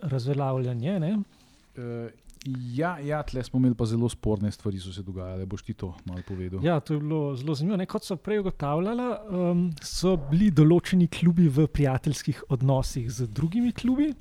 razveljavljanja? 0.00 0.98
ne? 0.98 1.12
Uh, 1.14 2.10
ja, 2.46 2.98
ja, 2.98 3.22
tle 3.22 3.42
smo 3.44 3.58
imeli 3.58 3.74
pa 3.74 3.86
zelo 3.86 4.08
sporne 4.08 4.50
stvari, 4.52 4.80
so 4.80 4.92
se 4.92 5.02
dogajale. 5.02 5.46
Boš 5.46 5.62
ti 5.62 5.74
to 5.74 5.94
malo 6.04 6.20
povedal? 6.28 6.64
Ja, 6.64 6.80
to 6.80 6.94
je 6.94 7.00
bilo 7.00 7.36
zelo 7.36 7.54
zanimivo. 7.54 7.76
Ne? 7.76 7.86
Kot 7.86 8.04
so 8.04 8.16
prej 8.16 8.38
ugotavljali, 8.42 9.08
um, 9.30 9.64
so 9.82 10.16
bili 10.30 10.50
določeni 10.50 11.08
klubi 11.08 11.48
v 11.48 11.66
prijateljskih 11.66 12.44
odnosih 12.48 13.10
z 13.10 13.26
drugimi 13.26 13.72
klubi. 13.72 14.12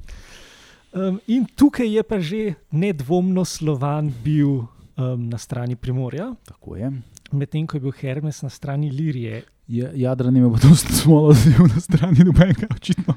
Um, 0.94 1.20
in 1.28 1.46
tukaj 1.46 1.90
je 1.98 2.04
pa 2.04 2.20
že 2.20 2.42
nedvomno 2.72 3.44
Slovan 3.46 4.10
bil 4.24 4.64
um, 4.98 5.28
na 5.30 5.38
strani 5.38 5.76
Primorja, 5.76 6.32
Tako 6.48 6.76
je. 6.76 6.92
medtem 7.32 7.68
ko 7.68 7.78
je 7.78 7.82
bil 7.82 7.92
Hermes 7.92 8.42
na 8.42 8.50
strani 8.50 8.90
Lirije. 8.92 9.44
Ja, 9.68 9.90
Jadran 9.94 10.38
ima 10.38 10.52
pa 10.52 10.60
to 10.60 10.76
smolo, 10.76 11.34
da 11.34 11.40
je 11.50 11.70
na 11.76 11.82
strani 11.82 12.24
nobenega, 12.24 12.68
očitno. 12.76 13.14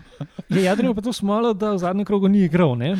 Je 0.48 0.62
Jadran 0.62 0.94
pa 0.94 1.00
to 1.00 1.12
smolo, 1.12 1.54
da 1.54 1.72
v 1.72 1.78
zadnjem 1.78 2.04
krogu 2.04 2.28
ni 2.28 2.44
igral. 2.44 2.74
Ne? 2.78 2.96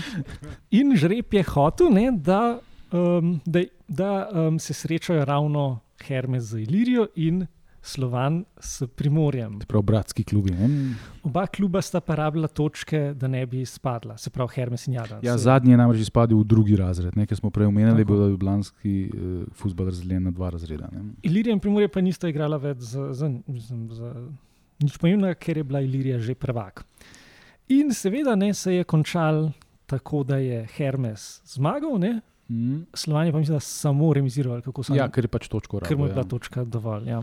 In 0.71 0.95
žreb 0.97 1.35
je 1.35 1.43
hotel, 1.43 1.91
ne, 1.91 2.11
da, 2.15 2.61
um, 2.93 3.41
da, 3.45 3.65
da 3.89 4.29
um, 4.33 4.59
se 4.59 4.75
srečajo 4.75 5.25
ravno 5.25 5.81
Hermes 6.07 6.45
z 6.45 6.63
Ilirijo 6.63 7.07
in 7.17 7.47
Slovan 7.83 8.45
s 8.61 8.87
Primorjem. 8.87 9.59
Prav 9.69 9.83
bratski 9.83 10.25
klubi. 10.25 10.51
Ne? 10.51 10.95
Oba 11.23 11.47
kluba 11.47 11.83
sta 11.83 12.01
pa 12.01 12.15
rabila 12.15 12.49
točke, 12.49 13.15
da 13.15 13.29
ne 13.29 13.47
bi 13.47 13.65
spadla, 13.67 14.17
se 14.17 14.31
pravi 14.31 14.51
Hermes 14.55 14.87
in 14.87 14.95
Jadran. 14.95 15.21
Ja, 15.23 15.39
Se- 15.39 15.45
zadnji 15.45 15.71
je 15.71 15.77
namreč 15.77 16.01
izpadel 16.01 16.39
v 16.39 16.45
drugi 16.45 16.77
razred, 16.77 17.17
ne, 17.17 17.27
ker 17.27 17.37
smo 17.37 17.51
prej 17.51 17.67
omenjali, 17.67 17.95
da 17.95 18.01
je 18.01 18.05
bil 18.05 18.29
Ljubljanski 18.29 18.95
uh, 19.07 19.21
futbol 19.55 19.87
razdeljen 19.87 20.23
na 20.23 20.31
dva 20.31 20.51
razreda. 20.51 20.89
Ne. 20.93 21.05
Ilirija 21.23 21.53
in 21.53 21.61
Primorje 21.61 21.89
pa 21.89 22.01
nista 22.01 22.29
igrala 22.29 22.57
več 22.57 22.79
za, 22.79 23.13
za, 23.13 23.31
mislim, 23.47 23.89
za 23.91 24.13
nič 24.81 24.99
pomembnega, 24.99 25.35
ker 25.35 25.57
je 25.57 25.65
bila 25.65 25.81
Ilirija 25.81 26.19
že 26.19 26.35
prvak. 26.35 26.85
In 27.69 27.95
seveda 27.95 28.35
ne, 28.35 28.55
se 28.55 28.75
je 28.75 28.85
končal 28.85 29.51
tako, 29.87 30.25
da 30.25 30.37
je 30.37 30.67
Hermes 30.77 31.41
zmagal, 31.47 31.99
ne? 31.99 32.21
Mm. 32.51 32.81
Slovenija 32.95 33.33
pa 33.33 33.39
mislim, 33.39 33.57
da 33.57 33.61
samo 33.61 34.13
remiziral, 34.13 34.61
kako 34.61 34.83
so 34.83 34.95
Ja, 34.95 35.09
ker 35.09 35.25
je 35.25 35.29
pač 35.29 35.49
točko 35.49 35.81
ker 35.81 35.97
mu 35.97 36.07
je 36.07 36.13
bila 36.13 36.25
Ja. 36.25 36.29
točka 36.29 36.65
dovolj. 36.65 37.09
Ja. 37.09 37.23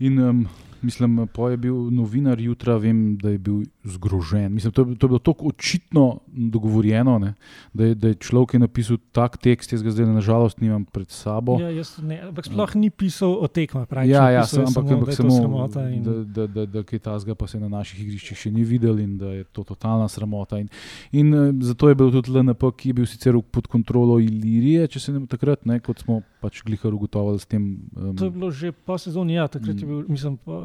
In 0.00 0.18
um, 0.18 0.46
mislim, 0.82 1.28
po 1.28 1.48
je 1.48 1.56
bil 1.56 1.74
novinar 1.92 2.40
jutra, 2.40 2.76
vem, 2.76 3.16
da 3.16 3.30
je 3.30 3.38
bil 3.38 3.58
zgrožen. 3.84 4.48
Mislim, 4.48 4.72
to, 4.72 4.82
je, 4.82 4.96
to 4.96 5.06
je 5.06 5.08
bilo 5.08 5.18
tako 5.18 5.46
očitno 5.46 6.04
dogovorjeno, 6.26 7.18
ne, 7.18 7.34
da, 7.72 7.84
je, 7.84 7.94
da 7.94 8.08
je 8.08 8.14
človek 8.16 8.54
je 8.54 8.60
napisal 8.60 8.96
tak 9.12 9.36
tekst, 9.36 9.72
jaz 9.72 9.82
ga 9.82 9.90
zdaj 9.90 10.06
nažalost 10.06 10.60
nimam 10.60 10.84
pred 10.84 11.10
sabo. 11.10 11.58
Ja, 11.60 11.68
jaz 11.70 11.98
ne, 12.00 12.22
ampak 12.22 12.48
sploh 12.48 12.74
ni 12.74 12.88
pisal 12.90 13.36
o 13.36 13.44
tekmah, 13.44 13.84
pravi. 13.84 14.08
Ja, 14.08 14.30
ja, 14.30 14.46
sem, 14.46 14.64
ampak, 14.64 14.72
samo, 14.72 14.96
ampak 14.96 15.08
da 15.08 15.16
samo, 15.18 15.36
sramota 15.36 15.84
in- 15.90 16.02
da, 16.02 16.16
da, 16.24 16.46
da, 16.48 16.66
da 16.66 16.82
kaj 16.82 16.98
tasga 16.98 17.34
pa 17.34 17.46
se 17.46 17.60
na 17.60 17.68
naših 17.68 18.00
igriščih 18.00 18.38
še 18.38 18.50
ni 18.50 18.64
videl 18.64 18.98
in 18.98 19.18
da 19.18 19.34
je 19.34 19.44
to 19.52 19.64
totalna 19.64 20.08
sramota. 20.08 20.58
In, 20.58 20.68
in 21.12 21.28
zato 21.60 21.88
je 21.88 21.94
bil 21.94 22.08
tudi 22.10 22.32
LNP, 22.32 22.72
ki 22.72 22.88
je 22.88 22.94
bil 22.94 23.06
sicer 23.06 23.36
pod 23.52 23.68
kontrolo 23.68 24.16
Ilirije, 24.16 24.88
če 24.88 25.00
se 25.00 25.12
ne 25.12 25.26
takrat, 25.28 25.66
ne, 25.66 25.76
kot 25.80 26.00
smo 26.00 26.22
pač 26.40 26.62
glihar 26.62 26.94
ugotovili 26.94 27.38
s 27.38 27.46
tem. 27.46 27.62
Um, 27.96 28.16
To 28.16 28.24
je 28.24 28.30
bilo 28.30 28.50
že 28.50 28.72
po 28.72 28.98
sezoni, 28.98 29.34
ja, 29.34 29.48
takrat 29.48 29.76
je 29.76 29.84
Mm. 29.84 29.88
bil, 29.88 30.04
mislim, 30.08 30.36
po, 30.36 30.52
uh, 30.52 30.64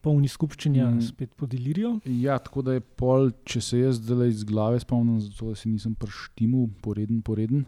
polni 0.00 0.28
skupščini, 0.28 0.78
Mm. 0.78 0.94
mm. 0.94 1.00
spet 1.02 1.34
pod 1.34 1.54
Ilirijo. 1.54 1.98
Ja, 2.04 2.38
tako 2.38 2.62
da 2.62 2.72
je 2.72 2.80
pol, 2.80 3.30
če 3.44 3.60
se 3.60 3.78
jaz 3.80 3.98
zdaj 3.98 4.28
iz 4.28 4.44
glave 4.44 4.80
spomnim, 4.80 5.20
zato 5.20 5.54
si 5.54 5.68
nisem 5.68 5.94
prštimu, 5.94 6.68
poreden, 6.80 7.20
poreden. 7.20 7.64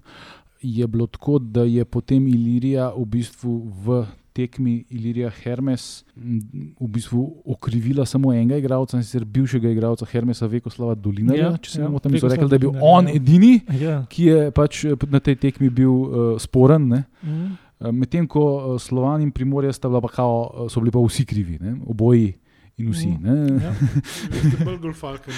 Je 0.63 0.87
bilo 0.87 1.07
tako, 1.07 1.39
da 1.39 1.63
je 1.63 1.85
potem 1.85 2.27
Ilirija 2.27 2.93
v 2.93 3.05
bistvu 3.07 3.53
v 3.81 4.07
tekmi 4.41 4.75
Ilirija 4.91 5.31
Hermes 5.43 5.87
v 6.17 6.89
bistvu 6.97 7.23
okrivila 7.55 8.07
samo 8.09 8.33
enega 8.35 8.59
igralca, 8.61 8.97
in 8.99 9.05
sicer 9.05 9.25
bivšega 9.25 9.71
igralca 9.75 10.09
Hermesa 10.09 10.49
Vekoslava 10.51 10.97
Dolinarja. 10.97 11.53
Ja, 11.53 11.57
če 11.61 11.75
se 11.75 11.81
ja, 11.81 11.87
ne 11.89 11.95
motim, 11.95 12.17
so 12.21 12.31
rekli, 12.31 12.49
da 12.49 12.57
je 12.57 12.65
bil 12.65 12.73
Dolinar, 12.73 12.93
on 12.97 13.11
ja. 13.11 13.17
edini, 13.21 13.55
Ja. 13.81 13.97
ki 14.11 14.29
je 14.31 14.47
pač 14.57 14.85
eh, 14.89 15.09
na 15.13 15.21
tej 15.25 15.37
tekmi 15.45 15.71
bil 15.73 15.91
uh, 15.91 16.31
sporen. 16.41 16.89
Ne? 16.91 17.03
Mm. 17.23 17.51
Eh, 17.81 17.93
Medtem 17.93 18.29
ko 18.29 18.77
Slovan 18.81 19.25
in 19.25 19.33
Primorje 19.33 19.73
sta 19.77 19.89
bila 19.89 20.03
pa 20.05 20.13
kao, 20.13 20.69
so 20.73 20.81
bili 20.81 20.93
pa 20.93 21.03
vsi 21.05 21.27
krivi, 21.29 21.59
ne? 21.61 21.77
oboji 21.89 22.33
in 22.81 22.91
vsi. 22.93 23.09
Mhm. 23.09 23.23
ne. 23.25 23.65
Ja. 23.65 23.75
Ste 24.41 24.65
bolj 24.65 24.81
golfalkani. 24.87 25.37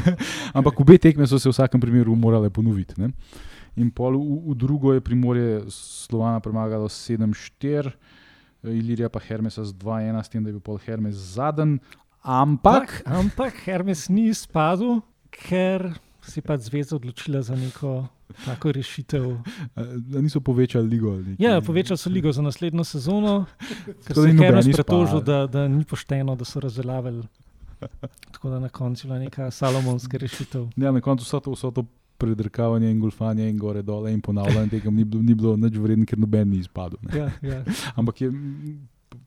Ampak 0.58 0.80
obe 0.80 0.98
tekme 1.00 1.26
so 1.26 1.40
se 1.40 1.48
v 1.48 1.56
vsakem 1.56 1.80
primeru 1.80 2.16
morale 2.16 2.50
ponoviti. 2.50 2.96
Ne? 3.00 3.12
In 3.76 3.90
pol 3.90 4.14
v, 4.20 4.52
v 4.52 4.54
drugo 4.54 4.94
je 4.94 5.02
Primorje 5.02 5.64
Slovana 5.72 6.38
premagalo 6.40 6.86
7-4, 6.86 7.90
Ilirija 8.64 9.08
pa 9.08 9.20
Hermesa 9.20 9.64
z 9.64 9.72
2-1, 9.74 10.22
s 10.22 10.28
tem, 10.28 10.44
da 10.44 10.48
je 10.48 10.52
bil 10.52 10.60
pol 10.60 10.78
Hermes 10.78 11.14
zadnji. 11.14 11.78
Ampak, 12.22 12.82
Ampak, 12.82 13.02
ampak 13.06 13.54
Hermes 13.64 14.08
ni 14.08 14.28
izpadel, 14.28 15.00
ker 15.30 15.92
si 16.22 16.40
pa 16.40 16.56
zveza 16.56 16.96
odločila 16.96 17.42
za 17.42 17.56
neko 17.56 18.06
tako 18.44 18.72
rešitev. 18.72 19.24
eh, 19.76 19.84
da 19.98 20.20
niso 20.20 20.40
povečali 20.40 20.88
ligo. 20.88 21.10
ali 21.10 21.22
nekaj. 21.24 21.46
Ja, 21.46 21.60
povečali 21.60 21.98
so 21.98 22.10
ligo 22.10 22.32
za 22.32 22.42
naslednjo 22.42 22.84
sezono, 22.84 23.44
ker 24.06 24.16
se 24.16 24.28
je 24.28 24.38
Hermes 24.38 24.66
pretožil, 24.72 25.20
da, 25.20 25.46
da 25.46 25.68
ni 25.68 25.84
pošteno, 25.84 26.36
da 26.36 26.44
so 26.44 26.60
razveljavili. 26.60 27.22
Tako 28.32 28.50
da 28.50 28.58
na 28.58 28.68
koncu 28.68 29.06
je 29.06 29.08
bila 29.08 29.18
neka 29.18 29.50
salomonska 29.50 30.16
rešitev. 30.16 30.68
Ja, 30.76 30.92
na 30.92 31.00
koncu 31.00 31.22
vso 31.24 31.40
to, 31.40 31.50
vso 31.52 31.70
to 31.70 31.84
predrkavanje 32.18 32.90
in 32.90 33.00
golfanje 33.00 33.48
in 33.48 33.58
gore 33.58 33.82
dole 33.82 34.12
in 34.12 34.20
ponavljanje 34.20 34.68
tega 34.70 34.90
ni 34.90 35.04
bilo, 35.04 35.22
ni 35.22 35.34
bilo 35.34 35.56
nič 35.56 35.76
vredno, 35.76 36.06
ker 36.06 36.18
noben 36.18 36.50
ni 36.50 36.58
izpadel. 36.58 36.98
ne. 37.02 37.18
Ja, 37.18 37.30
ja. 37.42 37.64
Ampak 37.98 38.20
je, 38.20 38.30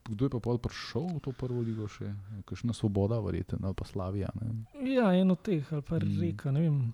kdo 0.10 0.26
je 0.26 0.30
pa 0.30 0.58
prišel 0.58 1.08
v 1.08 1.20
to 1.20 1.32
prvo 1.32 1.62
ligo 1.62 1.88
še? 1.88 2.14
Kakšna 2.46 2.74
svoboda, 2.74 3.20
verjetno, 3.20 3.60
ali 3.62 3.76
pa 3.76 3.86
Slavija. 3.86 4.30
Ne? 4.36 4.66
ja, 4.88 5.12
eno 5.14 5.36
teh 5.36 5.64
ali 5.72 5.82
pa 5.82 5.96
Mm. 6.00 6.22
reka. 6.22 6.52
ne 6.52 6.62
vem. 6.62 6.94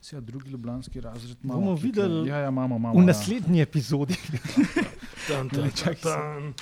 Sja, 0.00 0.20
drugi 0.20 0.50
ljubljanski 0.50 1.00
razred 1.00 1.36
Bomo 1.42 1.76
tukaj. 1.76 1.82
videli 1.82 2.28
Ja, 2.28 2.38
ja, 2.38 2.48
imamo, 2.48 2.76
imamo, 2.76 2.94
V 2.96 3.02
ja. 3.02 3.06
naslednji 3.06 3.60
epizodi. 3.60 4.14
Tan, 5.26 5.48
tan, 5.48 5.94
tan. 6.02 6.54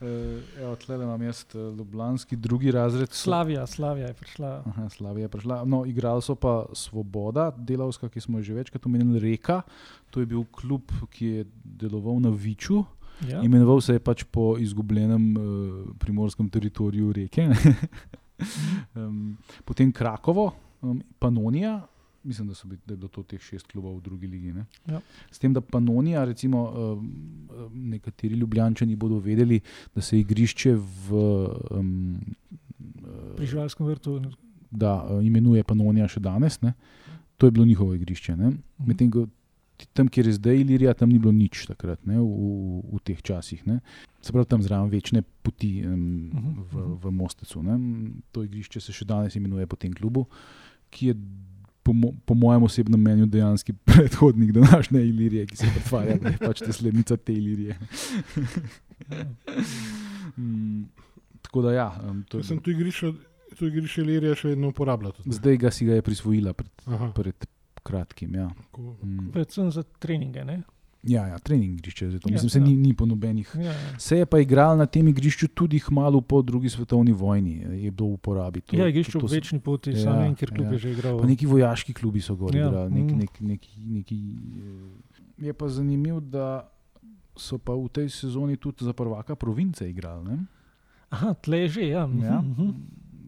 Uh, 0.00 0.40
evo, 0.60 0.76
tle 0.76 0.96
imam 0.96 1.22
jaz 1.22 1.44
eh, 1.54 1.58
ljubljanski 1.58 2.36
drugi 2.36 2.70
razred. 2.70 3.12
Slavija, 3.12 3.66
Slavija 3.66 4.06
je 4.06 4.14
prišla. 4.14 4.62
Aha, 4.66 4.88
Slavija 4.88 5.24
je 5.24 5.28
prišla. 5.28 5.64
No, 5.64 5.84
igrali 5.86 6.22
so 6.22 6.34
pa 6.34 6.64
Svoboda, 6.72 7.50
delavska, 7.56 8.08
ki 8.08 8.20
smo 8.20 8.38
jo 8.38 8.42
že 8.42 8.54
večkrat 8.54 8.86
omenili, 8.86 9.20
Reka. 9.20 9.62
To 10.10 10.20
je 10.20 10.26
bil 10.26 10.44
klub, 10.52 10.92
ki 11.10 11.26
je 11.26 11.44
deloval 11.64 12.20
na 12.20 12.30
Viču. 12.30 12.84
Ja. 13.28 13.42
Imenoval 13.42 13.80
se 13.80 13.92
je 13.92 14.00
pač 14.02 14.24
po 14.24 14.56
izgubljenem 14.58 15.36
uh, 15.36 15.96
primorskem 15.98 16.48
teritoriju 16.48 17.12
reke. 17.12 17.48
um, 18.96 19.36
potem 19.64 19.92
Krakovo, 19.92 20.52
um, 20.82 21.02
Panonija. 21.18 21.80
Mislim, 22.24 22.48
da, 22.48 22.54
so 22.54 22.68
bili, 22.68 22.80
da 22.86 22.94
je 22.94 22.96
bilo 22.96 23.08
to 23.08 23.22
teh 23.22 23.40
šest 23.40 23.66
klubov 23.66 23.96
v 23.98 24.02
drugi 24.02 24.26
ligi. 24.26 24.52
ne. 24.52 24.64
Ja. 24.86 25.00
S 25.30 25.38
tem, 25.38 25.52
da 25.52 25.60
Panonija, 25.60 26.24
recimo, 26.24 26.62
um, 26.70 27.48
nekateri 27.74 28.34
ljubljančani 28.34 28.96
bodo 28.96 29.18
vedeli, 29.18 29.60
da 29.94 30.00
se 30.02 30.20
igrišče 30.20 30.74
v. 31.08 31.22
Um, 31.70 32.20
Pri 33.36 33.46
živalskem 33.46 33.86
vrtu. 33.86 34.20
da 34.70 35.04
uh, 35.04 35.24
imenuje 35.26 35.64
Panonija 35.64 36.08
še 36.08 36.20
danes. 36.20 36.60
Ne? 36.60 36.72
To 37.36 37.46
je 37.46 37.50
bilo 37.50 37.66
njihovo 37.66 37.94
igrišče. 37.94 38.36
ne. 38.36 38.52
Medtem 38.78 39.10
ko 39.10 39.26
tam, 39.92 40.08
kjer 40.08 40.26
je 40.26 40.32
zdaj 40.32 40.60
Ilirija, 40.60 40.94
tam 40.94 41.10
ni 41.10 41.18
bilo 41.18 41.32
nič 41.32 41.66
takrat, 41.66 41.98
ne, 42.06 42.20
v, 42.20 42.26
v, 42.26 42.96
v 42.96 43.00
teh 43.02 43.22
časih. 43.22 43.66
Ne. 43.66 43.80
Se 44.22 44.32
pravi, 44.32 44.46
tam 44.46 44.62
zraven 44.62 44.90
večne 44.90 45.22
poti 45.42 45.82
um, 45.86 46.30
Mhm, 46.30 46.52
v, 46.70 46.74
mhm. 46.76 46.92
v 47.02 47.10
Mostecu. 47.10 47.62
Ne. 47.62 47.74
To 48.32 48.44
igrišče 48.46 48.80
se 48.80 48.92
še 48.92 49.04
danes 49.04 49.34
imenuje 49.36 49.66
po 49.66 49.76
tem 49.76 49.92
klubu, 49.92 50.26
ki 50.90 51.06
je. 51.10 51.16
Po, 51.82 51.92
mo 51.92 52.12
po 52.26 52.34
mojem 52.38 52.62
osebnem 52.62 53.00
mnenju, 53.00 53.26
dejansko 53.26 53.72
predhodnik 53.90 54.52
današnje 54.52 55.00
Ilirije, 55.02 55.46
ki 55.46 55.56
se 55.56 55.66
pretvarja, 55.74 56.16
da 56.22 56.28
je 56.28 56.38
pač 56.38 56.60
naslednica 56.66 57.16
te 57.16 57.34
Ilirije. 57.34 57.78
mm, 60.36 60.82
tako 61.42 61.62
da, 61.62 61.72
ja, 61.72 62.00
um, 62.10 62.24
to 62.28 62.38
je, 62.38 62.44
sem 62.44 62.60
tu 62.62 62.70
igrišče, 62.70 63.12
tu 63.58 63.66
igrišče 63.66 64.02
Lirija 64.02 64.34
še 64.38 64.54
vedno 64.54 64.70
uporabljal. 64.72 65.12
zdaj 65.26 65.56
ga 65.56 65.70
si 65.70 65.86
ga 65.86 65.98
je 65.98 66.02
prisvojila 66.02 66.52
pred, 66.52 66.70
Aha, 66.86 67.12
pred 67.16 67.46
kratkim. 67.82 68.34
Ja. 68.34 68.50
Mm. 69.02 69.30
Predvsem 69.32 69.70
za 69.70 69.82
treninge. 69.82 70.44
Ne? 70.44 70.62
Ja, 71.02 71.26
ja 71.26 71.38
trening 71.38 71.78
igrišče, 71.78 72.10
zato 72.10 72.28
Ja, 72.28 72.32
mislim, 72.32 72.50
se 72.50 72.58
ja. 72.58 72.64
ni, 72.64 72.76
ni 72.76 72.94
po 72.94 73.06
nobenih. 73.06 73.56
Ja, 73.58 73.62
ja. 73.62 73.98
Se 73.98 74.18
je 74.18 74.26
pa 74.26 74.38
igral 74.38 74.76
na 74.78 74.86
tem 74.86 75.08
igrišču 75.08 75.48
tudi 75.48 75.78
hmalo 75.78 76.20
po 76.20 76.42
drugi 76.42 76.70
svetovni 76.70 77.12
vojni, 77.12 77.56
je 77.84 77.90
bilo 77.90 78.08
v 78.08 78.12
uporabi. 78.12 78.60
To, 78.60 78.76
ja, 78.76 78.86
igrišče 78.88 79.18
v 79.18 79.30
večni 79.30 79.60
poti, 79.60 79.90
Ja, 79.90 80.02
samo 80.04 80.22
en, 80.22 80.34
kjer 80.34 80.54
klub 80.54 80.66
ja. 80.66 80.72
je 80.72 80.78
že 80.78 80.90
igral. 80.92 81.18
Pa 81.18 81.26
neki 81.26 81.46
vojaški 81.46 81.94
klubi 81.94 82.20
so 82.20 82.36
gor 82.36 82.54
Ja, 82.54 82.68
igrali. 82.68 82.90
Nek, 82.94 83.10
mm. 83.10 83.18
nek, 83.18 83.40
nek, 83.40 83.66
neki, 83.98 84.18
eh, 85.38 85.46
je 85.46 85.52
pa 85.52 85.68
zanimivo, 85.68 86.20
da 86.20 86.70
so 87.36 87.58
pa 87.58 87.74
v 87.74 87.88
tej 87.88 88.08
sezoni 88.08 88.56
tudi 88.56 88.84
za 88.84 88.92
prvaka 88.92 89.34
province 89.34 89.90
igrali. 89.90 90.24
Ne? 90.28 90.38
Aha, 91.10 91.34
tle 91.34 91.68
že, 91.68 91.88
ja. 91.88 92.06
mhm, 92.06 92.24
Ja. 92.24 92.38
mhm. 92.40 92.70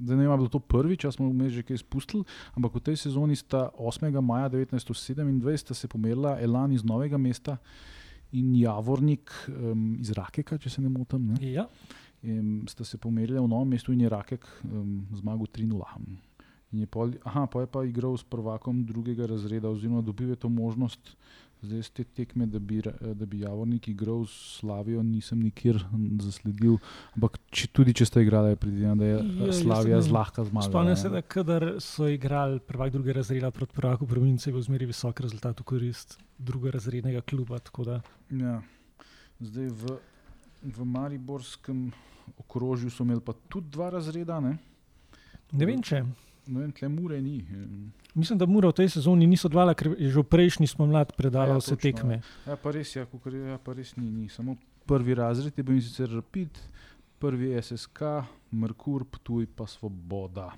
Zdaj 0.04 0.16
ne 0.20 0.28
vem, 0.28 0.36
bilo 0.36 0.52
to 0.52 0.60
prvič, 0.60 1.08
a 1.08 1.12
smo 1.14 1.30
vmes 1.32 1.54
že 1.56 1.64
kaj 1.64 1.80
spustili, 1.80 2.24
ampak 2.52 2.76
v 2.76 2.84
tej 2.92 2.96
sezoni 3.08 3.36
sta 3.36 3.72
8. 3.80 4.12
maja 4.20 4.52
1927 4.52 5.56
sta 5.56 5.74
se 5.74 5.88
pomerila 5.88 6.36
Elan 6.40 6.72
iz 6.72 6.84
Novega 6.84 7.16
mesta 7.16 7.56
in 8.34 8.54
Javornik 8.58 9.32
um, 9.48 9.96
iz 10.00 10.12
Rakeka, 10.12 10.58
če 10.58 10.70
se 10.70 10.82
ne 10.82 10.90
motim. 10.92 11.32
Ne? 11.32 11.38
Ja. 11.54 11.68
Um, 12.24 12.66
sta 12.68 12.84
se 12.84 12.98
pomerili 12.98 13.40
v 13.40 13.48
Novem 13.48 13.76
mestu 13.76 13.94
in 13.94 14.04
je 14.04 14.12
Rakek 14.12 14.44
um, 14.68 15.06
zmagal 15.14 15.48
3-0. 15.48 15.80
In 16.74 16.82
je 16.82 16.90
pol, 16.90 17.14
aha, 17.22 17.46
pa 17.46 17.62
je 17.62 17.70
pa 17.70 17.84
igral 17.86 18.18
s 18.18 18.26
prvakom 18.26 18.82
drugega 18.82 19.28
razreda, 19.30 19.70
oziroma 19.70 20.02
dobil 20.02 20.34
je 20.34 20.42
to 20.42 20.50
možnost. 20.50 21.14
Zdaj 21.64 21.82
z 21.82 21.90
te 21.90 22.04
tekme, 22.06 22.44
da 22.46 22.58
bi, 22.60 22.82
da 22.82 23.24
bi 23.24 23.40
Javornik 23.40 23.88
igral 23.88 24.26
s 24.26 24.58
Slavijo, 24.58 25.02
nisem 25.02 25.40
nikjer 25.40 25.78
zasledil. 26.20 26.76
Ampak 27.14 27.38
če, 27.50 27.68
tudi 27.68 27.94
če 27.94 28.04
ste 28.04 28.20
igrali, 28.20 28.52
predvidevam, 28.54 28.98
da 28.98 29.04
je 29.04 29.14
Ja, 29.14 29.22
ja, 29.22 29.46
jaz 29.46 29.62
Slavija 29.62 30.00
zlahka 30.02 30.44
zmagala. 30.44 30.68
Spomnim 30.68 30.96
se, 30.96 31.08
da 31.08 31.22
kadar 31.22 31.64
so 31.80 32.06
igrali 32.06 32.60
prvak 32.60 32.92
druge 32.92 33.12
razreda 33.12 33.50
proti 33.50 33.72
prvaku 33.72 34.06
province, 34.06 34.50
je 34.50 34.52
bil 34.52 34.62
zmeri 34.62 34.86
visok 34.86 35.20
rezultat 35.20 35.56
v 35.56 35.64
korist 35.64 36.18
drugorazrednega 36.38 37.20
kluba. 37.22 37.58
tako 37.58 37.84
da- 37.84 38.00
Ja. 38.30 38.60
Zdaj 39.40 39.66
v, 39.66 39.96
v 40.64 40.84
Mariborskem 40.84 41.92
okrožju 42.38 42.90
so 42.90 43.02
imeli 43.02 43.20
pa 43.20 43.32
tudi 43.48 43.70
dva 43.70 43.90
razreda. 43.90 44.40
Ne, 44.40 44.58
Ne 45.52 45.66
vem, 45.66 45.82
če. 45.82 46.04
Ne 46.46 46.60
vem, 46.60 46.72
tle 46.72 46.88
mure 46.88 47.20
ni. 47.22 47.44
Mislim, 48.14 48.38
da 48.38 48.46
mora 48.46 48.68
v 48.68 48.78
tej 48.82 48.88
sezoni 48.88 49.26
niso 49.26 49.48
dvala, 49.48 49.74
ker 49.74 49.94
je 49.98 50.10
že 50.10 50.20
v 50.20 50.28
prejšnji 50.28 50.66
spomlad 50.70 51.12
predala 51.16 51.56
Ja, 51.56 51.58
ja, 51.58 51.62
vse 51.62 51.74
točno, 51.76 51.82
tekme. 51.82 52.20
Ja, 52.46 52.56
pa 52.56 52.70
res, 52.70 52.92
ja, 52.96 53.06
kakor 53.06 53.34
je, 53.34 53.42
ja, 53.50 53.58
pa 53.58 53.72
res 53.74 53.96
ni, 53.96 54.10
ni. 54.10 54.28
Samo 54.28 54.56
prvi 54.86 55.14
razred 55.14 55.56
je 55.56 55.64
bil 55.64 55.80
in 55.80 55.82
sicer 55.82 56.10
Rapid, 56.12 56.58
prvi 57.18 57.54
SSK, 57.62 58.00
Merkur, 58.52 59.04
Ptuj 59.04 59.48
pa 59.56 59.66
Svoboda. 59.66 60.52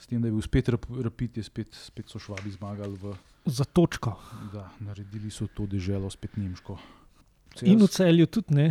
S 0.00 0.06
tem, 0.08 0.20
da 0.20 0.28
je 0.28 0.32
bil 0.32 0.44
spet 0.44 0.68
rap, 0.68 0.86
Rapid, 0.88 1.36
je 1.36 1.44
spet, 1.44 1.74
spet 1.74 2.08
so 2.08 2.18
švabi 2.18 2.50
zmagali, 2.54 2.96
v, 2.96 3.16
Za 3.44 3.64
točko. 3.64 4.14
da 4.52 4.68
naredili 4.80 5.30
so 5.30 5.48
to 5.48 5.66
deželo 5.66 6.10
spet 6.10 6.36
nemško. 6.36 6.78
In 7.62 7.80
v 7.80 7.88
celju 7.88 8.26
tudi 8.26 8.54
ne. 8.54 8.66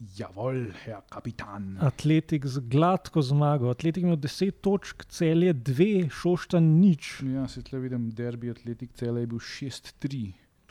Javol, 0.00 0.70
ja, 0.88 1.02
kapitan. 1.12 1.74
Atletik 1.84 2.46
z 2.48 2.62
gladko 2.72 3.20
zmago. 3.22 3.68
Atletik 3.68 4.06
ima 4.06 4.16
10 4.16 4.62
točk, 4.64 5.04
celje 5.12 5.52
2, 5.54 6.08
šošta 6.08 6.60
nič. 6.60 7.18
Ja, 7.28 7.44
se 7.48 7.60
tle 7.62 7.82
vidim, 7.84 8.08
derbi 8.16 8.48
atletik 8.50 8.94
cele 8.96 9.20
je 9.20 9.28
bil 9.28 9.42
6-3. 9.44 10.22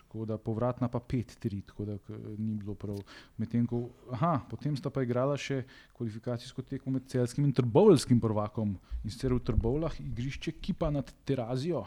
Tako 0.02 0.26
da 0.26 0.40
povratna 0.42 0.90
pa 0.90 0.98
5-3, 0.98 1.62
tako 1.68 1.86
da 1.86 2.00
ni 2.40 2.56
bilo 2.58 2.74
prav. 2.74 2.98
Medtem 3.38 3.70
ko, 3.70 3.84
aha, 4.10 4.40
potem 4.50 4.74
sta 4.74 4.90
pa 4.90 5.06
igrala 5.06 5.38
še 5.38 5.62
kvalifikacijsko 5.94 6.66
tekmo 6.66 6.96
med 6.98 7.06
celskim 7.14 7.46
in 7.46 7.54
trbovelskim 7.54 8.18
prvakom. 8.18 8.74
In 9.06 9.14
sicer 9.14 9.38
v 9.38 9.44
Trbovlah 9.46 10.02
igrišče 10.02 10.58
Kipa 10.58 10.90
nad 10.90 11.14
Terazijo. 11.22 11.86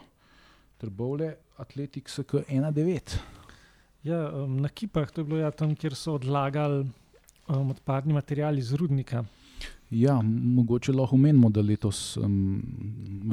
Trbovle, 0.78 1.34
Atletik 1.58 2.06
SK 2.06 2.46
1-9. 2.46 3.18
Ja, 4.06 4.28
um, 4.30 4.60
na 4.62 4.70
kipah 4.70 5.10
to 5.10 5.22
je 5.22 5.26
bilo 5.26 5.42
ja, 5.42 5.50
tam, 5.50 5.74
kjer 5.78 5.98
so 5.98 6.14
odlagali 6.18 6.86
um, 7.48 7.70
odpadni 7.70 8.14
material 8.14 8.58
iz 8.58 8.72
rudnika. 8.72 9.24
Ja, 9.92 10.22
mogoče 10.24 10.92
lahko 10.92 11.16
omenimo, 11.16 11.50
da 11.52 11.60
letos 11.60 12.16
um, 12.16 12.62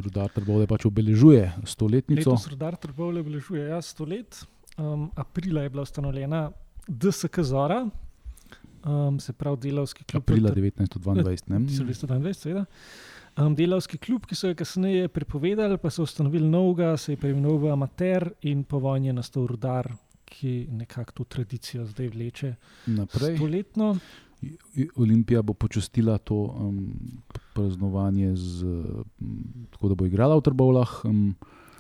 Rudar 0.04 0.32
Trbovle 0.36 0.68
pač 0.68 0.86
obeležuje 0.86 1.46
stoletnico. 1.64 2.34
Letos 2.34 2.48
rodar 2.52 2.76
Trbovle 2.76 3.24
obeležuje 3.24 3.70
ja, 3.70 3.80
100 3.82 4.08
let. 4.10 4.42
Um, 4.78 5.10
aprila 5.16 5.64
je 5.64 5.70
bila 5.70 5.84
ustanovljena 5.88 6.50
DSK 6.88 7.40
Zora, 7.48 7.86
um, 8.86 9.20
se 9.20 9.34
pravi 9.34 9.58
delavski 9.62 10.04
klub. 10.04 10.24
Aprila 10.24 10.52
Tr- 10.52 10.72
1922. 10.72 11.48
Ne? 11.48 11.60
1922, 11.60 12.34
seveda. 12.34 12.66
Um, 13.38 13.56
delavski 13.56 13.98
klub, 13.98 14.26
ki 14.28 14.36
so 14.36 14.52
ga 14.52 14.60
kasneje 14.60 15.08
prepovedali, 15.08 15.78
pa 15.80 15.90
so 15.90 16.04
ustanovili 16.04 16.48
novega, 16.50 16.98
se 16.98 17.14
je 17.14 17.18
preimenoval 17.18 17.72
Amater 17.72 18.32
in 18.42 18.64
po 18.64 18.80
vojni 18.84 19.08
je 19.08 19.14
nastal 19.14 19.48
rudar, 19.48 19.94
ki 20.30 20.68
nekako 20.72 21.12
to 21.14 21.24
tradicijo 21.26 21.86
zdaj 21.86 22.08
vleče 22.10 22.56
Naprej. 22.88 23.38
stoletno. 23.38 23.98
Olimpija 24.96 25.42
bo 25.42 25.54
počastila 25.54 26.18
to 26.18 26.36
um, 26.36 26.96
praznovanje, 27.54 28.36
z, 28.36 28.64
um, 28.64 29.44
tako 29.72 29.90
da 29.90 29.96
bo 29.96 30.06
igrala 30.06 30.36
v 30.36 30.42
Trbovlah, 30.42 31.02
um, 31.04 31.36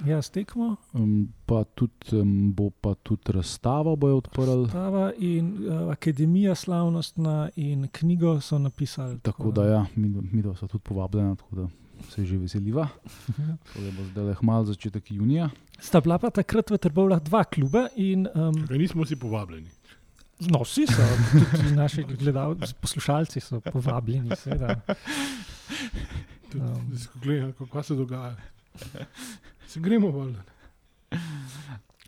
Ja, 0.06 0.22
stekmo. 0.22 0.76
um, 0.94 1.14
pa 1.46 1.64
tudi, 1.66 1.92
um, 2.14 2.54
bo 2.54 2.70
pa 2.72 2.94
tudi 2.96 3.32
razstavo 3.32 3.96
bojo 3.96 4.18
odprli. 4.18 4.68
Stava 4.68 5.12
in 5.16 5.68
uh, 5.68 5.92
akademija 5.92 6.56
slavnostna 6.56 7.50
in 7.56 7.88
knjigo 7.90 8.42
so 8.42 8.60
napisali. 8.60 9.20
Tako 9.20 9.52
da, 9.52 9.66
ja, 9.66 9.86
mi, 9.96 10.10
mi 10.24 10.42
dva 10.42 10.56
smo 10.56 10.68
tudi 10.68 10.84
povabljena, 10.84 11.36
tako 11.36 11.56
da 11.56 11.68
se 12.10 12.26
že 12.26 12.38
veseliva. 12.38 12.88
Da 13.76 13.92
bo 13.98 14.06
zdaj 14.12 14.24
le 14.24 14.36
hmal 14.42 14.66
začetek 14.66 15.12
junija. 15.12 15.50
Sta 15.80 16.02
bila 16.04 16.20
pa 16.20 16.30
takrat 16.30 16.72
v 16.72 16.78
Trbovlah 16.78 17.22
dva 17.24 17.44
kluba 17.44 17.88
in 17.96 18.28
um, 18.36 18.56
Kaj 18.68 18.78
nismo 18.78 19.04
vsi 19.04 19.16
povabljeni. 19.16 19.70
no, 20.52 20.64
vsi 20.64 20.88
so, 20.88 21.04
tudi 21.52 21.76
naši 21.76 22.04
gledalci, 22.04 22.74
poslušalci 22.82 23.40
so 23.40 23.60
povabljeni, 23.60 24.36
seveda. 24.36 24.80
Um. 26.56 26.96
Gledaj, 27.22 27.52
kako 27.60 27.84
se 27.84 27.96
dogaja. 27.96 28.36
Se 29.68 29.80
gremo 29.80 30.12
val. 30.12 30.34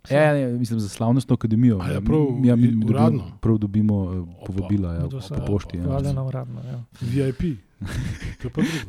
Ja, 0.09 0.33
ne, 0.33 0.47
mislim 0.49 0.79
za 0.79 0.89
slavnostno 0.89 1.33
akademijo. 1.33 1.79
A 1.79 1.89
ja, 1.89 2.01
prav, 2.01 2.19
ja, 2.43 2.55
mi 2.55 2.63
i- 2.63 2.71
dobimo- 2.71 2.89
uradno? 2.89 3.23
Prav 3.41 3.57
dobimo 3.57 3.95
Opa. 3.95 4.45
povabila 4.45 4.93
ja, 4.93 5.09
sva 5.21 5.37
po 5.37 5.45
pošti. 5.47 5.77
Ja. 5.77 5.83
Povabljena 5.83 6.23
uradno. 6.23 6.61
Ja. 6.61 6.83
VIP. 7.01 7.43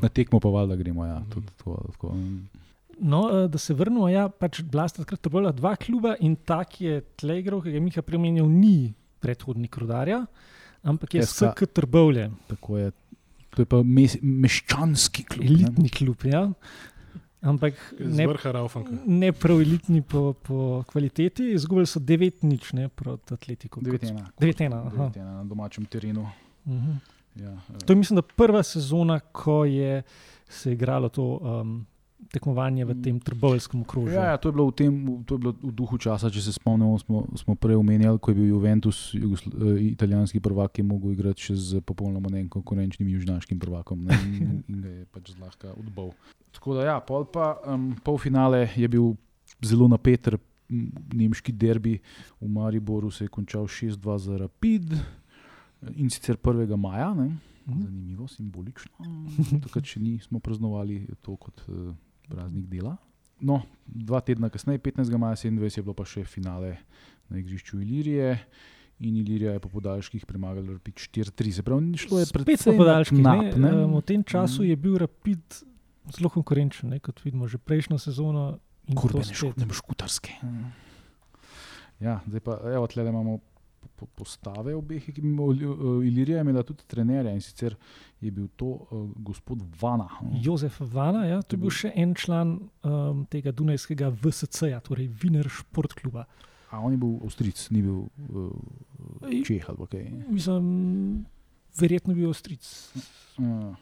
Na 0.02 0.08
tekmo 0.08 0.40
pa 0.40 0.48
valjda 0.48 0.76
gremo. 0.76 1.06
Ja, 1.06 1.22
tudi, 1.28 1.46
tako, 1.48 1.84
tako, 1.92 2.06
um. 2.08 2.48
No, 2.98 3.30
eh, 3.34 3.48
da 3.48 3.58
se 3.58 3.74
vrnemo, 3.74 4.08
ja, 4.08 4.28
pač 4.30 4.62
bila 4.62 4.88
sta 4.88 5.02
takrat 5.02 5.20
Trbovlah 5.20 5.52
dva 5.52 5.76
kluba 5.76 6.14
in 6.20 6.36
ta, 6.36 6.64
ki 6.64 6.84
je 6.84 7.00
tle 7.16 7.38
igral, 7.38 7.60
ki 7.60 7.70
ga 7.70 7.74
je 7.74 7.80
Miha 7.80 8.02
premenil, 8.02 8.46
ni 8.46 8.92
predhodnik 9.18 9.76
rodarja, 9.76 10.26
ampak 10.82 11.14
je 11.14 11.22
SK. 11.22 11.50
SK 11.50 11.66
Trbovlje, 11.72 12.30
Tako 12.48 12.78
je. 12.78 12.92
To 13.50 13.60
je 13.60 13.66
pa 13.66 13.82
mes, 13.82 14.16
meščanski 14.22 15.24
klub. 15.24 15.42
ne. 15.42 15.50
elitni 15.52 15.88
klub. 15.90 16.16
Ja. 16.24 16.46
Ampak 17.42 17.74
ne, 17.98 18.26
ne 19.06 19.32
prav 19.32 19.60
elitni 19.60 20.02
po, 20.02 20.32
po 20.32 20.84
kvaliteti, 20.86 21.52
izgubili 21.52 21.86
so 21.86 22.00
9-0 22.00 22.74
ne, 22.74 22.88
proti 22.88 23.34
Atletiku. 23.34 23.80
9-1. 23.80 24.20
9-1, 24.40 24.74
aha. 24.74 25.10
9-1 25.14 25.24
na 25.24 25.44
domačem 25.44 25.84
terenu. 25.84 26.28
Mhm. 26.66 26.92
Ja, 27.36 27.52
eh, 27.52 27.78
To 27.86 27.92
je, 27.92 27.96
mislim, 27.96 28.16
da 28.16 28.22
prva 28.22 28.62
sezona, 28.62 29.20
ko 29.20 29.64
je 29.64 30.02
se 30.48 30.72
igralo 30.72 31.08
to 31.08 31.24
um, 31.24 31.86
tekmovanje 32.32 32.86
v 32.88 32.96
tem 33.04 33.16
trbovskem 33.20 33.84
okrožju. 33.84 34.16
Ja, 34.16 34.32
ja, 34.32 34.36
to 34.40 34.48
je 34.48 34.56
bilo 34.56 34.66
v, 34.70 34.74
tem, 34.76 34.92
to 35.28 35.36
je 35.36 35.40
bilo 35.44 35.52
v 35.52 35.72
duhu 35.76 35.98
časa, 36.00 36.32
če 36.32 36.40
se 36.40 36.54
spomnimo, 36.56 36.96
smo, 37.02 37.24
smo 37.36 37.56
prej 37.60 37.76
omenjali, 37.76 38.16
ko 38.16 38.32
je 38.32 38.38
bil 38.40 38.48
Juventus, 38.48 39.12
jugosl, 39.12 39.52
eh, 39.52 39.92
italijanski 39.92 40.40
prvak, 40.40 40.72
ki 40.72 40.80
je 40.80 40.88
mogel 40.88 41.12
igrati 41.12 41.52
še 41.52 41.56
z 41.60 41.82
popolnoma 41.84 42.32
nekonkurenčnim 42.32 43.10
južnaškim 43.12 43.60
prvakom 43.60 44.08
ne, 44.08 44.16
in, 44.24 44.62
in 44.64 44.80
ga 44.80 44.94
je 44.96 45.04
pač 45.12 45.34
zlahka 45.36 45.76
odbal. 45.76 46.16
Tako 46.56 46.80
da, 46.80 46.88
ja, 46.88 46.96
pol 47.04 47.28
pa 47.28 47.54
um, 47.68 47.92
polfinale 48.00 48.64
je 48.72 48.88
bil 48.88 49.12
zelo 49.60 49.88
napet, 49.92 50.32
rep- 50.32 50.48
m, 50.72 50.88
nemški 51.12 51.52
derbi 51.52 51.98
v 52.40 52.48
Mariboru 52.48 53.10
se 53.12 53.24
je 53.24 53.32
končal 53.32 53.68
6-2 53.68 54.18
za 54.18 54.36
Rapid 54.40 54.96
in 55.96 56.08
sicer 56.10 56.36
1. 56.36 56.76
maja. 56.76 57.12
Ne. 57.14 57.36
Mhm. 57.66 57.82
Zanimivo, 57.82 58.28
simbolično. 58.28 59.06
Takrat 59.62 59.86
še 59.86 60.00
nismo 60.02 60.40
praznovali 60.42 61.04
to 61.22 61.36
kot 61.36 61.62
uh, 61.68 61.92
praznik 62.24 62.66
dela. 62.66 62.96
No, 63.38 63.62
dva 63.84 64.20
tedna 64.20 64.48
kasneje, 64.48 64.78
15. 64.80 65.10
maja 65.16 65.34
27, 65.36 65.50
je 65.72 65.82
bilo 65.82 65.94
pa 65.94 66.04
še 66.04 66.24
finale 66.24 66.76
na 67.28 67.38
igrišču 67.38 67.80
Ilirije. 67.80 68.36
In 69.00 69.16
Ilirija 69.16 69.52
je 69.52 69.58
po 69.58 69.68
podaljških 69.68 70.22
premagala 70.24 70.72
Rapid 70.72 70.94
4-3. 70.96 71.52
Se 71.52 71.62
pravi, 71.62 71.96
šlo 71.96 72.18
je 72.18 72.26
Spet 72.26 72.34
predvsem 72.36 72.72
po 72.72 72.78
podaljških. 72.78 73.18
nap, 73.18 73.56
ne, 73.56 73.70
ne? 73.72 73.84
um, 73.84 73.96
v 73.96 74.02
tem 74.02 74.22
času 74.22 74.62
Mhm. 74.62 74.70
je 74.70 74.76
bil 74.76 74.94
Rapid 74.96 75.42
zelo 76.08 76.28
konkurenčen, 76.28 76.90
ne, 76.90 76.98
kot 76.98 77.18
vidimo, 77.20 77.48
že 77.48 77.58
prejšnjo 77.58 77.98
sezono. 77.98 78.58
Kurbe, 78.88 79.18
ne, 79.18 79.24
spet. 79.24 79.36
šku, 79.36 79.54
ne 79.56 79.66
škutarske. 79.66 80.32
Ja, 81.98 82.20
zdaj 82.26 82.40
pa, 82.40 82.58
evo, 82.68 82.86
tle 82.86 83.02
imamo 83.04 83.38
po- 83.82 83.90
po- 83.96 84.10
postave 84.14 84.74
obeh 84.74 85.08
ekip. 85.08 85.24
Ili- 85.24 85.70
Ilirija 86.06 86.38
je 86.38 86.44
imela 86.44 86.62
tudi 86.62 86.86
trenerja 86.86 87.32
in 87.32 87.40
sicer 87.40 87.74
je 88.20 88.30
bil 88.30 88.46
to 88.56 88.66
uh, 88.66 88.86
gospod 89.18 89.62
Vana. 89.80 90.06
Jozef 90.40 90.80
Vana, 90.80 91.24
ja, 91.26 91.42
to 91.42 91.56
je 91.56 91.60
bil 91.60 91.70
še 91.72 91.90
en 91.96 92.14
član 92.14 92.54
um, 92.82 93.26
tega 93.26 93.50
Dunajskega 93.52 94.12
VSC-ja, 94.14 94.78
torej 94.80 95.10
Viner 95.12 95.48
Športkluba. 95.50 96.24
A 96.70 96.80
on 96.80 96.92
je 96.92 96.98
bil 96.98 97.18
Avstric, 97.20 97.66
ni 97.70 97.82
bil 97.82 98.06
uh, 98.30 98.50
Čeh 99.44 99.66
ali 99.68 99.86
kaj. 99.86 100.06
Mislim, 100.28 100.64
verjetno 101.74 102.14
bil 102.14 102.28
Avstric. 102.28 102.64
Uh, 103.32 103.72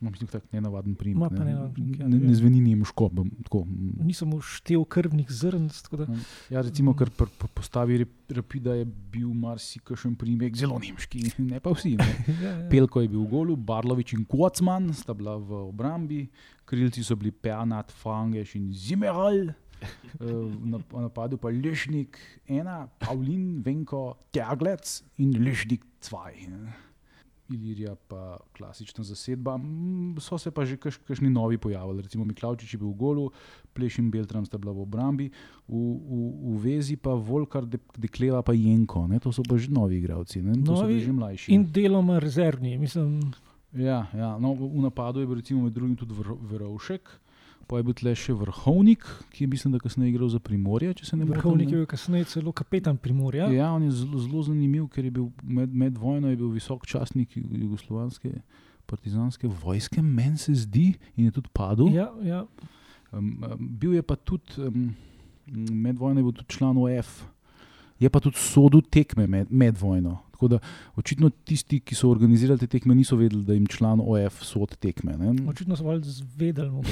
no, 0.00 0.08
mislim, 0.08 0.26
tako 0.26 0.48
nenavaden 0.50 0.94
primer. 0.94 1.18
Ma 1.18 1.28
pa 1.28 1.44
Ne, 1.44 1.50
nenavaden, 1.50 1.90
ja, 1.92 2.08
ne, 2.08 2.16
ja. 2.16 2.22
ne 2.22 2.34
zveni 2.34 2.60
nemško. 2.62 3.10
bom 3.10 3.28
tako, 3.44 3.64
mm. 3.64 4.00
Nisem 4.00 4.32
uštel 4.32 4.84
krvnih 4.84 5.28
zrn. 5.28 5.68
da- 5.92 6.06
Ja, 6.50 6.62
recimo, 6.62 6.94
ker 6.94 7.10
pri 7.10 7.26
pri 7.28 7.48
postavi 7.48 7.98
Rap- 7.98 8.30
Rapida 8.30 8.74
je 8.74 8.84
bil 8.84 9.28
marsikšen 9.30 10.16
primek 10.16 10.56
zelo 10.56 10.78
nemški, 10.78 11.36
ne 11.38 11.60
pa 11.60 11.70
vsi. 11.70 11.96
Ne. 11.96 12.08
Ja, 12.42 12.50
ja. 12.54 12.68
Pelko 12.70 13.00
je 13.00 13.08
bil 13.08 13.20
v 13.20 13.28
golu, 13.28 13.56
Barlovič 13.56 14.14
in 14.14 14.24
Kocman 14.24 14.88
sta 14.94 15.12
bila 15.12 15.36
v 15.36 15.68
obrambi, 15.68 16.30
krilci 16.64 17.04
so 17.04 17.14
bili 17.14 17.30
Pernat, 17.30 17.92
Fangeš 17.92 18.56
in 18.56 18.72
Zimeral. 18.72 19.52
Eh, 20.16 20.24
v 20.24 20.64
napadu 20.94 21.36
pa 21.36 21.48
Lešnik, 21.48 22.16
ena, 22.48 22.88
Pavlin, 22.98 23.60
Venko, 23.60 24.16
Tjaglec 24.32 24.88
in 25.18 25.36
Lešnik, 25.36 25.84
cvaj. 26.00 26.48
Ilirija 27.48 27.94
pa 28.08 28.38
klasična 28.56 29.04
zasedba. 29.04 29.56
Mm, 29.56 30.16
So 30.20 30.38
se 30.38 30.50
pa 30.50 30.64
že 30.64 30.76
kaš, 30.76 30.96
kakšni 30.96 31.30
novi 31.30 31.58
pojavili, 31.58 32.02
recimo 32.02 32.24
Miklaučič 32.24 32.74
je 32.74 32.78
bil 32.78 32.88
v 32.88 32.96
golu, 32.96 33.30
Pleš 33.72 33.98
in 33.98 34.10
Beltram 34.10 34.46
sta 34.46 34.58
bila 34.58 34.72
v 34.72 34.80
obrambi, 34.80 35.30
v, 35.68 35.74
v, 35.74 36.20
v 36.40 36.60
vezi 36.64 36.96
pa 36.96 37.12
Volkar, 37.14 37.66
De, 37.66 37.78
Dekleva 37.98 38.42
pa 38.42 38.52
Jenko, 38.52 39.06
ne? 39.06 39.20
to 39.20 39.32
so 39.32 39.42
pa 39.42 39.56
že 39.56 39.68
novi 39.68 39.98
igravci, 40.00 40.42
ne? 40.42 40.56
to 40.64 40.72
so 40.76 40.82
Novi 40.82 40.94
bili 40.94 41.04
že 41.04 41.12
mlajši. 41.12 41.52
In 41.52 41.68
deloma 41.72 42.18
rezervni. 42.18 42.78
Mislim, 42.78 43.20
Ja, 43.74 44.06
ja. 44.14 44.38
No, 44.38 44.54
v 44.54 44.82
napadu 44.82 45.20
je 45.20 45.26
bil 45.26 45.42
recimo 45.42 45.66
med 45.66 45.74
drugim 45.74 45.96
tudi 45.98 46.14
Verovšek, 46.22 47.10
pa 47.64 47.80
je 47.80 47.86
bil 47.86 47.94
tle 47.94 48.14
še 48.14 48.34
Vrhovnik, 48.36 49.04
ki 49.32 49.44
je 49.44 49.48
mislim, 49.48 49.72
da 49.72 49.78
kasneje 49.78 50.12
igral 50.12 50.28
za 50.28 50.38
Primorje. 50.38 50.94
vrhovnik 51.12 51.70
je 51.70 51.76
bil 51.76 51.86
kasneje 51.86 52.24
celo 52.24 52.52
kapetan 52.52 52.96
Primorja. 52.96 53.48
Ja, 53.52 53.72
on 53.72 53.82
je 53.82 53.90
zelo, 53.90 54.18
zelo 54.18 54.42
zanimiv, 54.42 54.88
ker 54.88 55.04
je 55.04 55.10
bil 55.10 55.30
med, 55.42 55.74
med 55.74 55.98
vojno 55.98 56.30
je 56.30 56.36
bil 56.36 56.48
visok 56.48 56.86
častnik 56.86 57.36
ju- 57.36 57.48
jugoslovanske 57.50 58.32
partizanske 58.86 59.48
vojske, 59.48 60.02
meni 60.02 60.38
se 60.38 60.54
zdi, 60.54 60.94
in 61.16 61.24
je 61.24 61.30
tudi 61.30 61.48
padel. 61.52 61.88
Ja, 61.94 62.10
ja. 62.22 62.44
Um, 63.12 63.44
um, 63.44 63.68
bil 63.80 63.94
je 63.94 64.02
pa 64.02 64.16
tudi 64.16 64.58
um, 64.60 64.90
med 65.70 65.98
vojno, 65.98 66.20
je 66.20 66.24
bil 66.24 66.32
tudi 66.32 66.56
član 66.56 66.76
OF, 66.78 67.24
je 67.98 68.10
pa 68.10 68.20
tudi 68.20 68.36
sodel 68.36 68.82
tekme 68.82 69.26
med, 69.26 69.50
med 69.50 69.78
vojno. 69.80 70.18
Tako 70.44 70.48
da 70.48 70.58
očitno 70.96 71.30
tisti, 71.30 71.80
ki 71.80 71.94
so 71.96 72.10
organizirali 72.10 72.60
te 72.60 72.66
tekme, 72.66 72.94
niso 72.94 73.16
vedeli, 73.16 73.44
da 73.44 73.54
jim 73.56 73.66
član 73.66 74.00
OF 74.04 74.42
sod 74.44 74.76
tekme. 74.76 75.16
Ne? 75.16 75.32
Očitno 75.48 75.76
so 75.76 75.84
bolj 75.84 76.02
zvedeli. 76.04 76.70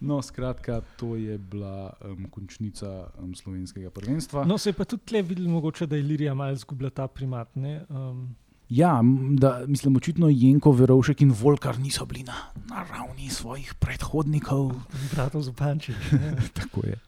No, 0.00 0.22
skratka, 0.22 0.80
to 0.96 1.16
je 1.16 1.38
bila 1.38 1.92
um, 2.00 2.24
končnica 2.30 3.10
um, 3.18 3.34
slovenskega 3.34 3.90
prvenstva. 3.90 4.44
No, 4.48 4.58
se 4.58 4.70
je 4.70 4.74
pa 4.78 4.84
tudi 4.88 5.02
tle 5.04 5.22
videl, 5.22 5.48
mogoče, 5.48 5.86
da 5.86 5.96
je 5.96 6.02
Ilirija 6.02 6.34
malo 6.34 6.56
izgubila 6.56 6.90
ta 6.90 7.06
primat. 7.06 7.56
ne, 7.56 7.84
Um, 7.90 8.34
Ja, 8.70 9.00
da, 9.30 9.64
mislim, 9.66 9.96
očitno 9.96 10.28
Jenko, 10.28 10.70
Verovšek 10.72 11.20
in 11.20 11.32
Volkar 11.34 11.78
niso 11.78 12.04
bili 12.06 12.22
na, 12.22 12.34
na 12.68 12.84
ravni 12.90 13.30
svojih 13.30 13.74
predhodnikov. 13.74 14.70
bratov 15.14 15.42
Zupančič. 15.42 15.96
Tako 16.58 16.86
je. 16.86 16.98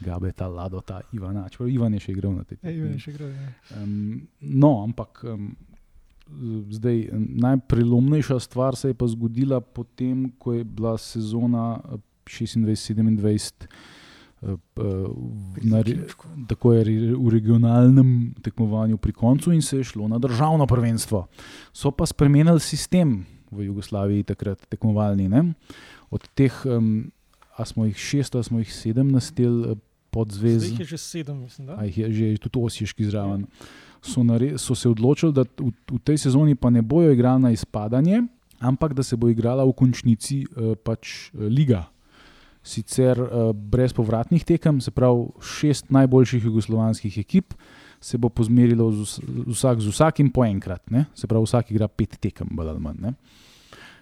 Gabeta, 0.00 0.48
Ladota, 0.48 1.00
Ivana. 1.12 1.48
Čeprav 1.48 1.68
Ivan 1.68 1.96
je 1.96 2.00
še 2.00 2.12
igral 2.12 2.34
na 2.36 2.44
tej 2.44 2.60
Ja, 2.62 2.70
Ivan 2.70 2.92
je 2.92 2.98
še 2.98 3.14
igral, 3.14 3.30
ja. 3.32 3.48
Um, 3.80 4.28
no, 4.40 4.82
ampak 4.84 5.24
um, 5.24 5.56
zdaj, 6.76 7.08
najprelomnejša 7.40 8.40
stvar 8.40 8.76
se 8.76 8.92
je 8.92 8.94
pa 8.94 9.08
zgodila 9.08 9.60
potem, 9.60 10.28
ko 10.38 10.60
je 10.60 10.64
bila 10.64 10.98
sezona 11.00 11.80
eh, 11.88 12.04
26-27. 12.28 13.64
Eh, 14.42 14.56
v- 14.76 15.64
na 15.64 15.82
Tako 16.48 16.72
je 16.72 16.84
v 17.16 17.28
regionalnem 17.30 18.34
tekmovanju 18.42 18.96
pri 18.96 19.12
koncu, 19.12 19.52
in 19.52 19.62
se 19.62 19.76
je 19.76 19.84
šlo 19.84 20.08
na 20.08 20.18
državno 20.18 20.66
prvenstvo. 20.66 21.26
So 21.72 21.90
pa 21.90 22.06
spremenili 22.06 22.60
sistem 22.60 23.26
v 23.50 23.66
Jugoslaviji, 23.66 24.22
takrat 24.22 24.66
tekmovalni. 24.68 25.28
Ne? 25.28 25.54
Od 26.10 26.22
teh, 26.34 26.52
um, 26.66 27.10
a 27.56 27.64
smo 27.64 27.84
jih 27.84 27.96
šest, 27.96 28.34
a 28.36 28.42
smo 28.42 28.58
jih 28.58 28.74
sedem 28.74 29.08
nastel 29.12 29.76
pod 30.10 30.32
Zdaj 30.32 30.38
zvezo. 30.38 30.66
jih 30.72 30.80
je 30.80 30.84
že 30.84 30.98
sedem, 30.98 31.36
mislim. 31.40 31.66
Da? 31.66 31.76
A 31.78 31.84
jih 31.84 31.98
je 31.98 32.12
že 32.12 32.36
tudi 32.38 32.58
Osiješki 32.62 33.04
zraven. 33.04 33.46
So, 34.02 34.22
nare, 34.22 34.58
so 34.58 34.74
se 34.74 34.88
odločili, 34.88 35.32
da 35.32 35.42
v, 35.42 35.72
v 35.90 35.98
tej 36.04 36.18
sezoni 36.18 36.54
pa 36.54 36.70
ne 36.70 36.82
bojo 36.82 37.12
igrali 37.12 37.42
na 37.42 37.50
izpadanje, 37.50 38.22
ampak 38.60 38.94
da 38.94 39.02
se 39.02 39.16
bo 39.16 39.28
igrala 39.28 39.64
v 39.64 39.72
končnici 39.72 40.46
uh, 40.46 40.78
pač 40.78 41.34
uh, 41.34 41.40
liga. 41.50 41.90
Sicer 42.68 43.16
uh, 43.16 43.50
brez 43.56 43.94
povratnih 43.96 44.44
tekem, 44.44 44.82
se 44.84 44.92
pravi 44.92 45.30
šest 45.40 45.88
najboljših 45.94 46.44
jugoslovanskih 46.50 47.16
ekip 47.24 47.56
se 48.00 48.18
bo 48.18 48.28
pozmerilo 48.28 48.90
z, 48.92 48.98
vs- 49.02 49.20
vsak 49.46 49.80
z 49.80 49.90
vsakim 49.90 50.30
po 50.30 50.44
enkrat, 50.44 50.90
ne? 50.90 51.06
se 51.14 51.26
pravi 51.26 51.44
vsak 51.44 51.70
igra 51.70 51.88
pet 51.88 52.18
tekem, 52.20 52.48
bolj 52.50 52.70
ali 52.70 52.80
manj. 52.80 53.14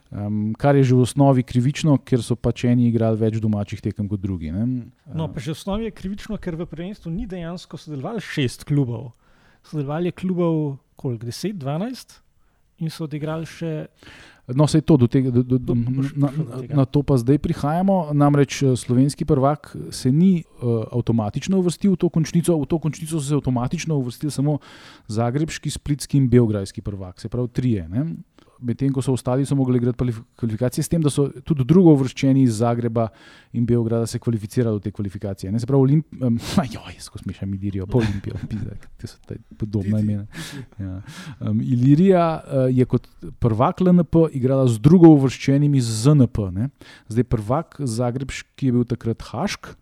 Um, 0.06 0.54
kar 0.54 0.76
je 0.76 0.84
že 0.86 0.94
v 0.94 1.02
osnovi 1.02 1.42
krivično, 1.42 1.96
ker 1.98 2.22
so 2.22 2.36
pač 2.38 2.62
eni 2.68 2.86
igrali 2.86 3.18
več 3.18 3.40
domačih 3.42 3.80
tekem 3.82 4.06
kot 4.08 4.20
drugi. 4.22 4.52
Ne? 4.54 4.86
No, 5.10 5.26
pa 5.26 5.42
že 5.42 5.50
v 5.50 5.58
osnovi 5.58 5.88
je 5.88 5.96
krivično, 5.96 6.38
ker 6.38 6.54
v 6.54 6.68
prvenstvu 6.68 7.10
ni 7.10 7.26
dejansko 7.26 7.80
sodelovalo 7.80 8.22
šest 8.22 8.62
klubov. 8.68 9.16
Sodelovali 9.66 10.12
je 10.12 10.18
klubov, 10.20 10.78
koliko, 10.94 11.26
10, 11.26 11.58
12 11.58 12.20
in 12.79 12.93
so 12.93 13.07
odigrali 13.07 13.47
še. 13.49 13.87
No, 14.55 14.68
se 14.70 14.79
je 14.79 14.87
to, 14.87 14.95
do 14.95 15.09
tega, 15.11 15.33
do, 15.35 15.43
do, 15.43 15.59
do, 15.59 15.74
na, 16.14 16.31
na 16.70 16.85
to 16.87 17.03
pa 17.03 17.16
zdaj 17.18 17.41
prihajamo. 17.43 18.14
Namreč 18.14 18.62
eh, 18.62 18.77
slovenski 18.79 19.27
prvak 19.27 19.72
se 19.91 20.12
ni 20.14 20.47
uh, 20.62 20.87
avtomatično 20.95 21.59
uvrstil 21.59 21.97
v 21.97 21.99
to 21.99 22.11
končnico, 22.14 22.55
v 22.55 22.68
to 22.70 22.79
končnico 22.79 23.18
so 23.18 23.27
se 23.27 23.35
avtomatično 23.35 23.99
uvrstili 23.99 24.31
samo 24.31 24.61
zagrebski, 25.11 25.70
splitski 25.70 26.22
in 26.22 26.31
belgrajski 26.31 26.79
prvak, 26.79 27.18
se 27.18 27.29
pravi 27.29 27.51
trije. 27.51 27.89
Ne? 27.91 28.07
Medtem 28.61 28.92
ko 28.92 29.02
so 29.02 29.12
ostali, 29.12 29.46
so 29.46 29.57
mogli 29.57 29.76
igrati 29.76 29.98
kvalif- 29.98 30.22
kvalifikacije, 30.40 30.84
s 30.84 30.88
tem, 30.88 31.02
da 31.02 31.11
so 31.11 31.28
tudi 31.44 31.64
drugo 31.64 31.92
uvrščeni 31.92 32.42
iz 32.42 32.59
Zagreba 32.61 33.09
in 33.52 33.66
Beograda 33.66 34.07
se 34.07 34.18
kvalificirali 34.18 34.78
v 34.78 34.84
te 34.84 34.92
kvalifikacije. 34.92 35.52
Ne? 35.52 35.61
Se 35.61 35.66
pravi, 35.66 35.82
Olimp, 35.82 36.07
um, 36.20 36.38
ajoj, 36.62 36.96
skozi 37.07 37.28
mešam 37.28 37.54
Ilirijo, 37.54 37.86
pa 37.86 37.98
Olimpijo, 37.98 38.40
pizak, 38.50 38.88
te 38.96 39.11
so 39.11 39.18
te 39.26 39.38
podobna 39.59 40.00
imena. 40.00 40.26
Ja. 40.78 41.00
Um, 41.40 41.61
Ilirija 41.61 42.26
uh, 42.40 42.66
je 42.72 42.84
kot 42.84 43.09
prvak 43.42 43.80
LNP 43.80 44.28
igrala 44.32 44.68
z 44.68 44.80
drugo 44.82 45.12
uvrščenimi 45.16 45.80
z 45.80 46.02
ZNP. 46.04 46.48
Ne? 46.52 46.70
Zdaj 47.09 47.28
prvak 47.32 47.80
Zagrebški 47.80 48.70
je 48.70 48.76
bil 48.78 48.88
takrat 48.88 49.22
Hašk, 49.32 49.74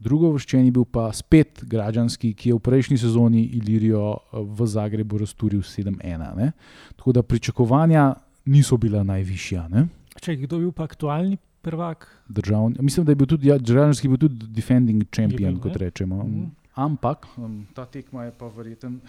drugo 0.00 0.30
uvrščen 0.32 0.64
je 0.64 0.72
bil 0.74 0.84
pa 0.84 1.10
spet 1.12 1.62
Građanski, 1.68 2.32
ki 2.34 2.50
je 2.50 2.56
v 2.56 2.62
prejšnji 2.64 2.98
sezoni 2.98 3.44
Ilirijo 3.60 4.04
uh, 4.10 4.40
v 4.44 4.66
Zagrebu 4.66 5.20
razturil 5.20 5.60
7-1. 5.60 6.36
ne. 6.36 6.52
Tako 6.96 7.12
da 7.12 7.22
pričakovanja 7.22 8.14
niso 8.44 8.76
bila 8.76 9.02
najvišja. 9.04 9.68
Ne? 9.68 9.86
Če 10.20 10.36
kdo 10.44 10.56
je 10.56 10.68
bil 10.68 10.72
pa 10.72 10.88
aktualni 10.88 11.38
prvak, 11.60 12.08
Državni, 12.28 12.80
mislim, 12.80 13.04
da 13.06 13.12
je 13.12 13.16
bil 13.20 13.26
tudi 13.28 13.48
ja, 13.48 13.58
Građanski 13.58 14.08
bil 14.08 14.18
tudi 14.18 14.46
defending 14.48 15.04
champion, 15.12 15.54
bil, 15.54 15.62
kot 15.62 15.76
ne? 15.76 15.84
rečemo. 15.84 16.24
Mhm. 16.24 16.48
Ampak 16.80 17.26
um, 17.36 17.66
ta 17.74 17.84
tekma 17.84 18.24
je 18.24 18.32
pa 18.38 18.48
verjeten, 18.48 19.00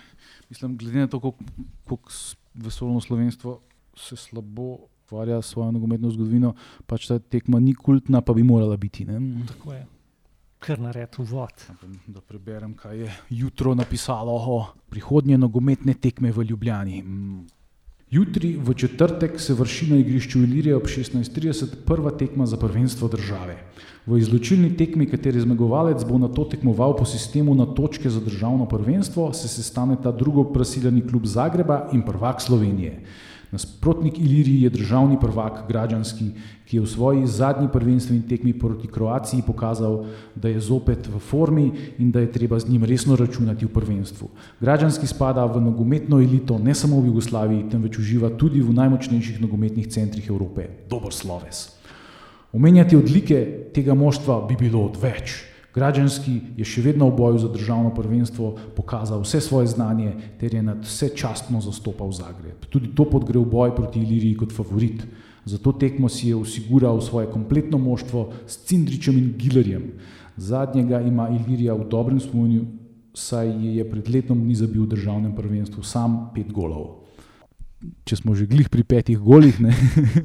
mislim, 0.49 0.77
glede 0.77 1.05
na 1.05 1.07
to, 1.07 1.19
kako 1.21 1.97
vesolno 2.53 2.99
slovenstvo 2.99 3.61
se 3.95 4.15
slabo 4.15 4.77
ukvarja 5.11 5.41
s 5.41 5.45
svojo 5.45 5.71
nogometno 5.71 6.09
zgodovino, 6.11 6.53
pač 6.87 7.07
ta 7.07 7.19
tekma 7.19 7.59
ni 7.59 7.73
kultna, 7.75 8.21
pa 8.21 8.33
bi 8.33 8.43
morala 8.43 8.77
biti. 8.77 9.05
Ne? 9.05 9.45
tako 9.47 9.73
je. 9.73 9.85
Kar 10.61 10.79
nared 10.79 11.15
uvod. 11.17 11.63
Da 12.07 12.21
preberem, 12.21 12.75
kaj 12.77 12.99
je 12.99 13.13
jutro 13.29 13.73
napisalo 13.75 14.31
o 14.31 14.65
prihodnje 14.89 15.37
nogometne 15.37 15.93
tekme 15.93 16.31
v 16.31 16.43
Ljubljani. 16.51 17.01
Mm. 17.01 17.47
Jutri 18.11 18.51
v 18.61 18.73
četrtek 18.73 19.39
se 19.41 19.53
vrši 19.53 19.87
na 19.89 19.97
igrišču 19.97 20.43
Ilirije 20.43 20.75
ob 20.75 20.83
16:30 20.83 21.73
prva 21.85 22.11
tekma 22.11 22.45
za 22.45 22.57
prvenstvo 22.57 23.07
države. 23.07 23.57
V 24.05 24.17
izločilni 24.19 24.77
tekmi, 24.77 25.09
kateri 25.09 25.41
zmagovalec 25.41 26.03
bo 26.05 26.17
na 26.17 26.27
to 26.27 26.45
tekmoval 26.45 26.93
po 26.97 27.05
sistemu 27.05 27.55
na 27.55 27.65
točke 27.65 28.09
za 28.09 28.19
državno 28.19 28.65
prvenstvo, 28.65 29.33
se 29.33 29.47
sestaneta 29.47 30.11
drugo 30.11 30.43
prasiljeni 30.53 31.01
klub 31.07 31.25
Zagreba 31.25 31.89
in 31.93 32.05
prvak 32.05 32.41
Slovenije. 32.41 33.01
Nasprotnik 33.51 34.19
Iliriji 34.19 34.61
je 34.61 34.69
državni 34.69 35.17
prvak 35.19 35.67
Građanski, 35.67 36.29
ki 36.65 36.77
je 36.77 36.81
v 36.81 36.87
svoji 36.87 37.27
zadnji 37.27 37.67
prvenstveni 37.73 38.23
tekmi 38.27 38.53
proti 38.59 38.87
Kroaciji 38.87 39.43
pokazal, 39.47 40.05
da 40.35 40.47
je 40.47 40.59
zopet 40.59 41.07
v 41.07 41.19
formi 41.19 41.71
in 41.99 42.11
da 42.11 42.23
je 42.23 42.31
treba 42.31 42.59
z 42.59 42.69
njim 42.69 42.83
resno 42.83 43.15
računati 43.15 43.65
v 43.65 43.73
prvenstvu. 43.75 44.29
Građanski 44.59 45.07
spada 45.07 45.45
v 45.45 45.61
nogometno 45.61 46.21
elito 46.21 46.59
ne 46.59 46.75
samo 46.75 47.01
v 47.01 47.11
Jugoslaviji, 47.11 47.67
temveč 47.69 47.99
uživa 47.99 48.29
tudi 48.29 48.61
v 48.61 48.73
najmočnejših 48.73 49.41
nogometnih 49.41 49.87
centrih 49.87 50.29
Evrope. 50.29 50.69
Dober 50.89 51.13
sloves. 51.13 51.75
Omenjati 52.53 52.95
odlike 52.95 53.67
tega 53.75 53.93
moštva 53.93 54.45
bi 54.47 54.55
bilo 54.55 54.85
odveč. 54.87 55.50
Građanski 55.73 56.39
je 56.57 56.65
še 56.67 56.81
vedno 56.83 57.07
v 57.07 57.15
boju 57.15 57.39
za 57.39 57.47
državno 57.47 57.93
prvenstvo 57.95 58.55
pokazal 58.75 59.21
vse 59.23 59.39
svoje 59.41 59.67
znanje 59.71 60.13
ter 60.39 60.53
je 60.53 60.63
nad 60.63 60.83
vse 60.83 61.13
častno 61.15 61.61
zastopal 61.61 62.11
Zagreb. 62.11 62.65
Tudi 62.69 62.91
to 62.95 63.05
podgre 63.07 63.39
v 63.39 63.47
boj 63.47 63.75
proti 63.75 64.01
Iliriji 64.03 64.35
kot 64.35 64.51
favorit. 64.51 65.05
Za 65.45 65.57
to 65.57 65.71
tekmo 65.71 66.09
si 66.09 66.27
je 66.29 66.35
osigural 66.35 67.01
svoje 67.01 67.31
kompletno 67.31 67.77
moštvo 67.77 68.33
s 68.47 68.65
Cindričem 68.67 69.17
in 69.17 69.33
Gilerjem. 69.37 69.93
Zadnjega 70.37 71.01
ima 71.01 71.29
Ilirija 71.29 71.73
v 71.73 71.87
dobrem 71.87 72.19
spominu, 72.19 72.67
saj 73.13 73.49
je 73.77 73.87
pred 73.89 74.09
letom 74.09 74.43
dni 74.43 74.55
zabil 74.55 74.83
v 74.83 74.91
državnem 74.91 75.31
prvenstvu 75.35 75.83
sam 75.83 76.29
pet 76.35 76.51
golov. 76.51 77.07
Če 78.05 78.19
smo 78.21 78.35
že 78.35 78.45
glih 78.45 78.69
pri 78.69 78.83
petih 78.83 79.17
golih, 79.17 79.55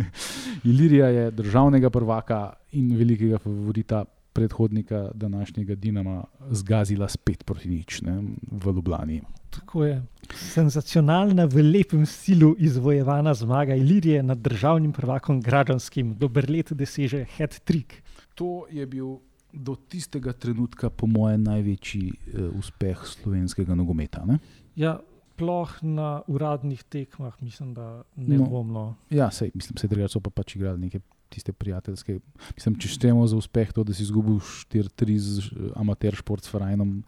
Ilirija 0.68 1.06
je 1.06 1.30
državnega 1.30 1.90
prvaka 1.90 2.52
in 2.76 2.92
velikega 2.98 3.38
favorita 3.38 4.04
predhodnika 4.36 5.10
današnjega 5.14 5.74
Dinama 5.74 6.24
zgazila 6.50 7.08
spet 7.08 7.44
proti 7.44 7.68
nič 7.68 8.02
ne, 8.02 8.20
v 8.50 8.72
Ljubljani. 8.76 9.22
Tako 9.50 9.84
je. 9.84 10.02
Senzacionalna, 10.34 11.46
v 11.48 11.64
lepem 11.64 12.04
stilu 12.06 12.52
izvojevana 12.58 13.34
zmaga 13.34 13.74
Ilirije 13.74 14.22
nad 14.22 14.38
državnim 14.38 14.92
prvakom 14.92 15.40
Građanskim, 15.40 16.14
dober 16.20 16.50
let 16.50 16.72
doseže 16.72 17.24
head 17.36 17.58
trick. 17.64 17.96
To 18.34 18.66
je 18.70 18.86
bil 18.86 19.16
do 19.52 19.76
tistega 19.88 20.32
trenutka, 20.32 20.90
po 20.90 21.06
mojem, 21.06 21.42
največji 21.42 22.10
uh, 22.12 22.58
uspeh 22.58 23.06
slovenskega 23.08 23.74
nogometa. 23.74 24.26
Ne? 24.28 24.38
Ja, 24.76 24.98
sploh 25.36 25.68
na 25.82 26.22
uradnih 26.26 26.82
tekmah, 26.82 27.34
mislim, 27.40 27.74
da 27.74 28.02
ne 28.16 28.38
bomo. 28.38 28.72
No. 28.72 28.94
Ja, 29.10 29.30
sej, 29.30 29.50
mislim, 29.54 29.76
da 29.92 30.08
so 30.08 30.20
pa 30.20 30.30
pač 30.30 30.56
igrali 30.56 30.80
neke 30.80 31.00
tiste 31.28 31.52
prijateljske. 31.52 32.18
Mislim, 32.54 32.78
če 32.80 32.92
štejemo 32.94 33.26
za 33.26 33.36
uspeh 33.36 33.72
to, 33.72 33.84
da 33.84 33.94
si 33.96 34.04
izgubil 34.06 34.38
4-3 34.40 35.18
z 35.18 35.50
eh, 35.50 35.72
amater 35.76 36.16
šport 36.18 36.46
s 36.46 36.52
Frajnom. 36.54 37.02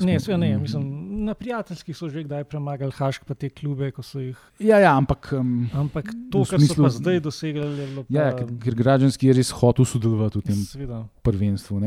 Ne, 0.00 0.20
sve, 0.20 0.38
ne. 0.38 0.58
Mislim, 0.58 0.84
na 1.24 1.34
prijateljskih 1.34 1.96
so 1.96 2.08
že 2.08 2.22
kdaj 2.26 2.44
premagali 2.44 2.92
Hašk, 2.92 3.24
pa 3.24 3.34
te 3.34 3.48
klube. 3.48 3.88
Jih... 4.14 4.36
Ja, 4.60 4.78
ja, 4.78 4.96
ampak, 4.96 5.30
um, 5.32 5.68
ampak 5.72 6.10
to, 6.32 6.44
kar 6.44 6.60
smislu, 6.60 6.90
so 6.90 6.98
zdaj 6.98 7.20
dosegli, 7.24 7.64
je 7.80 7.86
bilo. 7.86 8.04
Ja, 8.08 8.30
pa... 8.30 8.38
ker, 8.38 8.52
ker 8.64 8.76
građanski 8.76 9.30
je 9.30 9.36
res 9.40 9.52
hotel 9.56 9.88
sodelovati 9.88 10.38
v 10.38 10.42
tem 10.50 10.60
Sveda. 10.60 11.02
prvenstvu. 11.24 11.80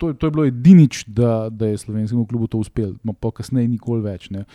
To, 0.00 0.12
to 0.12 0.26
je 0.26 0.30
bilo 0.30 0.46
edinič, 0.48 1.04
da, 1.04 1.48
da 1.52 1.68
je 1.68 1.78
slovenskemu 1.84 2.26
klubu 2.26 2.48
to 2.48 2.58
uspelo, 2.64 2.96
pa 3.20 3.32
kasneje 3.32 3.68
nikoli 3.68 4.04
več. 4.08 4.30
Ne. 4.32 4.46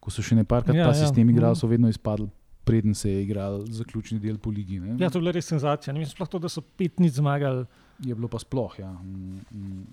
Ko 0.00 0.12
so 0.12 0.24
še 0.24 0.36
ne 0.36 0.44
parkrat 0.44 0.76
ja, 0.76 0.90
ta 0.90 0.92
ja. 0.92 1.00
sistem 1.06 1.32
igrali, 1.32 1.56
mhm. 1.56 1.60
so 1.60 1.70
vedno 1.70 1.88
izpadli. 1.88 2.28
Preden 2.68 2.94
se 2.94 3.10
je 3.10 3.22
igral 3.24 3.62
zaključni 3.72 4.18
del 4.20 4.36
po 4.38 4.52
Ligi. 4.52 4.80
Ne? 4.80 4.96
Ja, 5.00 5.08
to 5.10 5.18
je 5.18 5.24
bila 5.24 5.32
res 5.36 5.48
senzacija. 5.48 5.94
Ne 5.94 6.02
mislim, 6.02 6.18
sploh 6.18 6.28
to, 6.28 6.40
da 6.42 6.50
so 6.52 6.60
pet 6.60 6.98
dni 7.00 7.08
zmagali. 7.08 7.64
Je 8.04 8.14
bilo 8.14 8.28
pa 8.28 8.40
sploh. 8.42 8.76
Ja. 8.78 8.92
Mm, 8.92 9.40
mm. 9.50 9.86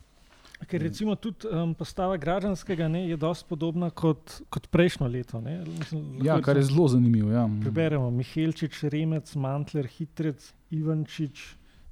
Ker 0.65 0.81
recimo 0.81 1.15
tudi 1.19 1.49
um, 1.51 1.73
postava 1.75 2.17
građanskega 2.17 2.87
ne, 2.87 3.03
je 3.09 3.17
dosti 3.19 3.45
podobna 3.49 3.89
kot, 3.89 4.37
kot 4.49 4.67
prejšnjo 4.71 5.07
leto. 5.07 5.41
Mislim, 5.41 6.19
ja, 6.23 6.39
kar 6.41 6.57
je 6.57 6.63
zelo 6.63 6.87
zanimivo. 6.87 7.31
Ja. 7.31 7.43
Preberemo: 7.61 8.09
Mihelčič, 8.11 8.83
Remec, 8.83 9.35
Mantler, 9.35 9.87
Hitrec, 9.97 10.53
Ivančič, 10.71 11.43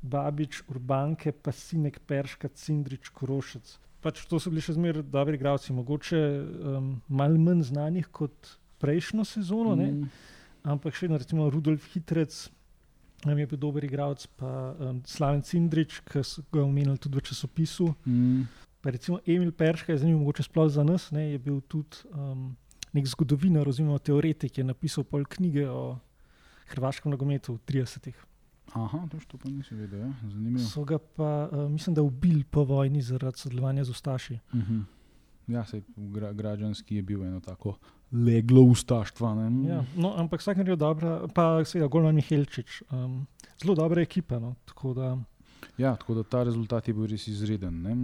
Babič, 0.01 0.63
Urbanke, 0.71 1.31
Pasinek, 1.31 1.99
Perška, 2.07 2.47
Cindrič, 2.55 3.11
Krošec. 3.13 3.77
Pač 4.03 4.25
to 4.27 4.39
so 4.39 4.51
bili 4.51 4.63
še 4.63 4.75
zmeraj 4.75 5.05
dobri 5.11 5.39
igralci, 5.39 5.75
mogoče 5.75 6.19
um, 6.19 6.89
malo 7.07 7.39
manj 7.39 7.67
znanih 7.69 8.09
kot 8.11 8.55
prejšnjo 8.83 9.23
sezono, 9.27 9.75
mm. 9.75 10.07
Ampak 10.63 10.95
še 10.95 11.07
vedno, 11.07 11.19
recimo 11.21 11.49
Rudolf 11.49 11.85
Hitrec. 11.93 12.49
Nam 13.23 13.39
je 13.39 13.47
bil 13.47 13.59
dober 13.59 13.85
igralec, 13.87 14.25
pa 14.35 14.73
um, 14.75 14.99
Slaven 15.07 15.43
Cindrič, 15.47 16.01
ki 16.03 16.23
so 16.27 16.43
ga 16.51 16.63
omenili 16.65 16.99
tudi 16.99 17.21
v 17.21 17.23
časopisu. 17.23 17.93
Mm. 18.03 18.49
Recimo 18.83 19.21
Emil 19.23 19.53
Perška 19.55 19.93
je 19.93 20.01
zanimiv, 20.01 20.19
mogoče 20.25 20.43
sploh 20.43 20.67
za 20.67 20.83
nas, 20.83 21.07
ne, 21.15 21.29
je 21.31 21.39
bil 21.39 21.61
tudi 21.71 22.03
um, 22.11 22.51
nek 22.91 23.07
zgodovinar 23.07 23.67
oziroma 23.69 23.95
teoretik, 24.03 24.51
ki 24.51 24.59
je 24.59 24.67
napisal 24.67 25.07
pol 25.07 25.23
knjige 25.23 25.69
o 25.71 25.95
hrvaškem 26.73 27.15
nogometu 27.15 27.55
v 27.55 27.63
30-ih. 27.63 28.17
Aha, 28.73 29.05
to 29.07 29.37
pa 29.37 29.47
nisem 29.47 29.77
vedel, 29.77 30.03
ja. 30.03 30.11
zanimivo. 30.27 30.65
So 30.67 30.83
ga 30.83 30.99
pa, 30.99 31.47
uh, 31.47 31.71
mislim, 31.71 31.95
da 31.95 32.03
ubili 32.03 32.43
po 32.43 32.65
vojni 32.67 33.01
zaradi 33.01 33.39
sodelovanja 33.39 33.87
z 33.87 33.95
Ustaši. 33.95 34.39
Uh 34.51 34.59
mhm. 34.59 34.73
-huh. 34.73 34.83
Ja, 35.47 35.65
se 35.65 35.81
gra, 35.95 36.33
građanski 36.33 36.95
je 36.95 37.01
bil 37.01 37.23
eno 37.23 37.39
tako 37.39 37.77
leglo 38.13 38.61
ustaštva. 38.61 39.33
Ja, 39.67 39.83
no, 39.97 40.13
ampak 40.17 40.41
vsak 40.41 40.57
je 40.61 40.75
dobro, 40.75 41.27
pa 41.33 41.65
seveda 41.65 41.89
Golman 41.89 42.15
Mihelčič, 42.15 42.83
um, 42.91 43.25
zelo 43.61 43.75
dobra 43.75 44.01
ekipa. 44.01 44.39
No, 44.39 44.55
tako, 44.65 44.93
da... 44.93 45.17
Ja, 45.77 45.95
tako 45.95 46.13
da 46.13 46.23
ta 46.23 46.43
rezultat 46.43 46.87
je 46.87 46.93
bil 46.93 47.09
res 47.09 47.27
izreden. 47.27 47.81
Ne? 47.81 47.95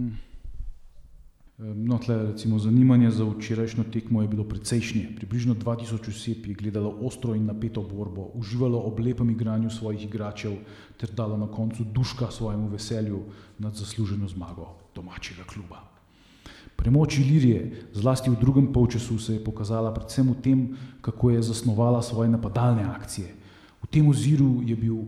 No, 1.60 1.98
tle, 2.00 2.32
recimo, 2.32 2.58
zanimanje 2.58 3.10
za 3.12 3.24
včerajšnjo 3.24 3.84
tekmo 3.92 4.22
je 4.22 4.28
bilo 4.32 4.44
precejšnje. 4.48 5.12
Približno 5.16 5.54
2000 5.54 6.08
oseb 6.08 6.46
je 6.46 6.54
gledalo 6.54 6.88
ostro 7.04 7.34
in 7.36 7.44
napeto 7.44 7.82
borbo, 7.84 8.30
uživalo 8.34 8.80
ob 8.80 9.00
lepem 9.00 9.30
igranju 9.30 9.70
svojih 9.70 10.06
igračev 10.08 10.56
ter 10.96 11.12
dalo 11.12 11.36
na 11.36 11.46
koncu 11.46 11.84
duška 11.84 12.30
svojemu 12.30 12.68
veselju 12.68 13.22
nad 13.58 13.76
zasluženo 13.76 14.28
zmago 14.28 14.72
domačega 14.94 15.44
kluba. 15.44 15.89
Premoč 16.80 17.18
Ilirije, 17.20 17.92
zlasti 17.92 18.30
v 18.32 18.40
drugem 18.40 18.72
polčasu, 18.72 19.18
se 19.20 19.36
je 19.36 19.44
pokazala 19.44 19.92
predvsem 19.92 20.24
v 20.32 20.36
tem, 20.40 20.58
kako 21.04 21.30
je 21.30 21.42
zasnovala 21.52 22.00
svoje 22.00 22.32
napadalne 22.32 22.88
akcije. 22.88 23.28
V 23.84 23.86
tem 23.92 24.08
oziru 24.08 24.64
je 24.64 24.76
bil, 24.76 25.04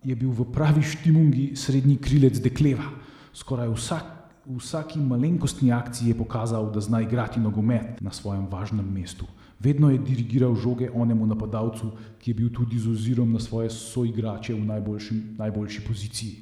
je 0.00 0.16
bil 0.16 0.32
v 0.32 0.48
pravi 0.48 0.80
štimungi 0.80 1.52
srednji 1.52 2.00
krilec 2.00 2.40
Dekleva. 2.40 2.88
Skoraj 3.36 3.68
vsak, 3.68 4.06
v 4.48 4.56
vsaki 4.56 4.96
malenkostni 4.96 5.68
akciji 5.68 6.08
je 6.08 6.16
pokazal, 6.16 6.72
da 6.72 6.80
zna 6.80 7.04
igrati 7.04 7.36
nogomet 7.36 8.00
na 8.00 8.16
svojem 8.16 8.48
važnem 8.48 8.88
mestu. 8.88 9.28
Vedno 9.60 9.92
je 9.92 10.00
dirigiral 10.00 10.56
žoge 10.56 10.88
onemu 10.88 11.28
napadalcu, 11.28 11.92
ki 12.16 12.30
je 12.30 12.34
bil 12.34 12.48
tudi 12.48 12.80
z 12.80 12.88
ozirom 12.88 13.28
na 13.28 13.40
svoje 13.40 13.68
soigrače 13.68 14.56
v 14.56 14.64
najboljši, 14.64 15.14
najboljši 15.36 15.84
poziciji. 15.84 16.34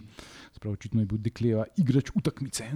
Sprav, 0.54 0.78
očitno 0.78 1.02
je 1.02 1.06
bil 1.06 1.18
Dekleva 1.18 1.66
igrač 1.74 2.14
utakmice. 2.14 2.70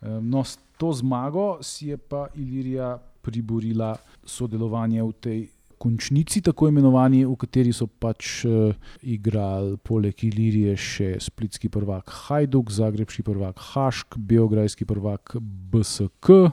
No, 0.00 0.44
s 0.44 0.58
to 0.80 0.92
zmago 0.92 1.58
si 1.62 1.90
je 1.92 1.96
pa 1.96 2.26
Ilirija 2.34 2.98
priborila 3.20 3.96
sodelovanje 4.24 5.02
v 5.02 5.12
tej 5.20 5.40
končnici, 5.80 6.42
tako 6.44 6.68
imenovani, 6.68 7.22
v 7.24 7.34
kateri 7.40 7.72
so 7.72 7.86
pač 7.88 8.44
uh, 8.44 8.72
igrali 9.00 9.78
poleg 9.80 10.24
Ilirije 10.24 10.76
še 10.76 11.08
splitski 11.24 11.70
prvak 11.72 12.12
Hajduk, 12.28 12.72
zagrebski 12.72 13.24
prvak 13.24 13.60
Hašk, 13.72 14.18
beograjski 14.18 14.84
prvak 14.88 15.38
BSK, 15.40 16.52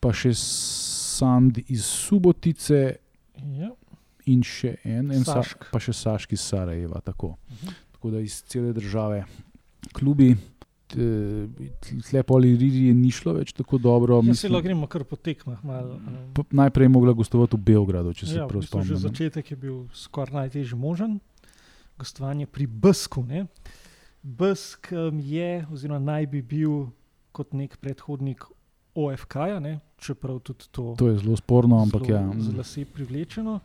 pa 0.00 0.12
še 0.12 0.34
Sand 0.36 1.62
iz 1.68 1.86
Subotice. 1.88 2.82
Ja. 3.56 3.72
In 4.28 4.44
še 4.46 4.76
en, 4.86 5.08
en 5.16 5.24
sa, 5.26 5.40
pa 5.72 5.80
še 5.82 5.94
Saški 5.96 6.36
iz 6.36 6.44
Sarajeva. 6.44 7.00
Tako. 7.04 7.34
Uh 7.34 7.56
mhm. 7.56 7.68
-huh. 7.68 7.80
tako 7.96 8.10
da 8.10 8.20
iz 8.20 8.42
cele 8.46 8.72
države, 8.72 9.24
klubi, 9.92 10.36
lepo 12.12 12.36
ali 12.36 12.56
Riri 12.56 12.94
ni 12.94 13.10
šlo 13.10 13.36
več 13.38 13.52
tako 13.56 13.78
dobro. 13.78 14.20
Ja, 14.26 14.34
se 14.34 14.48
lahko 14.48 14.66
gremo 14.68 14.86
kar 14.86 15.04
po 15.08 15.16
tekmah. 15.16 15.60
Malo, 15.64 15.98
um. 15.98 16.46
Najprej 16.50 16.88
je 16.88 16.92
mogla 16.92 17.12
gostovati 17.16 17.56
v 17.56 17.66
Beogradu, 17.72 18.14
če 18.14 18.26
se 18.26 18.40
ja, 18.40 18.48
prav 18.48 18.64
spomnim. 18.66 18.96
Začetek 18.96 19.50
je 19.54 19.56
bil 19.56 19.78
skoraj 19.96 20.42
najtežji 20.42 20.78
možen, 20.78 21.18
gostovanje 21.98 22.46
pri 22.46 22.66
Bsku. 22.66 23.24
Ne? 23.28 23.46
Bsk 24.22 24.92
je, 25.18 25.66
oziroma 25.72 25.98
naj 25.98 26.28
bi 26.30 26.42
bil 26.42 26.92
kot 27.32 27.54
nek 27.56 27.76
predhodnik 27.80 28.44
OFK, 28.94 29.34
-ja, 29.34 29.78
čeprav 29.96 30.38
tudi 30.40 30.68
to. 30.70 30.94
To 30.98 31.08
je 31.08 31.18
zelo 31.18 31.36
sporno, 31.36 31.82
ampak 31.82 32.06
zelo, 32.06 32.18
ja. 32.18 32.32
Zelo 32.38 32.62
se 32.62 32.80
je 32.80 32.86
privlečeno. 32.86 33.60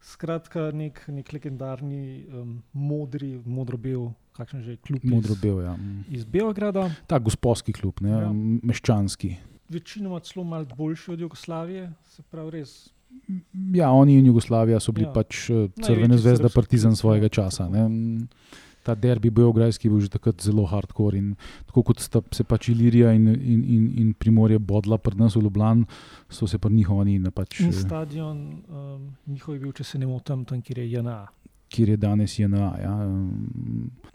Skratka, 0.00 0.70
nek, 0.70 1.02
nek 1.08 1.32
legendarni, 1.32 2.24
um, 2.32 2.62
modri, 2.72 3.40
modro-bel 3.44 4.12
kakšen 4.38 4.62
že 4.62 4.76
klub. 4.86 5.02
Modro-bel, 5.02 5.62
ja. 5.66 5.74
Iz 6.10 6.24
Beograda. 6.24 6.86
Ta 7.10 7.18
gospodski 7.18 7.74
klub, 7.74 7.98
ne, 8.04 8.14
ja. 8.14 8.30
meščanski. 8.32 9.34
Večinoma 9.68 10.20
celo 10.24 10.46
malo 10.48 10.68
boljši 10.76 11.12
od 11.16 11.26
Jugoslavije, 11.26 11.90
se 12.14 12.22
pravi 12.30 12.60
res. 12.60 12.78
Ja, 13.74 13.90
oni 13.92 14.18
in 14.20 14.30
Jugoslavija 14.30 14.80
so 14.80 14.92
bili 14.92 15.08
ja. 15.08 15.12
pač 15.12 15.48
eh, 15.50 15.68
crvena 15.82 16.16
zvezda, 16.20 16.48
partizan 16.54 16.96
svojega 16.96 17.28
časa. 17.32 17.68
Ne. 17.72 17.84
Ta 18.86 18.94
derbi 18.96 19.28
Beograjski 19.34 19.88
je 19.88 19.92
bil 19.92 20.00
že 20.00 20.12
takrat 20.12 20.40
zelo 20.40 20.64
hardcore. 20.68 21.18
In 21.18 21.34
tako 21.68 21.82
kot 21.90 22.00
sta 22.00 22.22
se 22.32 22.44
pač 22.48 22.70
Ilirija 22.72 23.12
in, 23.16 23.26
in, 23.28 23.64
in, 23.64 23.88
in 24.00 24.12
Primorje 24.16 24.60
bodla 24.60 24.96
pred 25.02 25.18
nas 25.20 25.36
v 25.36 25.44
Ljubljani, 25.44 25.84
so 26.30 26.48
se 26.48 26.60
pa 26.60 26.70
njihovi. 26.72 27.18
Pač, 27.34 27.60
in 27.60 27.74
eh, 27.74 27.76
stadion 27.76 28.38
um, 28.68 29.10
njihov 29.26 29.56
je 29.56 29.60
bil, 29.60 29.74
če 29.76 29.84
se 29.84 30.00
ne 30.00 30.08
motim, 30.08 30.46
tam, 30.48 30.62
kjer 30.64 30.84
je 30.84 30.92
JNA 30.92 31.20
kjer 31.68 31.88
je 31.88 31.96
danes 31.96 32.38
JNA. 32.38 32.70
Ja. 32.82 32.94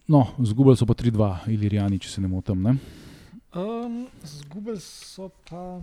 No, 0.08 0.28
zgubili 0.40 0.78
so 0.78 0.86
pa 0.86 0.94
3-2, 0.94 1.34
Ilirijani, 1.54 2.00
če 2.00 2.10
se 2.10 2.22
ne 2.22 2.28
motim. 2.28 2.64
Ne? 2.64 2.78
Um, 3.56 4.06
zgubili 4.26 4.80
so 4.82 5.30
pa. 5.50 5.82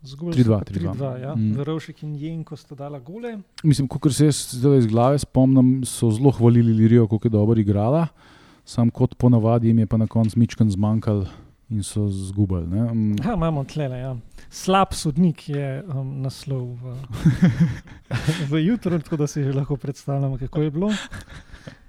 3-2, 0.00 1.08
ja. 1.20 1.34
mm. 1.36 1.58
Verovšek 1.58 1.98
in 2.06 2.14
Jenko 2.16 2.56
sta 2.56 2.74
dala 2.74 2.96
gole. 3.04 3.34
Mislim, 3.62 3.88
kot 3.88 4.08
se 4.16 4.30
jaz 4.30 4.38
zdaj 4.56 4.78
iz 4.78 4.86
glave 4.88 5.18
spomnim, 5.20 5.82
so 5.84 6.08
zelo 6.16 6.32
hvalili 6.32 6.72
Lirijo, 6.72 7.04
kako 7.08 7.28
je 7.28 7.34
dobro 7.34 7.60
igrala, 7.60 8.06
sam 8.64 8.88
kot 8.88 9.12
ponavadi 9.20 9.68
jim 9.68 9.82
je 9.84 9.86
pa 9.86 10.00
na 10.00 10.06
koncu 10.08 10.38
mičken 10.40 10.70
zmanjkalo 10.72 11.26
in 11.70 11.82
so 11.82 12.08
zgubili. 12.08 12.66
Um, 12.66 13.16
ha, 13.24 13.34
imamo 13.34 13.64
tle, 13.64 13.84
ja. 13.84 14.16
Slab 14.50 14.92
sodnik 14.92 15.48
je 15.48 15.82
um, 15.86 16.22
naslov 16.22 16.74
v, 16.74 16.94
v 18.50 18.62
jutro, 18.66 18.98
tako 18.98 19.16
da 19.16 19.26
si 19.30 19.44
že 19.44 19.52
lahko 19.54 19.76
predstavljamo, 19.76 20.38
kako 20.38 20.62
je 20.62 20.70
bilo. 20.70 20.90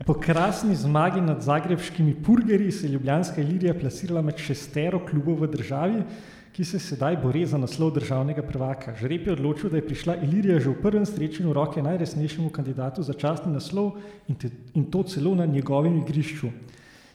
Po 0.05 0.13
krasni 0.13 0.75
zmagi 0.75 1.21
nad 1.21 1.41
zagrebskimi 1.41 2.13
purgerji 2.23 2.71
se 2.71 2.87
je 2.87 2.91
Ljubljanska 2.91 3.41
Ilirija 3.41 3.73
plasirala 3.73 4.21
med 4.21 4.37
šestero 4.37 5.01
klubov 5.05 5.41
v 5.41 5.49
državi, 5.55 6.03
ki 6.51 6.65
se 6.67 6.79
sedaj 6.79 7.17
bori 7.17 7.45
za 7.45 7.57
naslov 7.57 7.93
državnega 7.95 8.43
prvaka. 8.43 8.93
Žreb 8.99 9.27
je 9.27 9.33
odločil, 9.33 9.69
da 9.69 9.79
je 9.79 9.87
prišla 9.87 10.15
Ilirija 10.25 10.59
že 10.59 10.69
v 10.69 10.81
prvem 10.81 11.05
srečanju 11.05 11.53
roke 11.53 11.81
najresnejšemu 11.81 12.49
kandidatu 12.49 13.03
za 13.03 13.13
častni 13.13 13.53
naslov 13.53 13.97
in, 14.27 14.35
te, 14.35 14.51
in 14.73 14.85
to 14.91 15.03
celo 15.03 15.35
na 15.35 15.45
njegovem 15.45 15.97
igrišču. 16.03 16.51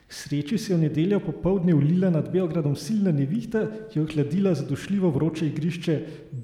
K 0.06 0.14
sreči 0.14 0.58
se 0.58 0.72
je 0.72 0.76
v 0.76 0.84
nedeljo 0.86 1.18
popovdne 1.20 1.74
ulila 1.74 2.10
nad 2.10 2.30
Beogradom 2.30 2.76
silna 2.78 3.10
nevihta, 3.12 3.64
ki 3.90 3.98
je 3.98 4.04
ohladila 4.04 4.54
zadošljivo 4.54 5.10
vroče 5.10 5.46
igrišče 5.46 5.96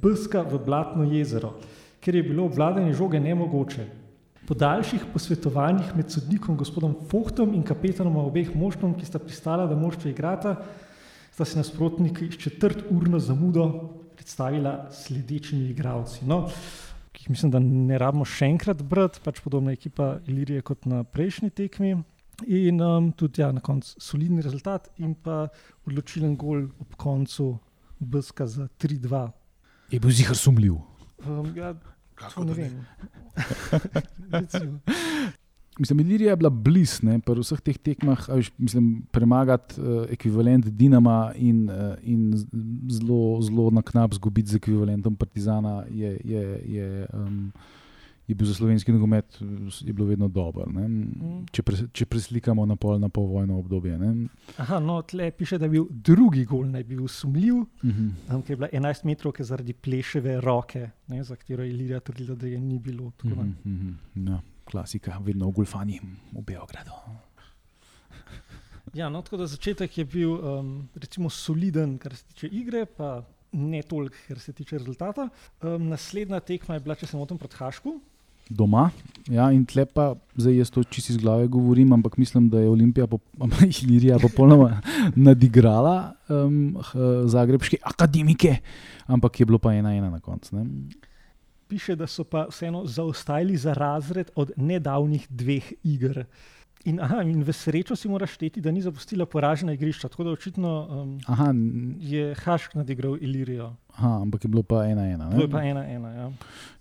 Brska 0.02 0.42
v 0.42 0.58
Blatno 0.66 1.06
jezero, 1.06 1.54
ker 2.02 2.14
je 2.14 2.22
bilo 2.26 2.48
obvladanje 2.50 2.92
žoge 2.98 3.20
nemogoče. 3.20 3.86
Po 4.46 4.54
daljših 4.58 5.04
posvetovanjih 5.12 5.94
med 5.96 6.10
sodnikom 6.10 6.56
gospodom 6.58 6.96
Fohtom 7.10 7.54
in 7.54 7.62
kapetanom 7.62 8.16
obeh 8.24 8.50
moštvom, 8.54 8.96
ki 8.98 9.06
sta 9.06 9.22
pristala, 9.22 9.68
da 9.70 9.78
moštvo 9.78 10.10
igrata, 10.10 10.56
sta 11.30 11.44
se 11.44 11.58
nasprotniki 11.58 12.32
s 12.32 12.42
četrt 12.42 12.82
urno 12.90 13.22
zamudo 13.22 13.68
predstavila 14.16 14.90
sledečimi 14.90 15.70
igralci. 15.70 16.26
No, 16.26 16.48
ki 17.12 17.30
mislim, 17.30 17.52
da 17.54 17.62
ne 17.62 17.98
rabimo 17.98 18.26
še 18.26 18.50
enkrat 18.50 18.82
brati, 18.82 19.22
pač 19.22 19.38
podobna 19.40 19.72
ekipa 19.72 20.16
Ilirije 20.26 20.66
kot 20.66 20.90
na 20.90 21.04
prejšnji 21.04 21.50
tekmi. 21.50 22.00
In 22.46 22.80
um, 22.80 23.12
tudi 23.12 23.42
ja, 23.42 23.52
na 23.52 23.60
koncu 23.60 24.00
solidni 24.00 24.42
rezultat, 24.42 24.90
in 24.98 25.14
pa 25.14 25.48
odločilen 25.86 26.36
gol 26.36 26.68
ob 26.80 26.94
koncu 26.96 27.58
Brska 27.98 28.46
za 28.46 28.68
3-2. 28.78 29.30
Je 29.92 30.00
bil 30.00 30.10
zihar 30.10 30.36
sumljiv. 30.36 30.74
Um, 31.26 31.52
ja, 31.56 31.74
Kako 32.14 32.44
ne 32.44 32.54
vem. 32.54 32.82
Mislim, 35.78 36.00
Ilirija 36.00 36.30
je 36.30 36.36
bila 36.36 36.50
blizu 36.50 37.20
pri 37.24 37.40
vseh 37.40 37.60
teh 37.60 37.78
tekmah, 37.78 38.28
a 38.28 38.34
veš, 38.36 38.50
mislim, 38.58 39.02
premagati 39.10 39.80
uh, 39.80 40.04
ekvivalent 40.10 40.68
Dinama 40.68 41.32
in, 41.36 41.70
uh, 41.70 41.94
in 42.02 42.32
zelo, 42.90 43.40
zelo 43.42 43.70
na 43.70 43.82
knap 43.82 44.14
zgubiti 44.14 44.50
z 44.50 44.60
ekvivalentom 44.60 45.16
Partizana 45.16 45.84
je, 45.90 46.20
je, 46.24 46.60
je, 46.66 47.06
um, 47.12 47.52
je 48.22 48.34
bil 48.34 48.46
za 48.46 48.54
slovenski 48.54 48.92
nogomet 48.92 49.38
bilo 49.84 50.06
vedno 50.06 50.28
dobro. 50.28 50.64
ne. 50.68 50.86
Če, 51.52 51.62
pre, 51.62 51.76
če 51.92 52.06
preslikamo 52.06 52.66
na 52.66 52.76
pol 52.76 52.98
na 52.98 53.08
povojno 53.08 53.58
obdobje. 53.58 53.98
ne. 53.98 54.28
Aha, 54.56 54.78
no, 54.78 55.02
tle 55.02 55.30
piše, 55.30 55.58
da 55.58 55.64
je 55.64 55.70
bil 55.70 55.86
drugi 55.90 56.44
gol, 56.44 56.64
naj 56.66 56.84
bi 56.84 56.96
bil 56.96 57.08
sumljiv, 57.08 57.54
Mhm. 57.82 58.06
um, 58.28 58.42
ker 58.42 58.50
je 58.50 58.56
bila 58.56 58.68
11 58.70 59.04
metrov 59.04 59.32
zaradi 59.38 59.72
pleševe 59.74 60.40
roke, 60.40 60.90
ne, 61.08 61.24
za 61.24 61.36
katero 61.36 61.62
je 61.62 61.70
Ilirija 61.70 62.00
trdila, 62.00 62.34
da 62.34 62.46
je 62.46 62.60
ni 62.60 62.78
bilo. 62.78 63.12
Mhm, 63.24 63.50
mhm. 63.64 64.28
Ja, 64.28 64.40
klasika, 64.64 65.18
vedno 65.18 65.48
v 65.48 65.52
Gulfani, 65.52 66.00
v 66.32 66.42
Beogradu. 66.42 66.92
Ja, 68.92 69.08
no, 69.08 69.22
tako 69.22 69.36
da 69.36 69.46
začetek 69.46 69.98
je 69.98 70.04
bil 70.04 70.32
um, 70.34 70.72
recimo 70.94 71.30
soliden, 71.30 71.98
kar 71.98 72.14
se 72.14 72.24
tiče 72.24 72.46
igre, 72.48 72.84
pa 72.86 73.22
ne 73.52 73.82
toliko, 73.82 74.16
kar 74.28 74.38
se 74.38 74.52
tiče 74.52 74.78
rezultata. 74.78 75.28
Um, 75.62 75.88
naslednja 75.88 76.40
tekma 76.40 76.74
je 76.74 76.80
bila, 76.80 76.94
če 76.94 77.06
se 77.06 77.16
motim, 77.16 77.38
proti 77.38 77.56
Hašku. 77.56 77.94
Doma. 78.48 78.90
Ja, 79.30 79.46
in 79.54 79.62
tle 79.68 79.84
pa, 79.86 80.12
zdaj 80.34 80.56
jaz 80.58 80.70
to 80.74 80.82
čisto 80.84 81.12
iz 81.12 81.18
glave 81.22 81.46
govorim, 81.46 81.92
ampak 81.92 82.16
mislim, 82.18 82.48
da 82.50 82.60
je 82.60 82.68
Olimpija, 82.68 83.06
pop, 83.06 83.22
Ilirija 83.82 84.18
popolnoma 84.18 84.80
nadigrala 85.28 86.14
um, 86.28 86.78
zagrebške 87.26 87.78
akademike, 87.82 88.56
ampak 89.06 89.40
je 89.40 89.46
bilo 89.46 89.58
pa 89.58 89.74
ena 89.74 89.94
ena 89.94 90.10
na 90.10 90.20
koncu. 90.20 90.64
Piše, 91.68 91.96
da 91.96 92.06
so 92.06 92.24
pa 92.24 92.46
vseeno 92.50 92.86
zaostajali 92.86 93.56
za 93.56 93.74
razred 93.74 94.30
od 94.34 94.52
nedavnih 94.56 95.26
dveh 95.30 95.72
iger. 95.84 96.24
In, 96.84 96.98
aha, 96.98 97.22
in 97.22 97.42
v 97.42 97.52
srečo 97.52 97.94
si 97.94 98.08
moraš 98.08 98.32
šteti, 98.32 98.58
da 98.58 98.70
ni 98.70 98.82
zapustila 98.82 99.22
poražena 99.22 99.72
igrišča. 99.72 100.08
Tako 100.08 100.24
da 100.24 100.30
očitno 100.30 100.70
um, 100.82 101.18
Aha, 101.26 101.52
je 101.96 102.34
Hašk 102.34 102.74
nadigral 102.74 103.14
Ilirijo. 103.16 103.68
aha, 103.94 104.18
ampak 104.20 104.44
je 104.44 104.48
bilo 104.48 104.62
pa 104.62 104.84
ena 104.84 105.06
ena. 105.06 105.28
ne. 105.28 105.36
To 105.36 105.42
je 105.42 105.48
pa 105.48 105.62
ena, 105.62 105.84
ena. 105.86 106.08
Ja. 106.10 106.26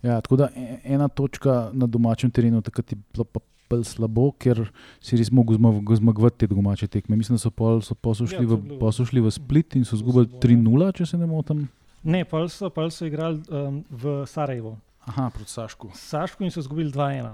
Ja, 0.02 0.20
tako 0.20 0.36
da 0.36 0.48
e- 0.56 0.80
ena 0.84 1.08
točka 1.08 1.70
na 1.72 1.86
domačem 1.86 2.30
terenu 2.30 2.62
takrat 2.62 2.92
je 2.92 2.98
bilo 3.14 3.24
pa 3.24 3.40
bolj 3.70 3.84
slabo, 3.84 4.32
ker 4.32 4.68
si 5.00 5.16
res 5.16 5.30
mogel 5.30 5.56
zmag- 5.56 5.96
zmagovati 5.96 6.38
te 6.38 6.46
domače 6.46 6.86
tekme. 6.88 7.16
Mislim, 7.16 7.36
da 7.36 7.40
so 7.40 7.50
pol, 7.50 7.80
so 7.80 7.94
pol 7.94 8.14
so 8.14 8.24
Ja, 8.24 8.40
v, 8.40 8.58
bilo- 8.58 8.78
pol 8.78 8.92
so 8.92 9.04
šli 9.04 9.20
v 9.20 9.30
split 9.30 9.76
in 9.76 9.84
so 9.84 9.90
to 9.90 9.96
zgubili 9.96 10.26
slabo, 10.26 10.36
ja. 10.36 10.58
3-0, 10.58 10.92
če 10.92 11.06
se 11.06 11.16
ne 11.16 11.26
motim. 11.26 11.68
Ne, 12.02 12.24
pa 12.24 12.42
so, 12.48 12.68
pol 12.70 12.90
so 12.90 13.06
igrali 13.06 13.38
um, 13.48 13.84
v 13.88 14.26
Sarajevo. 14.26 14.76
Aha, 15.00 15.30
proti 15.30 15.50
Sašku. 15.50 15.90
Saško 15.94 16.44
in 16.44 16.50
so 16.50 16.60
izgubili 16.60 16.90
2-1. 16.90 17.32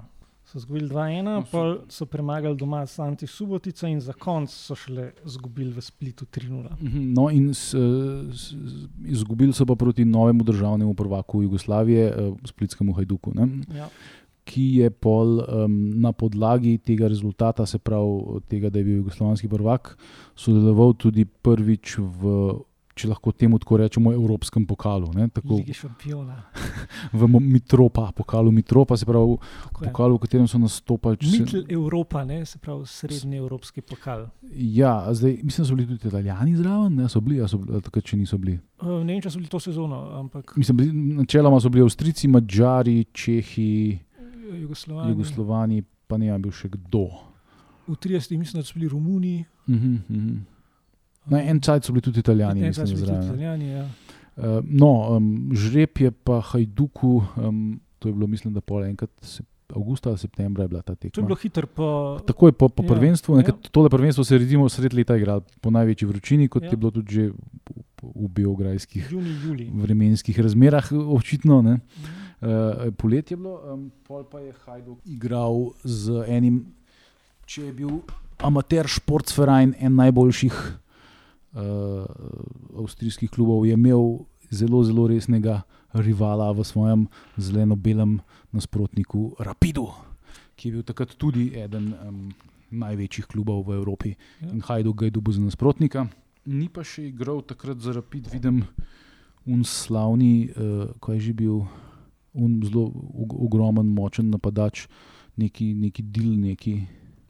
So 0.49 0.59
izgubili 0.59 0.89
2-1, 0.89 1.23
No, 1.25 1.43
super. 1.43 1.77
so 1.89 2.07
premagali 2.07 2.57
doma 2.57 2.87
Santi 2.87 3.27
Subotica 3.27 3.85
in 3.85 4.01
za 4.01 4.13
konec 4.15 4.51
so 4.51 4.75
šele 4.75 5.11
izgubili 5.27 5.73
v 5.73 5.81
Splitu 5.81 6.25
3-0. 6.27 6.71
Mhm, 6.81 7.13
No, 7.13 7.27
in 7.31 7.51
s, 7.51 7.75
s, 8.33 8.55
izgubili 9.05 9.53
so 9.53 9.67
pa 9.67 9.75
proti 9.75 10.05
novemu 10.05 10.45
državnemu 10.45 10.95
prvaku 10.95 11.43
Jugoslavije, 11.43 12.07
eh, 12.07 12.15
Splitskemu 12.45 12.93
Hajduku, 12.93 13.33
ne? 13.35 13.49
Ja. 13.77 13.89
ki 14.45 14.63
je 14.75 14.91
pol 14.91 15.27
um, 15.39 15.73
na 16.01 16.13
podlagi 16.13 16.79
tega 16.79 17.09
rezultata, 17.09 17.67
se 17.67 17.79
pravi 17.79 18.41
tega, 18.49 18.71
da 18.71 18.79
je 18.79 18.85
bil 18.85 18.97
jugoslovanski 18.97 19.49
prvak, 19.49 19.99
sodeloval 20.35 20.95
tudi 20.95 21.25
prvič 21.25 21.99
v. 21.99 22.55
Če 22.99 23.07
lahko 23.07 23.31
temu 23.33 23.59
tako 23.59 23.77
rečemo, 23.77 24.11
evropskem 24.13 24.67
pokalu, 24.67 25.13
ne, 25.15 25.29
tako 25.31 25.59
v 27.13 27.41
Mitropa, 27.41 28.13
pokalu 28.13 28.51
Mitropa, 28.51 28.97
se 28.97 29.07
pravi 29.07 29.37
Tako 29.63 29.85
je. 29.85 29.89
pokalu, 29.89 30.15
v 30.15 30.19
katerem 30.19 30.49
so 30.49 30.59
nastopali. 30.59 31.17
če 31.17 31.47
se- 31.47 31.63
Evropa, 31.71 32.25
ne, 32.25 32.41
se 32.45 32.59
pravi 32.59 32.87
srednji 32.87 33.39
evropski 33.39 33.81
pokal. 33.83 34.27
Ja, 34.53 35.07
zdaj 35.11 35.39
mislim, 35.43 35.63
da 35.63 35.65
so 35.65 35.75
bili 35.75 35.87
tudi 35.89 36.03
italijani 36.03 36.57
zraven, 36.57 36.95
ne, 36.95 37.09
so 37.09 37.21
bili, 37.21 37.39
so 37.47 37.59
bili, 37.59 37.81
takrat, 37.81 38.05
če 38.05 38.17
niso 38.17 38.37
bili. 38.37 38.59
Uh, 38.79 38.99
ne 39.01 39.13
vem, 39.13 39.23
če 39.23 39.31
so 39.31 39.39
bili 39.39 39.49
to 39.49 39.61
sezono, 39.61 40.03
ampak 40.15 40.57
Mislim, 40.57 40.77
bili- 40.77 40.93
načeloma 41.15 41.61
so 41.61 41.69
bili 41.69 41.83
Avstrijci, 41.83 42.29
Mačari, 42.29 43.05
Čehi, 43.07 43.99
Jugoslovani. 44.55 45.11
Jugoslovani, 45.11 45.79
pa 46.07 46.17
ne 46.17 46.33
vem, 46.33 46.43
bil 46.43 46.53
še 46.53 46.69
kdo. 46.69 47.07
V 47.87 47.95
30. 47.95 48.37
mislim, 48.37 48.59
da 48.59 48.67
so 48.67 48.75
bili 48.75 48.89
Romuni. 48.89 49.45
Mhm, 49.67 49.95
mhm. 50.09 50.39
Na 51.29 51.43
en 51.43 51.61
cajt 51.61 51.85
so 51.85 51.93
bili 51.93 52.03
tudi 52.03 52.21
italijani, 52.21 52.61
En 52.61 52.67
mislim, 52.67 52.87
čas 52.87 52.91
so 52.91 52.97
bili 52.97 53.07
tudi. 53.09 53.27
Italijani, 53.27 53.69
ja. 53.71 53.85
Uh, 54.37 54.45
no, 54.65 54.91
um, 55.11 55.29
žreb 55.53 55.99
je 55.99 56.11
pa 56.13 56.41
Hajduku, 56.43 57.09
um, 57.37 57.63
to 57.99 58.09
je 58.09 58.15
bilo, 58.15 58.27
mislim, 58.27 58.55
da 58.55 58.61
pol 58.61 58.85
enkrat, 58.85 59.11
se, 59.21 59.43
avgusta 59.69 60.09
ali 60.09 60.19
septembra 60.19 60.63
je 60.63 60.69
bila 60.69 60.83
ta 60.83 60.95
To 60.95 60.99
je 60.99 61.11
tekma. 61.11 61.27
bilo 61.27 61.37
hitro 61.37 61.67
po. 61.67 61.87
Takoj 62.23 62.53
po, 62.53 62.69
po 62.69 62.83
Ja, 62.83 62.89
prvenstvu, 62.89 63.37
ja. 63.37 63.43
ja. 63.43 63.53
tole 63.71 63.91
prvenstvo 63.91 64.25
se 64.25 64.39
redimo 64.39 64.69
sred 64.69 64.95
leta 64.95 65.17
igrali 65.17 65.43
po 65.61 65.71
največji 65.71 66.07
vročini, 66.07 66.49
kot 66.49 66.63
Ja. 66.63 66.71
je 66.71 66.77
bilo 66.77 66.91
tudi 66.91 67.13
že 67.13 67.23
v, 67.27 67.35
v 68.15 68.29
beograjskih 68.31 69.11
Juni, 69.11 69.35
juli. 69.45 69.67
vremenskih 69.75 70.41
razmerah, 70.41 70.87
očitno. 70.93 71.63
Ne. 71.63 71.75
Uh, 72.41 72.95
poletje 72.95 73.35
je 73.35 73.39
bilo, 73.39 73.61
um, 73.67 73.91
pol 74.03 74.23
pa 74.23 74.39
je 74.39 74.53
Hajduk 74.65 74.99
igral 75.05 75.53
z 75.83 76.25
enim, 76.29 76.65
če 77.45 77.63
je 77.65 77.73
bil 77.75 77.91
amater 78.39 78.87
športferajn, 78.87 79.75
en 79.77 79.95
najboljših 79.97 80.55
uh, 81.53 82.05
avstrijskih 82.79 83.31
klubov, 83.31 83.67
je 83.67 83.73
imel 83.73 84.27
zelo, 84.51 84.85
zelo 84.85 85.07
resnega 85.09 85.63
rivala 85.93 86.53
v 86.53 86.65
svojem 86.65 87.07
zeleno-belem 87.37 88.21
nasprotniku 88.53 89.37
Rapidu, 89.39 89.89
ki 90.57 90.69
je 90.69 90.73
bil 90.73 90.83
takrat 90.85 91.15
tudi 91.17 91.53
eden 91.57 91.95
um, 91.95 92.33
največjih 92.71 93.27
klubov 93.27 93.65
v 93.69 93.79
Evropi. 93.81 94.11
Ja. 94.41 94.53
In 94.53 94.61
Hajduk 94.61 94.97
ga 95.01 95.09
je 95.09 95.17
dobil 95.17 95.33
za 95.33 95.41
nasprotnika. 95.41 96.09
Ni 96.49 96.69
pa 96.69 96.85
še 96.85 97.09
igral 97.09 97.43
takrat 97.45 97.81
za 97.81 97.93
Rapid, 97.93 98.29
vidim, 98.33 98.65
un 99.49 99.65
slavni, 99.65 100.49
uh, 100.53 100.93
ko 101.01 101.13
je 101.17 101.21
že 101.21 101.33
bil 101.33 101.65
un 102.33 102.61
zelo 102.65 102.93
og- 102.93 103.37
ogromen, 103.49 103.89
močen 103.89 104.31
napadač, 104.31 104.87
neki, 105.37 105.73
neki 105.75 106.03
del, 106.03 106.37
neki. 106.37 106.75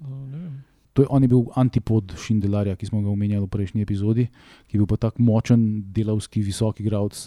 Uh, 0.03 0.27
ne 0.27 0.39
vem. 0.39 0.57
To 0.99 1.03
je, 1.03 1.09
on 1.15 1.23
je 1.23 1.29
bil 1.31 1.45
antipod 1.55 2.11
Šindelarja, 2.19 2.75
ki 2.75 2.89
smo 2.89 2.99
ga 3.05 3.13
omenjali 3.13 3.47
v 3.47 3.53
prejšnji 3.55 3.85
epizodi, 3.87 4.25
ki 4.67 4.75
je 4.75 4.81
bil 4.83 4.89
pa 4.91 4.97
tako 4.99 5.23
močen, 5.23 5.61
delavski, 5.95 6.41
visok 6.43 6.81
igralec, 6.83 7.21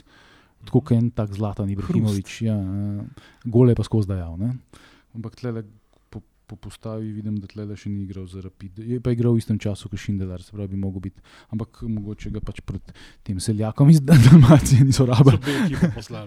tako 0.67 0.81
kot 0.81 0.97
en 0.97 1.05
tak 1.15 1.31
zlatan 1.31 1.69
Ibrahimovič. 1.71 2.41
Ja, 2.43 2.57
eh, 2.59 3.21
gole 3.47 3.71
pa 3.71 3.85
skozi 3.87 4.11
dajal. 4.11 4.35
Ne? 4.35 4.49
Ampak 5.15 5.39
tle 5.39 5.63
po, 6.11 6.19
po 6.19 6.57
postavi 6.59 7.13
vidim, 7.15 7.37
da 7.39 7.47
tle 7.47 7.63
še 7.63 7.87
ni 7.87 8.03
igral 8.03 8.25
za 8.27 8.43
Rapid. 8.43 8.81
Je 8.83 8.99
pa 8.99 9.13
igral 9.15 9.37
v 9.37 9.39
istem 9.39 9.55
času 9.55 9.87
kot 9.87 10.03
Šindelar, 10.03 10.43
se 10.43 10.51
pravi, 10.51 10.75
bi 10.75 10.79
mogel 10.81 11.07
biti. 11.07 11.23
Ampak 11.55 11.79
mogoče 11.87 12.27
ga 12.35 12.41
pač 12.43 12.59
pred 12.59 12.91
tem 13.23 13.39
seljakom 13.39 13.87
iz 13.87 14.03
Dalmacije 14.09 14.83
niso 14.83 15.05
So 15.05 15.07
rabili. 15.07 15.39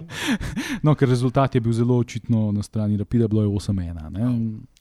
No, 0.86 0.97
ker 0.97 1.12
rezultat 1.12 1.53
je 1.53 1.61
bil 1.61 1.76
zelo 1.76 2.01
očitno 2.01 2.49
na 2.57 2.64
strani 2.64 2.97
Rapida, 2.97 3.28
bilo 3.28 3.45
je 3.45 3.53
8-1. 3.53 4.01
ne. 4.16 4.32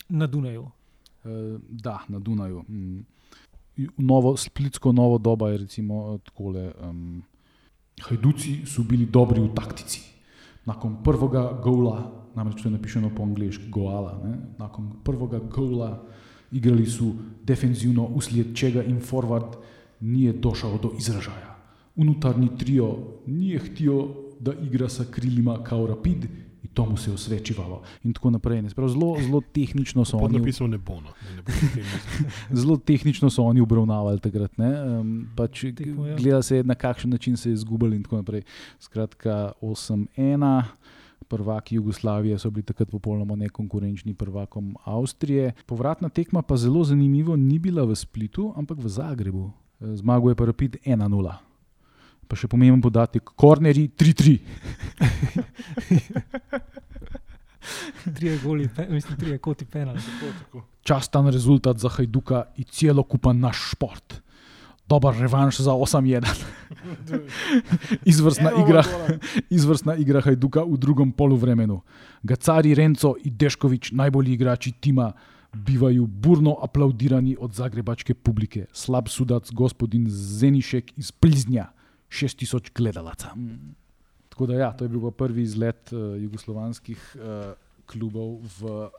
Na 0.07 0.31
Dunaju. 0.31 0.71
Eh, 1.25 1.59
da, 1.69 2.05
na 2.09 2.19
Dunaju. 2.19 2.63
Mm. 2.69 3.05
Novo, 3.97 4.37
splitsko 4.37 4.91
novo 4.91 5.17
doba 5.17 5.49
je 5.49 5.57
recimo 5.57 6.17
takole. 6.25 6.71
Um, 6.81 7.23
Hajduci 8.01 8.65
so 8.65 8.83
bili 8.83 9.05
dobri 9.05 9.41
v 9.41 9.53
taktici. 9.55 10.01
Nakon 10.65 11.03
prvega 11.03 11.59
gola, 11.63 12.11
namreč 12.35 12.61
to 12.61 12.69
je 12.69 12.73
napisano 12.73 13.09
po 13.15 13.23
angliški, 13.23 13.69
goala, 13.69 14.19
ne? 14.23 14.37
nakon 14.57 14.91
prvega 15.03 15.39
gola 15.39 16.03
Igrali 16.53 16.85
su 16.85 17.13
defenzivno, 17.43 18.05
uslijed 18.05 18.55
čega 18.55 18.83
im 18.83 19.01
forward 19.01 19.55
nije 19.99 20.33
došao 20.33 20.77
do 20.77 20.91
izražaja. 20.97 21.55
Unutarnji 21.95 22.57
trio 22.57 22.97
nije 23.27 23.59
htio 23.59 24.07
da 24.39 24.53
igra 24.53 24.89
sa 24.89 25.03
krilima 25.11 25.63
kao 25.63 25.87
rapid 25.87 26.23
in 26.23 26.42
to 26.73 26.85
mu 26.85 26.97
se 26.97 27.09
je 27.09 27.13
osvečivalo. 27.13 27.81
In 28.03 28.13
tako 28.13 28.29
naprej. 28.29 28.63
Zelo, 28.87 29.17
zelo 29.21 29.41
tehnično 29.53 30.05
so 30.05 30.17
oni. 30.17 30.39
Napisal 30.39 30.67
ne 30.67 30.77
bo. 30.77 31.01
No. 31.01 31.13
Ne 31.35 31.41
bo 31.41 31.51
zelo 32.61 32.77
tehnično 32.77 33.29
so 33.29 33.43
oni 33.43 33.61
obravnavali 33.61 34.19
takrat. 34.19 34.51
Um, 34.57 35.27
pač, 35.35 35.65
gleda 36.17 36.41
se, 36.41 36.63
na 36.63 36.75
kakšen 36.75 37.11
način 37.11 37.37
se 37.37 37.49
je 37.49 37.53
izgubili 37.53 37.95
in 37.95 38.03
tako 38.03 38.15
naprej. 38.15 38.41
Skratka, 38.79 39.51
8-1 39.61 40.63
prvaki 41.23 41.75
Jugoslavije 41.75 42.39
so 42.39 42.49
bili 42.49 42.63
takrat 42.63 42.89
popolnoma 42.89 43.35
nekonkurenčni 43.35 44.13
prvakom 44.13 44.75
Avstrije. 44.83 45.53
Povratna 45.65 46.09
tekma 46.09 46.41
pa 46.41 46.57
zelo 46.57 46.83
zanimivo 46.83 47.35
ni 47.35 47.59
bila 47.59 47.83
v 47.83 47.95
Splitu, 47.95 48.53
ampak 48.55 48.77
v 48.77 48.89
Zagrebu. 48.89 49.51
Zmago 49.79 50.29
je 50.29 50.35
pa 50.35 50.45
rapid 50.45 50.77
1-0. 50.85 51.33
Pa 52.27 52.35
še 52.39 52.47
pomemben 52.51 52.81
podatek, 52.81 53.23
korneri 53.35 53.89
3-3. 53.89 54.39
Trije 58.15 58.37
goli, 58.43 58.69
mislim, 58.89 59.17
trije 59.17 59.37
koti 59.39 59.65
penal. 59.65 59.95
Častan 60.83 61.29
rezultat 61.31 61.79
za 61.79 61.89
Hajduka 61.89 62.43
in 62.59 62.67
celokupen 62.67 63.39
naš 63.39 63.57
šport 63.71 64.23
dober 64.93 65.15
revanš 65.19 65.59
za 65.59 65.71
8-1. 65.71 66.25
izvrstna, 68.11 68.51
igra, 68.61 68.83
izvrstna 69.57 69.95
igra 69.95 70.21
Hajduka 70.21 70.63
v 70.63 70.77
drugem 70.77 71.11
poluvremenu. 71.11 71.81
Gacari, 72.23 72.75
Renco 72.75 73.15
in 73.23 73.37
Deškovič, 73.37 73.91
najbolji 73.91 74.33
igrači 74.33 74.71
tima, 74.71 75.11
bivajo 75.53 76.05
burno 76.05 76.57
aplaudirani 76.61 77.35
od 77.39 77.53
zagrebačke 77.53 78.13
publike. 78.13 78.65
Slab 78.73 79.07
sudac, 79.09 79.49
gospodin 79.51 80.05
Zenišek 80.09 80.97
iz 80.97 81.11
Pliznja, 81.11 81.69
6000 82.13 82.69
gledalcev. 82.75 83.33
Tako 84.33 84.47
da, 84.49 84.57
ja, 84.57 84.71
to 84.77 84.85
je 84.85 84.89
bil 84.89 85.11
prvi 85.11 85.43
izlet 85.45 85.93
uh, 85.93 86.13
jugoslovanskih 86.21 87.01
uh, 87.15 87.53
klubov 87.85 88.39
v 88.59 88.89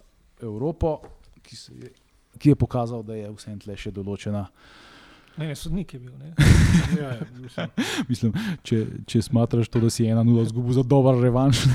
Evropo, 0.42 0.98
ki, 1.42 1.56
je, 1.74 1.90
ki 2.38 2.52
je 2.52 2.58
pokazal, 2.58 3.02
da 3.02 3.16
je 3.18 3.30
vse 3.34 3.54
tle 3.62 3.76
še 3.78 3.90
določena. 3.94 4.44
Ne, 5.34 5.48
ne, 5.50 5.56
sodnik 5.58 5.94
je 5.94 6.00
bil. 6.00 6.12
ja, 7.00 7.14
ja, 7.18 7.26
mislim. 7.42 7.70
mislim, 8.12 8.36
če, 8.62 8.78
če 9.10 9.22
smatraš 9.26 9.70
to, 9.72 9.82
da 9.82 9.90
si 9.90 10.06
ena 10.06 10.22
nula 10.26 10.44
zgubil 10.46 10.76
za 10.76 10.84
dober 10.86 11.18
revanš. 11.18 11.64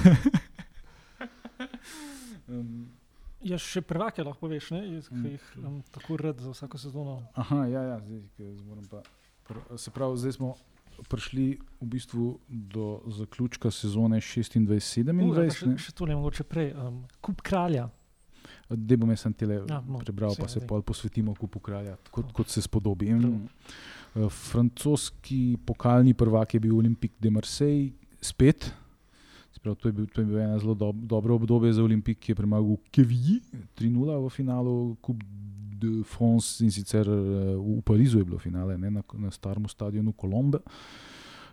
um, 2.48 2.88
ja, 3.44 3.60
še 3.60 3.84
prvake 3.84 4.24
lahko 4.24 4.48
veš, 4.52 4.72
ne? 4.78 4.86
Jaz, 4.96 5.12
ki 5.12 5.36
jih 5.36 5.52
um, 5.60 5.82
tako 5.96 6.20
rad 6.24 6.40
za 6.40 6.56
vsako 6.56 6.80
sezono. 6.80 7.20
Aha, 7.36 7.66
ja, 7.74 7.84
ja 7.94 8.00
zdaj, 8.08 8.88
pa, 8.92 9.04
pr, 9.50 9.60
se 9.76 9.92
pravi, 9.92 10.24
zdaj 10.24 10.40
smo. 10.40 10.56
Prišli 11.08 11.46
v 11.82 11.86
bistvu 11.88 12.40
do 12.48 13.02
zaključka 13.08 13.72
sezone 13.72 14.20
26-27. 14.20 15.78
Še 15.80 15.96
to 15.96 16.10
ne 16.10 16.18
mogoče 16.20 16.44
prej. 16.44 16.74
Um, 16.76 17.04
kup 17.24 17.42
kralja, 17.46 17.88
da 18.70 18.98
bom 18.98 19.10
jaz 19.14 19.26
tele 19.38 19.62
ja, 19.64 19.80
no, 19.88 20.02
prebral, 20.04 20.36
pa 20.38 20.50
se 20.52 20.62
pol 20.68 20.84
posvetimo 20.86 21.34
kupu 21.38 21.62
kralja, 21.64 21.96
kot, 22.12 22.28
no. 22.28 22.36
kot 22.36 22.52
se 22.52 22.62
spodobi. 22.62 23.10
In, 23.14 23.26
uh, 23.26 24.28
francoski 24.30 25.58
pokalni 25.66 26.14
prvak 26.14 26.54
je 26.54 26.64
bil 26.68 26.78
Olimpik 26.78 27.18
de 27.20 27.34
Marseille, 27.34 27.92
spet. 28.22 28.72
Sprav, 29.56 29.76
to, 29.82 29.90
je 29.90 29.94
bil, 29.98 30.06
to 30.14 30.22
je 30.22 30.30
bilo 30.30 30.40
eno 30.44 30.60
zelo 30.62 30.76
do, 30.78 30.92
dobro 30.94 31.36
obdobje 31.36 31.74
za 31.74 31.84
Olimpik, 31.84 32.20
ki 32.22 32.32
je 32.32 32.38
premagal 32.38 32.78
Keviji 32.94 33.40
3-0 33.80 34.20
v 34.22 34.30
finalu 34.30 34.76
Coupe 35.02 35.26
de 35.80 36.04
France 36.04 36.64
in 36.64 36.72
sicer 36.72 37.08
uh, 37.08 37.56
v 37.58 37.82
Parizu 37.86 38.20
je 38.20 38.28
bilo 38.28 38.40
finale, 38.40 38.78
ne, 38.78 38.92
na, 38.92 39.04
na 39.14 39.32
starem 39.32 39.68
stadionu 39.68 40.14
Kolombe. 40.14 40.62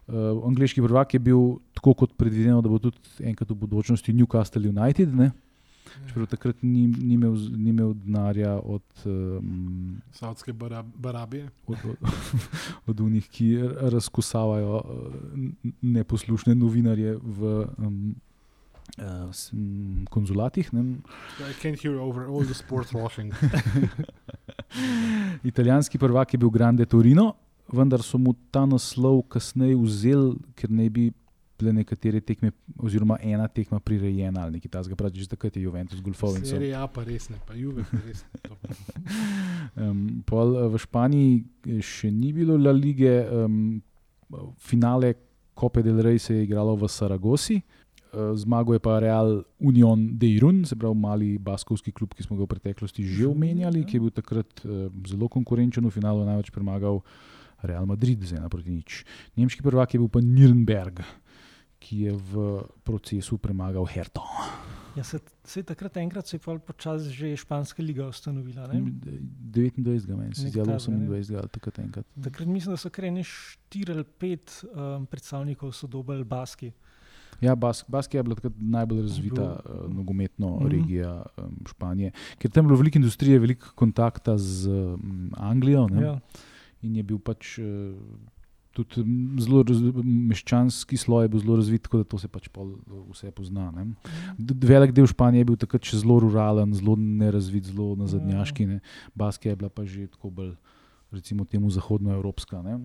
Uh, 0.06 0.38
angliški 0.46 0.82
prvak 0.82 1.14
je 1.14 1.20
bil 1.20 1.58
tako 1.74 1.94
kot 1.94 2.14
predvideno, 2.18 2.60
da 2.62 2.70
bo 2.70 2.78
tudi 2.78 3.26
enkrat 3.26 3.50
v 3.50 3.58
budućnosti 3.64 4.14
Newcastle 4.14 4.68
United. 4.68 5.14
Ne. 5.14 5.32
Čeprav 6.06 6.26
takrat 6.26 6.62
ni, 6.62 6.86
ni, 6.86 7.14
imel, 7.14 7.34
ni 7.56 7.70
imel 7.70 7.94
denarja 7.94 8.58
od 8.58 8.82
um, 9.04 10.00
Saudske 10.12 10.52
barabije. 10.94 11.48
Od, 11.66 11.78
od, 11.90 11.96
od 12.90 13.00
unih, 13.00 13.28
ki 13.28 13.50
razkosavajo 13.80 14.76
uh, 14.76 15.14
neposlušne 15.82 16.54
novinarje 16.54 17.16
v 17.22 17.66
um, 17.78 18.14
uh, 18.98 20.06
konzulatih. 20.10 20.70
Italijanski 25.50 25.98
prvak 25.98 26.34
je 26.34 26.38
bil 26.38 26.50
Grande 26.50 26.86
Torino, 26.86 27.34
vendar 27.72 28.02
so 28.02 28.18
mu 28.18 28.34
ta 28.50 28.66
naslov 28.66 29.22
kasneje 29.28 29.76
vzeli, 29.76 30.36
ker 30.54 30.70
ne 30.70 30.90
bi 30.90 31.10
bile 31.58 31.72
nekatere 31.72 32.20
tekme, 32.20 32.50
oziroma 32.78 33.16
ena 33.22 33.48
tekma 33.48 33.80
prirejena 33.80 34.44
ali 34.44 34.58
nekaj 34.58 34.70
takega, 34.70 34.96
pravi, 34.96 35.24
že 35.24 35.30
takrat 35.32 35.56
je 35.56 35.62
Juventus 35.62 36.00
golfov. 36.04 36.36
Ja, 36.60 36.84
pa 36.86 37.04
res 37.06 37.30
ne, 37.32 37.40
pa 37.48 37.56
Juve, 37.56 37.86
res 38.04 38.24
ne. 38.24 38.56
um, 39.80 40.02
pol, 40.28 40.56
eh, 40.56 40.68
v 40.74 40.82
Španiji 40.82 41.32
eh, 41.40 41.80
še 41.80 42.12
ni 42.12 42.34
bilo 42.36 42.58
La 42.60 42.74
Lige, 42.76 43.14
um, 43.32 43.80
finale 44.60 45.14
Copa 45.56 45.80
del 45.80 46.02
Rey 46.04 46.20
se 46.20 46.34
je 46.34 46.44
igralo 46.44 46.76
v 46.76 46.88
Saragosi. 46.90 47.62
Eh, 48.12 48.36
zmago 48.36 48.72
je 48.72 48.80
pa 48.80 48.98
Real 48.98 49.42
Union 49.58 50.18
de 50.18 50.28
Irun, 50.38 50.64
se 50.64 50.76
pravi 50.76 50.94
mali 50.94 51.38
baskovski 51.38 51.92
klub, 51.92 52.14
ki 52.14 52.22
smo 52.22 52.36
ga 52.36 52.46
v 52.46 52.52
preteklosti 52.54 53.04
že 53.04 53.26
omenjali, 53.26 53.84
ki 53.84 53.96
je 53.96 54.00
bil 54.00 54.14
takrat 54.14 54.64
uh, 54.64 54.86
zelo 55.08 55.28
konkurenčen, 55.28 55.84
v 55.84 55.90
finalu 55.90 56.24
največ 56.24 56.50
premagal 56.54 57.02
Real 57.62 57.86
Madrid, 57.86 58.22
z 58.22 58.38
ena 58.38 58.48
proti 58.48 58.70
nič. 58.70 59.04
Nemški 59.36 59.64
prvak 59.64 59.94
je 59.94 60.00
bil 60.00 60.08
pa 60.12 60.20
Nürnberg 60.20 61.02
ki 61.86 62.10
je 62.10 62.12
v 62.16 62.32
procesu 62.82 63.38
premagal 63.38 63.84
Herto. 63.86 64.24
Ja, 64.96 65.04
se, 65.04 65.20
se 65.44 65.62
takrat 65.62 65.96
enkrat 66.00 66.26
se 66.26 66.40
je 66.40 66.58
počasi 66.58 67.12
že 67.12 67.36
španska 67.36 67.82
liga 67.82 68.08
ustanovila. 68.08 68.66
Ne? 68.72 68.80
29. 68.80 70.16
meni 70.16 70.34
se 70.34 70.48
zdi, 70.48 70.58
28. 70.58 71.36
ali 71.36 71.48
takrat 71.52 71.78
enkrat. 71.78 72.06
Takrat 72.16 72.48
mislim, 72.48 72.72
da 72.72 72.76
so 72.80 72.90
kreni 72.90 73.22
4 73.22 73.92
ali 73.92 74.04
5 74.04 74.64
um, 74.64 75.06
predstavnikov 75.06 75.72
sodobel 75.72 76.24
Baski. 76.24 76.72
Ja, 77.40 77.54
Bask, 77.54 77.88
Baskija 77.88 78.18
je 78.18 78.22
bila 78.22 78.34
takrat 78.34 78.52
najbolj 78.58 79.02
razvita 79.02 79.60
uh, 79.64 79.94
nogometna 79.94 80.46
mm 80.46 80.50
-hmm. 80.50 80.70
regija 80.70 81.22
um, 81.36 81.56
Španije, 81.68 82.12
ker 82.38 82.50
tam 82.50 82.64
je 82.64 82.68
bilo 82.68 82.78
veliko 82.78 82.98
industrije, 82.98 83.38
veliko 83.38 83.72
kontakta 83.74 84.38
z 84.38 84.68
um, 84.68 85.32
Anglijo. 85.36 85.88
Ja. 86.00 86.20
In 86.82 86.96
je 86.96 87.02
bil 87.02 87.18
pač. 87.18 87.58
Uh, 87.58 87.64
tudi 88.76 89.02
zelo 89.40 89.64
meščanski 90.04 90.98
sloj 91.00 91.24
je 91.24 91.30
bil 91.32 91.42
zelo 91.44 91.56
razvit, 91.56 91.82
tako 91.86 92.02
da 92.02 92.08
to 92.12 92.20
se 92.20 92.28
pač 92.28 92.48
vse 93.10 93.30
pozna. 93.36 93.70
Ne. 93.72 93.86
Velik 94.38 94.92
del 94.96 95.08
Španije 95.08 95.44
je 95.44 95.48
bil 95.50 95.58
takrat 95.60 95.88
še 95.88 96.02
zelo 96.02 96.18
ruralen, 96.20 96.74
zelo 96.76 96.96
nerazvit, 97.00 97.70
zelo 97.72 97.94
nazadnjaški. 97.96 98.66
Ne. 98.66 98.80
Baskija 99.14 99.54
je 99.54 99.60
bila 99.62 99.72
pa 99.72 99.86
že 99.88 100.08
tako 100.12 100.30
bolj, 100.30 100.52
recimo, 101.14 101.46
temu 101.48 101.70
zahodnoevropska. 101.72 102.62
Ne. 102.66 102.76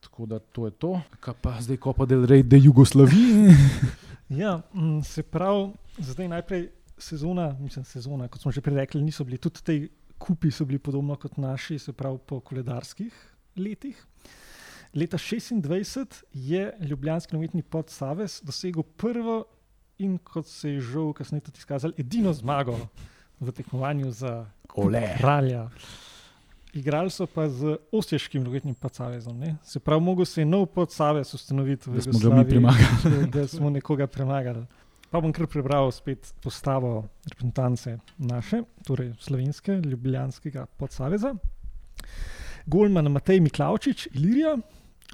Tako 0.00 0.26
da 0.26 0.38
to 0.38 0.66
je 0.66 0.70
to, 0.70 1.00
kar 1.20 1.34
pa 1.42 1.56
zdaj, 1.60 1.76
ko 1.82 1.92
pa 1.92 2.06
del 2.06 2.26
rej, 2.26 2.42
da 2.42 2.56
je 2.56 2.64
Jugoslavija. 2.64 3.54
ja, 4.42 4.60
mm, 4.74 5.02
se 5.02 5.22
pravi, 5.22 5.72
zdaj 5.98 6.28
najprej 6.28 6.68
sezona, 6.98 7.56
mislim, 7.60 7.84
sezona, 7.84 8.28
kot 8.28 8.42
smo 8.42 8.52
že 8.52 8.60
prej 8.60 8.76
rekli, 8.76 9.02
niso 9.02 9.24
bili 9.24 9.38
tudi 9.38 9.62
ti 9.64 9.78
kupi, 10.18 10.50
so 10.50 10.64
bili 10.64 10.78
podobno 10.78 11.16
kot 11.16 11.36
naši, 11.36 11.78
se 11.78 11.92
pravi 11.92 12.18
po 12.26 12.40
koledarskih 12.40 13.14
letih. 13.56 14.06
Leta 14.94 15.18
1926 15.18 16.22
je 16.32 16.72
Ljubljanski 16.80 17.34
novinarski 17.34 17.62
podsaves 17.62 18.40
dosegel 18.42 18.82
prvo 18.82 19.44
in, 19.98 20.18
kot 20.18 20.46
se 20.46 20.70
je 20.70 20.80
že 20.80 21.12
kasneje 21.16 21.40
tudi 21.40 21.58
izkazalo, 21.58 21.92
edino 21.98 22.32
zmago 22.32 22.78
v 23.40 23.52
tekmovanju 23.52 24.12
za 24.12 24.46
kralja. 25.18 25.68
Igrali 26.72 27.10
so 27.10 27.26
pa 27.26 27.48
z 27.48 27.76
osješkim 27.92 28.42
novinarskim 28.44 28.74
podsavezom. 28.74 29.38
Ne? 29.38 29.56
Se 29.64 29.80
pravi, 29.80 30.02
mogo 30.02 30.24
se 30.24 30.40
je 30.40 30.44
nov 30.44 30.66
podsavez 30.66 31.34
ustanoviti 31.34 31.90
v 31.90 31.96
Evropi. 31.96 32.12
Da 32.12 32.18
smo 32.18 32.30
ga 32.30 32.44
premagali. 32.44 33.26
da 33.34 33.46
smo 33.48 33.70
nekoga 33.70 34.06
premagali. 34.06 34.66
Pa 35.10 35.20
bom 35.20 35.32
kar 35.32 35.46
prebral 35.48 35.88
spet 35.92 36.34
postavo 36.44 37.06
reprezentance 37.24 37.98
naše, 38.18 38.62
torej 38.84 39.14
slovenske, 39.20 39.80
ljubljanskega 39.80 40.66
podsaveza. 40.76 41.32
Golman 42.66 43.08
Matej 43.12 43.40
Miklaučič, 43.40 44.08
Ilirija, 44.12 44.58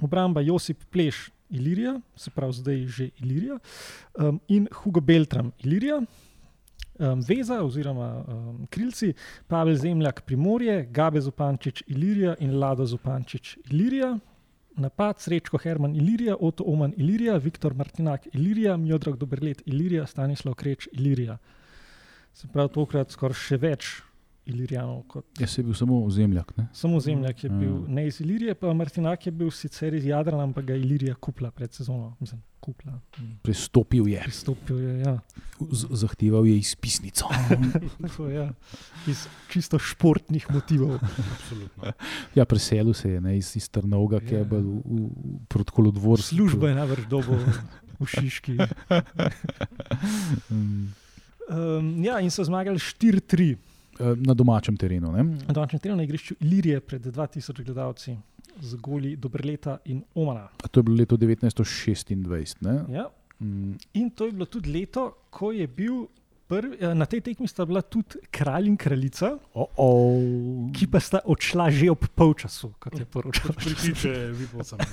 obramba 0.01 0.41
Josip 0.41 0.83
Pleš, 0.91 1.29
Ilirija, 1.49 1.99
se 2.15 2.31
pravi 2.31 2.53
zdaj 2.53 2.85
že 2.87 3.09
Ilirija, 3.23 3.59
um, 4.19 4.39
in 4.47 4.67
Hugo 4.73 4.99
Beltram, 4.99 5.51
Ilirija. 5.63 6.01
Um, 6.95 7.19
veza 7.19 7.57
oziroma 7.63 8.23
um, 8.23 8.67
krilci, 8.71 9.13
Pavel 9.47 9.75
Zemljak, 9.75 10.21
Primorje, 10.25 10.85
Gabe 10.91 11.21
Zupančič, 11.21 11.83
Ilirija 11.87 12.35
in 12.39 12.55
Lado 12.59 12.85
Zupančič, 12.85 13.57
Ilirija. 13.71 14.13
Napad, 14.77 15.19
Srečko 15.19 15.57
Herman, 15.57 15.95
Ilirija, 15.95 16.35
Oto 16.39 16.63
Oman, 16.67 16.93
Ilirija, 16.97 17.37
Viktor 17.37 17.73
Martinak, 17.73 18.27
Ilirija, 18.33 18.77
Mjodrag 18.77 19.17
Dobrlet, 19.17 19.61
Ilirija, 19.65 20.05
Stanislav 20.07 20.55
Kreč, 20.55 20.87
Ilirija. 20.91 21.37
Se 22.33 22.47
pravi, 22.47 22.73
tokrat 22.75 23.11
skoraj 23.11 23.39
še 23.39 23.59
več 23.59 23.91
Ilirijanov. 24.45 25.03
Kot... 25.07 25.25
Jaz 25.39 25.49
sem 25.49 25.65
bil 25.65 25.73
samo 25.73 26.09
zemljak. 26.09 26.51
Ne? 26.57 26.67
Samo 26.73 26.99
zemljak 26.99 27.43
je 27.43 27.49
bil, 27.49 27.71
Ja. 27.73 27.87
ne 27.89 28.07
iz 28.07 28.21
Ilirije, 28.21 28.55
pa 28.55 28.73
Martinak 28.73 29.25
je 29.25 29.31
bil 29.31 29.51
sicer 29.51 29.93
iz 29.93 30.05
Jadrana, 30.05 30.43
ampak 30.43 30.65
ga 30.65 30.73
je 30.73 30.81
Ilirija 30.81 31.15
kupila 31.15 31.51
pred 31.51 31.73
sezono. 31.73 32.15
Mislim, 32.19 32.41
kupila. 32.59 32.93
Mm. 33.17 33.31
Prestopil 33.41 34.07
je, 34.07 34.21
Pristopil 34.21 34.79
je, 34.79 34.99
ja. 34.99 35.19
Z 35.71 35.85
zahteval 35.91 36.47
je 36.47 36.57
izpisnico. 36.57 37.25
Tako, 38.01 38.27
ja. 38.29 38.51
Iz 39.07 39.25
čisto 39.49 39.79
športnih 39.79 40.45
motivov. 40.51 40.99
Absolutno. 41.35 41.91
Ja, 42.35 42.45
preselil 42.45 42.93
se 42.93 43.11
je 43.11 43.21
ne, 43.21 43.37
iz, 43.37 43.55
iz 43.55 43.69
Trnovega, 43.69 44.19
ki 44.19 44.33
je 44.33 44.39
Ja. 44.39 44.43
bil 44.45 44.61
v, 44.61 44.81
v 44.81 45.39
protokolu 45.47 45.91
dvor. 45.91 46.21
Služba 46.21 46.69
je 46.69 46.75
najbrž 46.75 47.05
dobo 47.07 47.37
v 47.99 48.05
Šiški. 48.05 48.57
Mm, 50.49 50.85
Um, 51.45 52.01
ja, 52.01 52.17
in 52.19 52.31
so 52.33 52.41
zmagali 52.41 52.79
4-3. 52.81 53.53
Eh, 53.99 54.15
Na 54.17 54.33
domačem 54.33 54.77
terenu. 54.77 55.11
Ne? 55.11 55.23
Na 55.23 55.53
domačem 55.53 55.79
terenu 55.79 55.97
na 55.97 56.03
igrišču 56.03 56.35
Ilirije 56.39 56.79
pred 56.79 57.05
2000 57.05 57.63
gledalci 57.63 58.17
z 58.61 58.75
goli 58.75 59.15
Dobrleta 59.15 59.77
in 59.85 60.03
Omana. 60.15 60.49
A 60.63 60.67
To 60.67 60.79
je 60.79 60.83
bilo 60.83 60.97
leto 60.97 61.17
1926. 61.17 62.61
Ne? 62.61 62.85
Ja. 62.89 63.09
Mm, 63.39 63.77
In 63.93 64.09
to 64.09 64.25
je 64.25 64.31
bilo 64.31 64.45
tudi 64.45 64.71
leto, 64.71 65.11
ko 65.29 65.51
je 65.51 65.67
bil 65.67 66.05
prvi, 66.47 66.77
eh, 66.79 66.93
na 66.95 67.05
tej 67.05 67.21
tekmi 67.21 67.47
sta 67.47 67.65
bila 67.65 67.81
tudi 67.81 68.21
kralj 68.31 68.67
in 68.67 68.77
kraljica, 68.77 69.37
oh 69.53 69.67
-oh. 69.77 70.73
ki 70.73 70.87
pa 70.87 70.99
sta 70.99 71.19
odšla 71.25 71.69
že 71.69 71.91
ob 71.91 72.05
polčasu, 72.15 72.73
kot 72.79 72.99
je 72.99 73.05
poročal. 73.05 73.51
Pritiče, 73.53 74.31
vipolcem. 74.31 74.79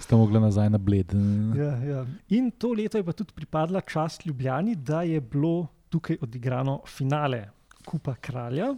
Sta 0.00 0.16
mogla 0.16 0.40
nazaj 0.40 0.70
na 0.70 0.78
bled. 0.78 1.12
Ja, 1.56 1.76
ja. 1.82 2.06
In 2.28 2.50
to 2.50 2.72
leto 2.72 2.98
je 2.98 3.04
pa 3.04 3.12
tudi 3.12 3.32
pripadla 3.34 3.80
čast 3.80 4.26
Ljubljani, 4.26 4.76
da 4.76 5.02
je 5.02 5.20
bilo 5.20 5.66
tukaj 5.90 6.16
odigrano 6.22 6.80
finale 6.86 7.48
Kupa 7.86 8.14
kralja. 8.16 8.74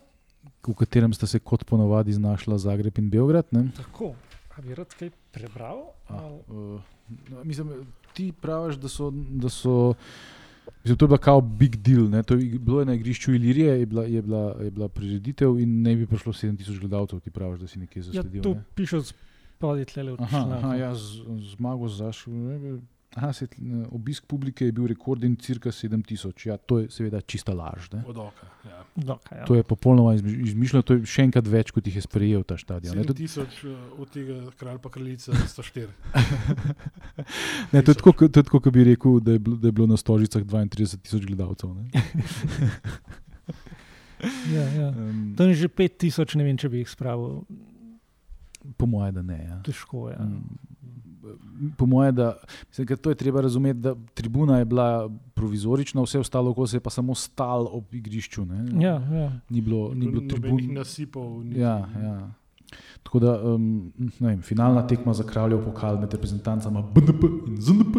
V 0.63 0.75
katerem 0.75 1.13
sta 1.13 1.27
se 1.27 1.39
kot 1.39 1.65
ponovadi 1.65 2.13
znašla 2.13 2.59
Zagreb 2.59 2.99
in 2.99 3.11
Beograd. 3.11 3.47
Ne? 3.51 3.69
Tako, 3.73 4.13
a 4.51 4.61
bi 4.61 4.75
rad 4.75 4.95
kaj 4.95 5.11
prebral? 5.33 5.81
A, 6.07 6.15
Ali- 6.17 6.41
uh, 6.49 6.81
no, 7.29 7.45
mislim, 7.45 7.73
ti 8.13 8.33
praviš, 8.33 8.77
da 8.77 8.89
so. 8.89 9.11
Da 9.11 9.49
so 9.49 9.95
Mislim, 10.79 10.97
to 10.97 11.05
je 11.05 11.09
bila 11.09 11.19
kao 11.19 11.41
big 11.41 11.77
deal. 11.77 12.05
Ne? 12.05 12.23
To 12.23 12.35
je 12.35 12.59
bilo 12.59 12.81
je 12.81 12.87
na 12.87 12.95
igrišču 12.95 13.33
Ilirije, 13.35 13.81
je 13.81 13.87
bila, 13.87 14.05
je 14.05 14.23
bila, 14.23 14.57
je 14.61 14.71
bila 14.71 14.89
prireditev 14.89 15.59
in 15.59 15.83
ne 15.83 15.97
bi 15.97 16.07
prišlo 16.07 16.33
7000 16.33 16.79
gledalcev, 16.79 17.21
ti 17.21 17.31
praviš, 17.31 17.61
da 17.61 17.67
si 17.67 17.79
nekje 17.79 18.01
Ja, 18.01 18.05
zasledil. 18.05 18.43
to 18.43 18.55
ne? 18.55 18.65
piše 18.75 19.01
spodaj 19.03 19.85
tle 19.85 20.05
v 20.05 20.17
aha 20.21 20.75
ja, 20.77 20.93
zmago 21.51 21.89
zašel. 21.89 22.33
Aha, 23.19 23.33
se, 23.35 23.49
obisk 23.91 24.27
publike 24.31 24.69
je 24.69 24.73
bil 24.73 24.87
rekorden, 24.87 25.35
cirka 25.43 25.73
7000. 25.75 26.47
Ja, 26.47 26.57
to 26.57 26.79
je 26.79 26.91
seveda 26.95 27.21
čista 27.21 27.51
laž. 27.53 27.89
Ne? 27.93 28.05
Od 28.07 28.19
oka. 28.23 28.47
Ja. 28.65 28.79
No, 28.97 29.17
kaj, 29.27 29.39
ja. 29.39 29.45
To 29.49 29.57
je 29.59 29.63
popolnoma 29.67 30.15
izmi- 30.15 30.37
izmišljeno, 30.47 30.83
to 30.87 30.95
je 30.99 31.07
še 31.07 31.25
enkrat 31.27 31.47
več, 31.51 31.73
kot 31.75 31.87
jih 31.87 31.99
je 31.99 32.03
sprejel 32.07 32.45
ta 32.47 32.57
stadion. 32.59 32.95
Ne, 32.95 33.05
to, 33.07 33.15
7000 33.15 33.67
eh, 33.67 33.75
od 33.99 34.13
tega 34.15 34.39
kralj 34.59 34.79
pa 34.83 34.91
kraljica 34.91 35.35
sta 35.51 35.63
štiri. 35.67 35.91
ne, 37.73 37.83
to 37.83 37.91
je 37.91 37.99
tako, 37.99 38.15
to 38.21 38.31
je 38.31 38.45
tako, 38.45 38.61
kot 38.61 38.73
bi 38.75 38.87
rekel, 38.93 39.19
da 39.21 39.35
je 39.35 39.43
bilo, 39.43 39.59
da 39.59 39.69
je 39.69 39.73
bilo 39.73 39.91
na 39.91 39.99
Stožicah 39.99 40.43
32 40.47 40.99
tisoč 41.03 41.27
gledalcev. 41.27 41.75
ne. 41.75 41.91
Ja, 44.51 44.65
ja. 44.75 44.89
Um, 44.89 45.35
Tam 45.39 45.49
je 45.49 45.55
že 45.55 45.69
5000, 45.71 46.37
ne 46.37 46.45
vem, 46.45 46.57
če 46.59 46.69
bi 46.69 46.83
jih 46.83 46.91
spravil. 46.91 47.45
po 48.77 48.87
mojem, 48.87 49.15
da 49.15 49.23
ne. 49.23 49.39
Ja. 49.39 49.59
Težko 49.63 50.09
je. 50.11 50.17
Ja. 50.19 50.25
Mm, 50.27 50.59
Po 51.77 51.87
mojem, 51.87 52.15
da 52.15 52.37
mislim, 52.69 52.87
to 52.97 53.11
je 53.11 53.15
treba 53.17 53.41
razumeti, 53.41 53.79
da 53.79 53.95
tribuna 54.15 54.59
je 54.59 54.65
bila 54.65 55.11
provizorična, 55.35 56.03
vse 56.03 56.19
ostalo 56.19 56.51
okoli 56.51 56.69
se 56.69 56.77
je 56.77 56.81
pa 56.81 56.91
samo 56.91 57.15
stal 57.15 57.69
ob 57.71 57.95
igrišču. 57.95 58.45
Ne? 58.45 58.83
Ja, 58.83 58.95
ja. 59.13 59.41
Ni 59.49 59.61
bilo, 59.61 59.95
ni 59.95 60.07
bilo 60.07 60.23
tribun. 60.23 60.75
nasipov. 60.75 61.45
niti- 61.45 61.61
Ja, 61.61 61.79
ja. 61.97 62.31
Tako 63.03 63.19
da, 63.19 63.43
um, 63.45 63.93
ne 64.21 64.29
vem, 64.29 64.43
finalna 64.43 64.87
tekma 64.87 65.15
za 65.15 65.25
kraljev 65.25 65.65
pokal 65.65 65.99
med 65.99 66.13
reprezentancama 66.13 66.83
BNP 66.85 67.23
in 67.47 67.57
ZNP 67.59 67.97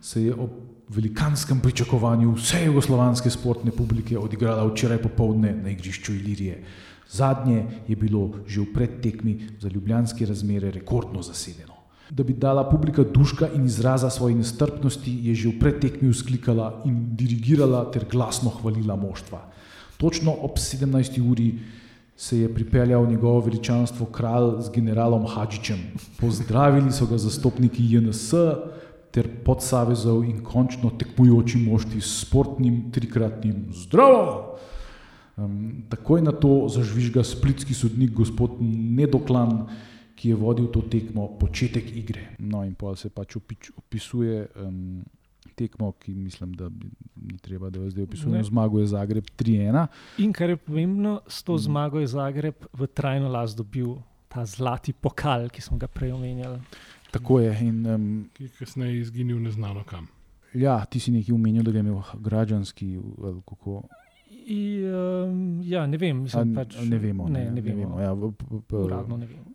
se 0.00 0.24
je 0.24 0.34
ob 0.34 0.50
velikanskem 0.88 1.60
pričakovanju 1.60 2.32
vse 2.32 2.64
jugoslovanske 2.64 3.30
športne 3.30 3.70
publike 3.70 4.18
odigrala 4.18 4.66
včeraj 4.66 4.98
popovdne 4.98 5.54
na 5.54 5.70
igrišču 5.70 6.12
Ilirije. 6.12 6.62
Zadnje 7.08 7.56
je 7.88 7.96
bilo 7.96 8.30
že 8.46 8.60
v 8.60 8.72
predtekmi 8.74 9.32
za 9.60 9.68
ljubljanske 9.68 10.26
razmere 10.26 10.70
rekordno 10.70 11.22
zasedeno. 11.22 11.73
Da 12.14 12.22
bi 12.22 12.32
dala 12.32 12.62
publika 12.70 13.02
duška 13.02 13.48
in 13.56 13.64
izraza 13.66 14.10
svoje 14.10 14.36
nestrpnosti, 14.38 15.10
je 15.10 15.34
že 15.34 15.48
v 15.48 15.58
predtekmi 15.58 16.12
vzklikala 16.12 16.82
in 16.86 17.16
dirigirala 17.18 17.90
ter 17.90 18.06
glasno 18.06 18.52
hvalila 18.54 18.94
moštva. 18.96 19.40
Točno 19.98 20.30
ob 20.30 20.54
17. 20.62 21.18
uri 21.30 21.58
se 22.16 22.38
je 22.38 22.54
pripeljal 22.54 23.06
njegovo 23.10 23.40
veličanstvo 23.40 24.06
kralj 24.06 24.62
z 24.62 24.70
generalom 24.74 25.26
Hadžičem. 25.26 25.78
Pozdravili 26.20 26.92
so 26.92 27.06
ga 27.10 27.18
zastopniki 27.18 27.82
JNS 27.82 28.30
ter 29.10 29.26
podsavezov 29.44 30.22
in 30.26 30.38
končno 30.42 30.90
tekmujoči 30.90 31.58
moštvi 31.58 32.00
s 32.00 32.20
sportnim 32.22 32.92
trikratnim 32.94 33.66
zdravo. 33.74 34.54
Um, 35.36 35.82
takoj 35.90 36.22
na 36.22 36.30
to 36.30 36.68
zažvižga 36.70 37.24
splitski 37.26 37.74
sodnik 37.74 38.14
gospod 38.14 38.58
Nedoklan, 38.60 39.66
ki 40.24 40.30
je 40.30 40.36
vodil 40.36 40.66
to 40.66 40.80
tekmo 40.80 41.28
početek 41.36 41.84
igre. 41.92 42.22
No 42.40 42.62
in 42.64 42.72
pa 42.72 42.94
se 42.96 43.10
pač 43.10 43.36
opič, 43.36 43.68
opisuje 43.76 44.46
um, 44.56 45.02
tekmo, 45.52 45.92
ki 45.94 46.14
mislim, 46.16 46.54
da 46.54 46.70
ni 47.18 47.36
treba, 47.38 47.68
da 47.68 47.78
jo 47.78 47.90
zdaj 47.90 48.04
opisujem. 48.04 48.32
Ne. 48.32 48.42
Zmago 48.42 48.80
je 48.80 48.86
Zagreb 48.86 49.28
3-1. 49.36 49.86
In 50.18 50.32
kar 50.32 50.50
je 50.50 50.56
pomembno, 50.56 51.20
s 51.28 51.42
to 51.42 51.52
Mm. 51.52 51.58
zmago 51.60 52.00
je 52.00 52.06
Zagreb 52.08 52.64
v 52.72 52.86
trajno 52.88 53.28
last 53.28 53.52
dobil 53.54 53.98
ta 54.26 54.46
zlati 54.46 54.92
pokal, 54.92 55.48
ki 55.48 55.60
smo 55.60 55.76
ga 55.76 55.86
prej 55.86 56.12
omenjali. 56.12 56.58
Tako 57.12 57.40
je. 57.40 57.52
In, 57.60 57.84
um, 57.86 58.08
Ki 58.32 58.44
je 58.44 58.50
kasneje 58.58 58.96
izginil 59.00 59.38
neznano 59.38 59.84
kam. 59.84 60.08
ja, 60.54 60.84
ti 60.84 61.00
si 61.00 61.12
nekaj 61.12 61.34
omenil, 61.34 61.62
da 61.62 61.70
ga 61.70 61.78
je 61.78 61.84
imel 61.84 62.00
građanski. 62.16 62.98
Kako, 63.44 63.82
I, 64.46 64.82
um, 65.24 65.60
ja, 65.62 65.86
ne 65.86 65.96
vem, 65.96 66.16
A, 66.16 66.20
mislim, 66.20 66.54
pač, 66.54 66.74
ne 66.82 66.98
vemo. 66.98 67.28
Ne, 67.28 67.50
ne 67.50 67.60
vemo. 67.60 67.78
vemo 67.78 68.00
ja, 68.00 68.12
v, 68.12 68.32
v, 68.40 68.60
v, 68.70 68.76
Uradno 68.80 69.16
ne 69.16 69.26
vemo. 69.26 69.53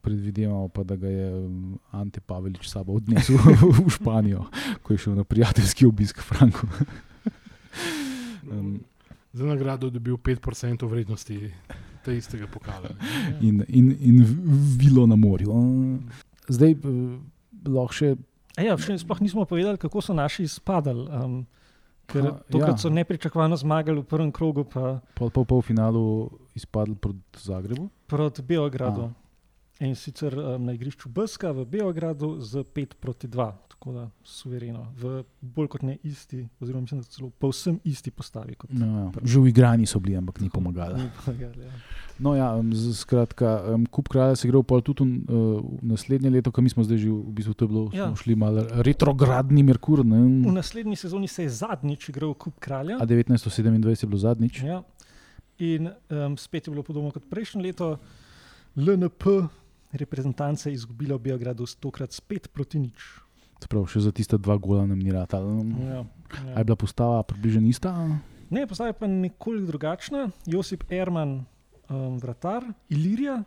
Predvidevamo 0.00 0.68
pa, 0.68 0.82
da 0.82 0.96
ga 0.96 1.08
je 1.08 1.28
um, 1.34 1.78
Ante 1.90 2.20
Pavelič 2.20 2.68
sabo 2.68 2.92
odnesel 2.92 3.36
v 3.86 3.90
Španijo, 3.90 4.44
ko 4.82 4.92
je 4.92 4.98
šel 4.98 5.14
na 5.14 5.24
prijateljski 5.24 5.86
obisk 5.86 6.18
v 6.18 6.22
Franku. 6.22 6.66
Um, 8.44 8.84
Za 9.32 9.46
nagrado 9.46 9.86
je 9.86 9.90
dobil 9.90 10.16
5% 10.16 10.84
vrednosti 10.86 11.50
tega 12.04 12.16
istega 12.18 12.46
pokala. 12.46 12.88
in, 13.40 13.64
in, 13.68 13.96
in 14.00 14.20
vilo 14.78 15.06
na 15.06 15.16
morju. 15.16 15.48
Zdaj 16.48 16.70
eh, 16.70 16.76
lahko 17.66 17.92
še. 17.96 18.12
A 18.54 18.62
Ja, 18.62 18.76
še 18.78 18.98
sploh 19.00 19.18
nismo 19.24 19.42
povedali, 19.48 19.80
kako 19.80 20.04
so 20.04 20.14
naši 20.14 20.44
izpadali. 20.44 21.08
Um, 21.08 21.46
ker 22.06 22.28
Aha, 22.28 22.36
tokrat 22.52 22.76
ja. 22.76 22.82
so 22.84 22.92
nepričakovano 22.92 23.56
zmagali 23.56 24.04
v 24.04 24.06
prvem 24.06 24.30
krogu, 24.30 24.68
pa 24.68 25.00
Pol, 25.16 25.32
pol, 25.32 25.48
pol 25.48 25.64
finalu 25.64 26.28
izpadli 26.54 26.94
proti 26.96 27.18
Zagrebu. 27.36 27.88
proti 28.06 28.42
Beogradu. 28.44 29.10
In 29.80 29.94
sicer 29.94 30.30
um, 30.32 30.64
na 30.64 30.72
igrišču 30.72 31.08
Brska 31.08 31.50
v 31.50 31.64
Beogradu 31.66 32.38
z 32.38 32.62
5 32.64 32.94
proti 32.94 33.26
2, 33.26 33.36
tako 33.68 33.92
da 33.92 34.04
suvereno, 34.22 34.86
v 34.94 35.24
bolj 35.42 35.68
kot 35.68 35.82
ne 35.82 35.98
isti, 36.00 36.46
oziroma 36.56 36.80
mislim, 36.80 37.00
da 37.00 37.06
celo 37.06 37.30
povsem 37.32 37.80
isti 37.84 38.10
postavi. 38.10 38.54
Kot 38.54 38.70
No, 38.70 38.86
ja. 38.86 39.10
Že 39.20 39.40
v 39.40 39.48
igrani 39.48 39.82
so 39.84 39.98
bili, 39.98 40.14
ampak 40.14 40.38
ni 40.38 40.46
Tako, 40.46 40.54
pomagalo. 40.56 40.94
Ni 40.94 41.10
pomagali, 41.16 41.58
ja. 41.60 41.72
No, 42.16 42.34
ja, 42.34 42.54
z- 42.70 42.94
skratka, 42.94 43.50
um, 43.68 43.82
kup 43.84 44.08
kralja 44.08 44.36
se 44.36 44.46
gre 44.46 44.58
v 44.58 44.64
pol 44.64 44.80
tudi 44.80 45.02
uh, 45.02 45.58
naslednje 45.82 46.30
leto, 46.30 46.48
ko 46.48 46.62
mi 46.62 46.70
smo 46.70 46.80
zdaj 46.80 46.94
že 46.96 47.10
v 47.10 47.32
bistvu 47.32 47.52
to 47.52 47.64
je 47.64 47.68
bilo, 47.68 47.82
Ja. 47.90 48.06
smo 48.06 48.16
šli 48.16 48.34
malo 48.36 48.62
retrogradni 48.78 49.62
Merkur. 49.64 50.00
V 50.00 50.06
Ne? 50.06 50.54
naslednji 50.54 50.94
sezoni 50.96 51.26
se 51.26 51.42
je 51.42 51.50
zadnjič 51.50 52.08
igral 52.08 52.30
Kup 52.32 52.54
kralja. 52.58 52.94
A 52.94 53.04
1927 53.04 53.74
je 53.96 54.06
bilo 54.06 54.18
zadnjič. 54.20 54.62
Ja. 54.62 54.86
In 55.58 55.90
um, 56.10 56.36
spet 56.36 56.66
je 56.66 56.72
bilo 56.74 56.82
podobno 56.82 57.10
kot 57.14 57.26
prejšnje 57.30 57.62
leto. 57.62 57.98
LNP, 58.74 59.46
reprezentance, 59.92 60.70
je 60.70 60.74
izgubila 60.74 61.14
v 61.14 61.30
Beogradu 61.30 61.66
stokrat 61.66 62.12
spet 62.12 62.48
proti 62.50 62.82
nič. 62.82 63.22
Prav, 63.64 63.86
še 63.88 64.02
za 64.04 64.10
tiste 64.12 64.36
dva 64.36 64.58
gola 64.60 64.84
nam 64.84 64.98
ni 65.00 65.08
rata. 65.14 65.38
Ja, 65.40 66.02
A 66.52 66.60
je 66.60 66.64
bila 66.68 66.76
postava 66.76 67.22
približno 67.24 67.64
ista? 67.64 67.94
Ne, 68.52 68.66
postava 68.68 68.90
je 68.92 68.98
pa 68.98 69.08
nekoliko 69.08 69.70
drugačna. 69.70 70.26
Josip 70.44 70.84
Erman, 70.92 71.46
um, 71.88 72.18
vratar, 72.20 72.66
Ilirija. 72.92 73.40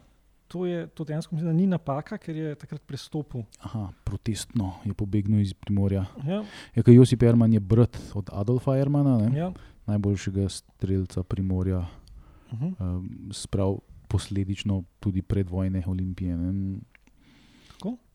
To, 0.48 0.64
je, 0.66 0.88
to 0.96 1.04
dejansko 1.04 1.36
mislim, 1.36 1.54
ni 1.60 1.68
napaka, 1.68 2.16
ker 2.18 2.32
je 2.36 2.56
takrat 2.56 2.82
prestopil. 2.88 3.44
Aha, 3.68 3.92
protestno 4.08 4.80
je 4.88 4.96
pobegnil 4.96 5.44
iz 5.44 5.52
Primorja. 5.54 6.06
Ja, 6.24 6.40
Je, 6.72 6.82
ker 6.82 6.96
Josip 6.96 7.22
Erman 7.28 7.54
je 7.54 7.60
brat 7.60 8.00
od 8.16 8.32
Adolfa 8.32 8.78
Ermana, 8.80 9.18
ne? 9.28 9.38
ja. 9.38 9.52
Najboljšega 9.88 10.50
strelca 10.50 11.24
Primorja, 11.24 11.88
Uh 12.52 12.60
-huh. 12.60 12.74
um, 12.80 13.30
sprav 13.32 13.78
posledično 14.08 14.84
tudi 15.00 15.22
predvojne 15.22 15.84
olimpije. 15.88 16.38
Ne? 16.38 16.80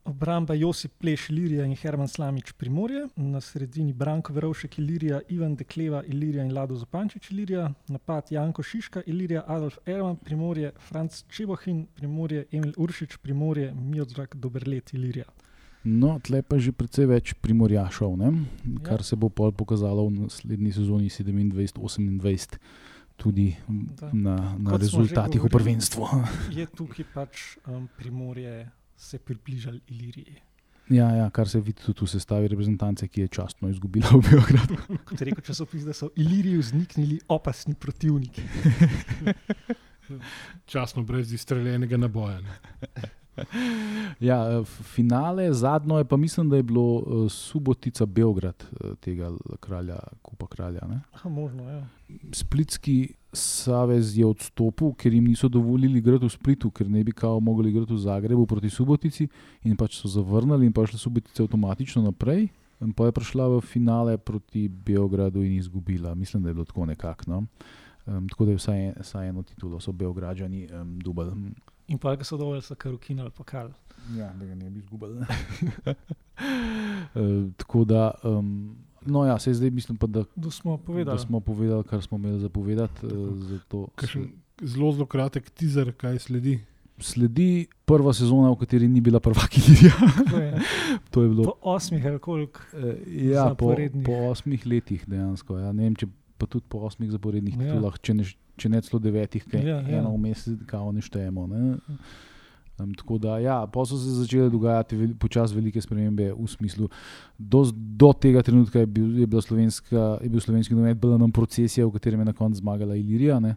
Obramba 0.04 0.54
Josip 0.54 0.92
Pleš, 0.98 1.30
Ilirija 1.30 1.64
in 1.64 1.76
Herman 1.76 2.08
Slamič, 2.08 2.52
Primorje, 2.52 3.06
na 3.16 3.40
sredini 3.40 3.92
Branko 3.92 4.32
Verovšek, 4.32 4.78
Ilirija, 4.78 5.20
Ivan 5.28 5.54
Dekleva, 5.56 6.02
Ilirija 6.04 6.44
in 6.44 6.54
Lado 6.54 6.74
Zopančič, 6.74 7.30
Ilirija, 7.30 7.72
napad 7.88 8.26
Janko 8.30 8.62
Šiška, 8.62 9.02
Ilirija, 9.06 9.44
Adolf 9.46 9.78
Erman, 9.86 10.16
Primorje, 10.16 10.72
Franc 10.88 11.24
Čebohin, 11.28 11.86
Primorje, 11.94 12.46
Emil 12.52 12.72
Uršič, 12.76 13.16
Primorje, 13.16 13.74
Mijodzrak, 13.74 14.36
Dobrlet, 14.36 14.94
Ilirija. 14.94 15.24
No, 15.82 16.14
tle 16.22 16.44
pa 16.46 16.60
že 16.62 16.70
precej 16.70 17.10
več 17.10 17.34
primorjašov, 17.42 18.14
ne? 18.14 18.30
kar 18.86 19.02
ja. 19.02 19.06
se 19.06 19.18
bo 19.18 19.26
pol 19.28 19.50
pokazalo 19.50 20.06
v 20.06 20.26
naslednji 20.26 20.70
sezoni 20.78 21.10
27-28 21.10 22.58
tudi 23.16 23.56
da. 23.68 24.10
na, 24.12 24.36
na 24.58 24.78
rezultatih 24.78 25.42
v 25.42 25.50
prvenstvu. 25.50 26.06
je 26.58 26.66
tukaj 26.70 27.06
pač 27.14 27.58
um, 27.66 27.86
primorje 27.98 28.70
se 28.96 29.18
približali 29.18 29.80
Iliriji. 29.90 30.38
Ja, 30.90 31.10
ja, 31.14 31.30
kar 31.30 31.48
se 31.48 31.60
vidi 31.60 31.82
tudi 31.82 32.04
v 32.04 32.10
sestavi 32.10 32.50
reprezentance, 32.50 33.06
ki 33.08 33.24
je 33.24 33.28
častno 33.28 33.70
izgubila 33.70 34.10
v 34.12 34.22
Beogradu. 34.26 34.78
Kot 35.08 35.22
rekel 35.22 35.42
časopis, 35.46 35.86
da 35.86 35.94
so 35.94 36.10
Iliriji 36.18 36.58
vzniknili 36.58 37.20
opasni 37.28 37.74
protivniki. 37.74 38.42
častno 40.72 41.02
brez 41.06 41.32
izstreljenega 41.32 41.96
naboja. 41.96 42.42
Ja, 44.20 44.38
eh, 44.50 44.64
finale, 44.64 45.52
zadnjo 45.52 45.98
je 45.98 46.04
pa 46.04 46.16
mislim, 46.16 46.48
da 46.48 46.56
je 46.56 46.62
bilo 46.62 46.82
uh, 46.82 47.30
Subotica 47.32 48.06
Beograd, 48.06 48.64
uh, 48.70 48.94
tega 49.00 49.30
kralja, 49.60 49.98
kupa 50.22 50.46
kralja. 50.46 50.80
Ha, 51.12 51.28
možno, 51.28 51.68
ja. 51.70 51.86
Splitski 52.32 53.14
savez 53.32 54.18
je 54.18 54.26
odstopil, 54.26 54.92
ker 54.94 55.14
jim 55.14 55.24
niso 55.24 55.48
dovolili 55.48 55.98
igrati 55.98 56.26
v 56.26 56.30
Splitu, 56.30 56.70
ker 56.70 56.90
ne 56.90 57.04
bi 57.04 57.12
kao 57.12 57.40
mogli 57.40 57.70
igrati 57.70 57.92
v 57.92 57.98
Zagrebu 57.98 58.46
proti 58.46 58.70
Subotici 58.70 59.28
in 59.64 59.76
pač 59.76 59.96
so 60.02 60.08
zavrnili 60.08 60.66
in 60.66 60.72
pa 60.72 60.86
šla 60.86 60.98
Subotica 60.98 61.42
avtomatično 61.42 62.02
naprej. 62.02 62.48
In 62.82 62.90
pa 62.92 63.06
je 63.06 63.14
prišla 63.14 63.46
v 63.46 63.60
finale 63.62 64.18
proti 64.18 64.66
Beogradu 64.68 65.44
in 65.46 65.54
izgubila. 65.54 66.14
Mislim, 66.14 66.42
da 66.42 66.50
je 66.50 66.54
bilo 66.54 66.64
tako 66.64 66.86
nekako. 66.86 67.30
No? 67.30 67.46
Um, 68.06 68.28
tako 68.28 68.44
da 68.44 68.50
je 68.50 68.56
vsaj, 68.56 68.92
vsaj 69.00 69.28
eno 69.28 69.42
titulo, 69.42 69.80
so 69.80 69.92
Beograđani 69.92 70.66
um, 70.66 70.98
dubali. 70.98 71.30
In 71.88 71.98
pa, 71.98 72.16
ki 72.16 72.24
so 72.26 72.38
dovolj, 72.40 72.62
so 72.66 72.76
kar 72.78 72.94
ukinili, 72.94 73.30
pa 73.34 73.44
kar. 73.44 73.70
Ja, 74.16 74.32
da 74.38 74.46
ga 74.46 74.54
ne 74.54 74.70
bi 74.70 74.78
izgubili. 74.78 75.18
uh, 75.18 75.26
tako 77.60 77.84
da, 77.84 78.10
um, 78.24 78.76
no, 79.06 79.26
ja, 79.26 79.38
se 79.38 79.54
zdaj 79.54 79.70
mislim, 79.70 79.98
pa, 79.98 80.06
da, 80.06 80.24
da, 80.36 80.50
smo 80.50 80.76
povedali. 80.76 81.16
da 81.16 81.22
smo 81.22 81.40
povedali, 81.40 81.84
kar 81.84 82.02
smo 82.02 82.18
imeli 82.18 82.40
za 82.40 82.48
povedati. 82.48 83.06
Uh, 83.06 83.12
zelo, 84.62 84.92
zelo 84.92 85.06
kratek 85.06 85.50
teaser, 85.50 85.92
kaj 85.92 86.18
sledi. 86.18 86.60
Sledi 86.98 87.66
prva 87.84 88.12
sezona, 88.14 88.50
v 88.52 88.56
kateri 88.60 88.88
ni 88.88 89.00
bila 89.00 89.20
prva 89.20 89.46
kilija. 89.50 89.92
to 91.10 91.22
je 91.22 91.28
bilo 91.28 91.44
po 91.44 91.54
osmih 91.62 92.06
ali 92.06 92.18
koliko? 92.18 92.60
Uh, 92.72 92.94
ja, 93.06 93.54
po, 93.58 93.74
po 94.06 94.12
osmih 94.12 94.66
letih 94.66 95.08
dejansko. 95.08 95.58
Ja. 95.58 95.72
Ne 95.72 95.82
vem, 95.82 95.94
če 95.94 96.06
pa 96.42 96.50
tudi 96.50 96.66
po 96.68 96.82
osmih 96.90 97.14
zaporednih 97.14 97.54
ja. 97.54 97.68
titulah, 97.70 97.98
če 98.02 98.18
ne 98.18 98.26
če 98.56 98.70
ne 98.72 98.82
celo 98.84 99.00
devetih, 99.02 99.44
ki 99.48 99.62
ja, 99.64 99.80
ja. 99.80 100.00
eno 100.00 100.12
vmes, 100.16 100.46
kao 100.70 100.92
ne 100.94 101.02
štejemo. 101.04 101.46
Ne? 101.50 101.62
Um, 102.80 102.92
tako 102.96 103.18
da, 103.20 103.36
ja, 103.42 103.58
pa 103.70 103.84
so 103.88 103.98
se 104.00 104.16
začele 104.16 104.50
dogajati 104.52 104.96
veli, 104.98 105.14
počasi 105.18 105.56
velike 105.56 105.82
spremembe 105.84 106.30
v 106.32 106.48
smislu. 106.50 106.88
Do, 107.38 107.64
do 107.72 108.12
tega 108.16 108.42
trenutka 108.44 108.82
je 108.82 108.88
bil, 108.88 109.22
je 109.22 109.28
je 110.24 110.28
bil 110.28 110.40
slovenski 110.40 110.74
novinar 110.74 110.98
bolj 110.98 111.18
nam 111.20 111.32
procesija, 111.32 111.86
v 111.86 111.96
katerem 111.96 112.24
je 112.24 112.30
na 112.32 112.36
koncu 112.36 112.62
zmagala 112.62 112.96
Ilirija. 112.98 113.40
Ne? 113.40 113.56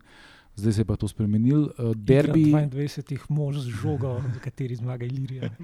Zdaj 0.56 0.74
se 0.74 0.82
je 0.84 0.88
pa 0.88 0.96
to 0.96 1.08
spremenil. 1.12 1.68
Uh, 1.76 1.92
derbi... 1.96 2.46
22 2.54 3.28
mož 3.30 3.60
z 3.66 3.76
žogo, 3.76 4.16
v 4.24 4.40
kateri 4.44 4.76
zmaga 4.80 5.04
Ilirija. 5.08 5.52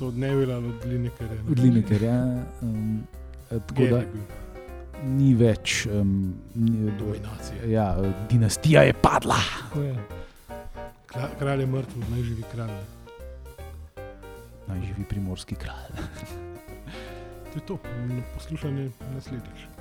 to 0.00 0.12
bilo 0.12 0.56
od 0.56 0.84
Linekerja. 0.88 1.40
Od 1.44 1.58
Linekerja. 1.60 2.18
Um, 2.64 3.02
tako 3.48 3.84
da 3.92 4.04
ni 5.04 5.34
več 5.34 5.86
um, 5.86 6.34
dominacije. 6.98 7.70
Ja, 7.72 7.96
dinastija 8.30 8.82
je 8.82 8.92
padla. 8.92 9.38
Je. 9.76 9.94
Kralj 11.38 11.60
je 11.60 11.66
mrtev, 11.66 12.04
naj 12.10 12.22
živi 12.22 12.44
kralj. 12.52 12.76
Naj 14.68 14.80
živi 14.84 15.04
primorski 15.08 15.54
kralj. 15.54 16.02
to 17.52 17.54
je 17.54 17.66
to, 17.66 17.78
poslušanje 18.34 18.90
naslednjič. 19.14 19.77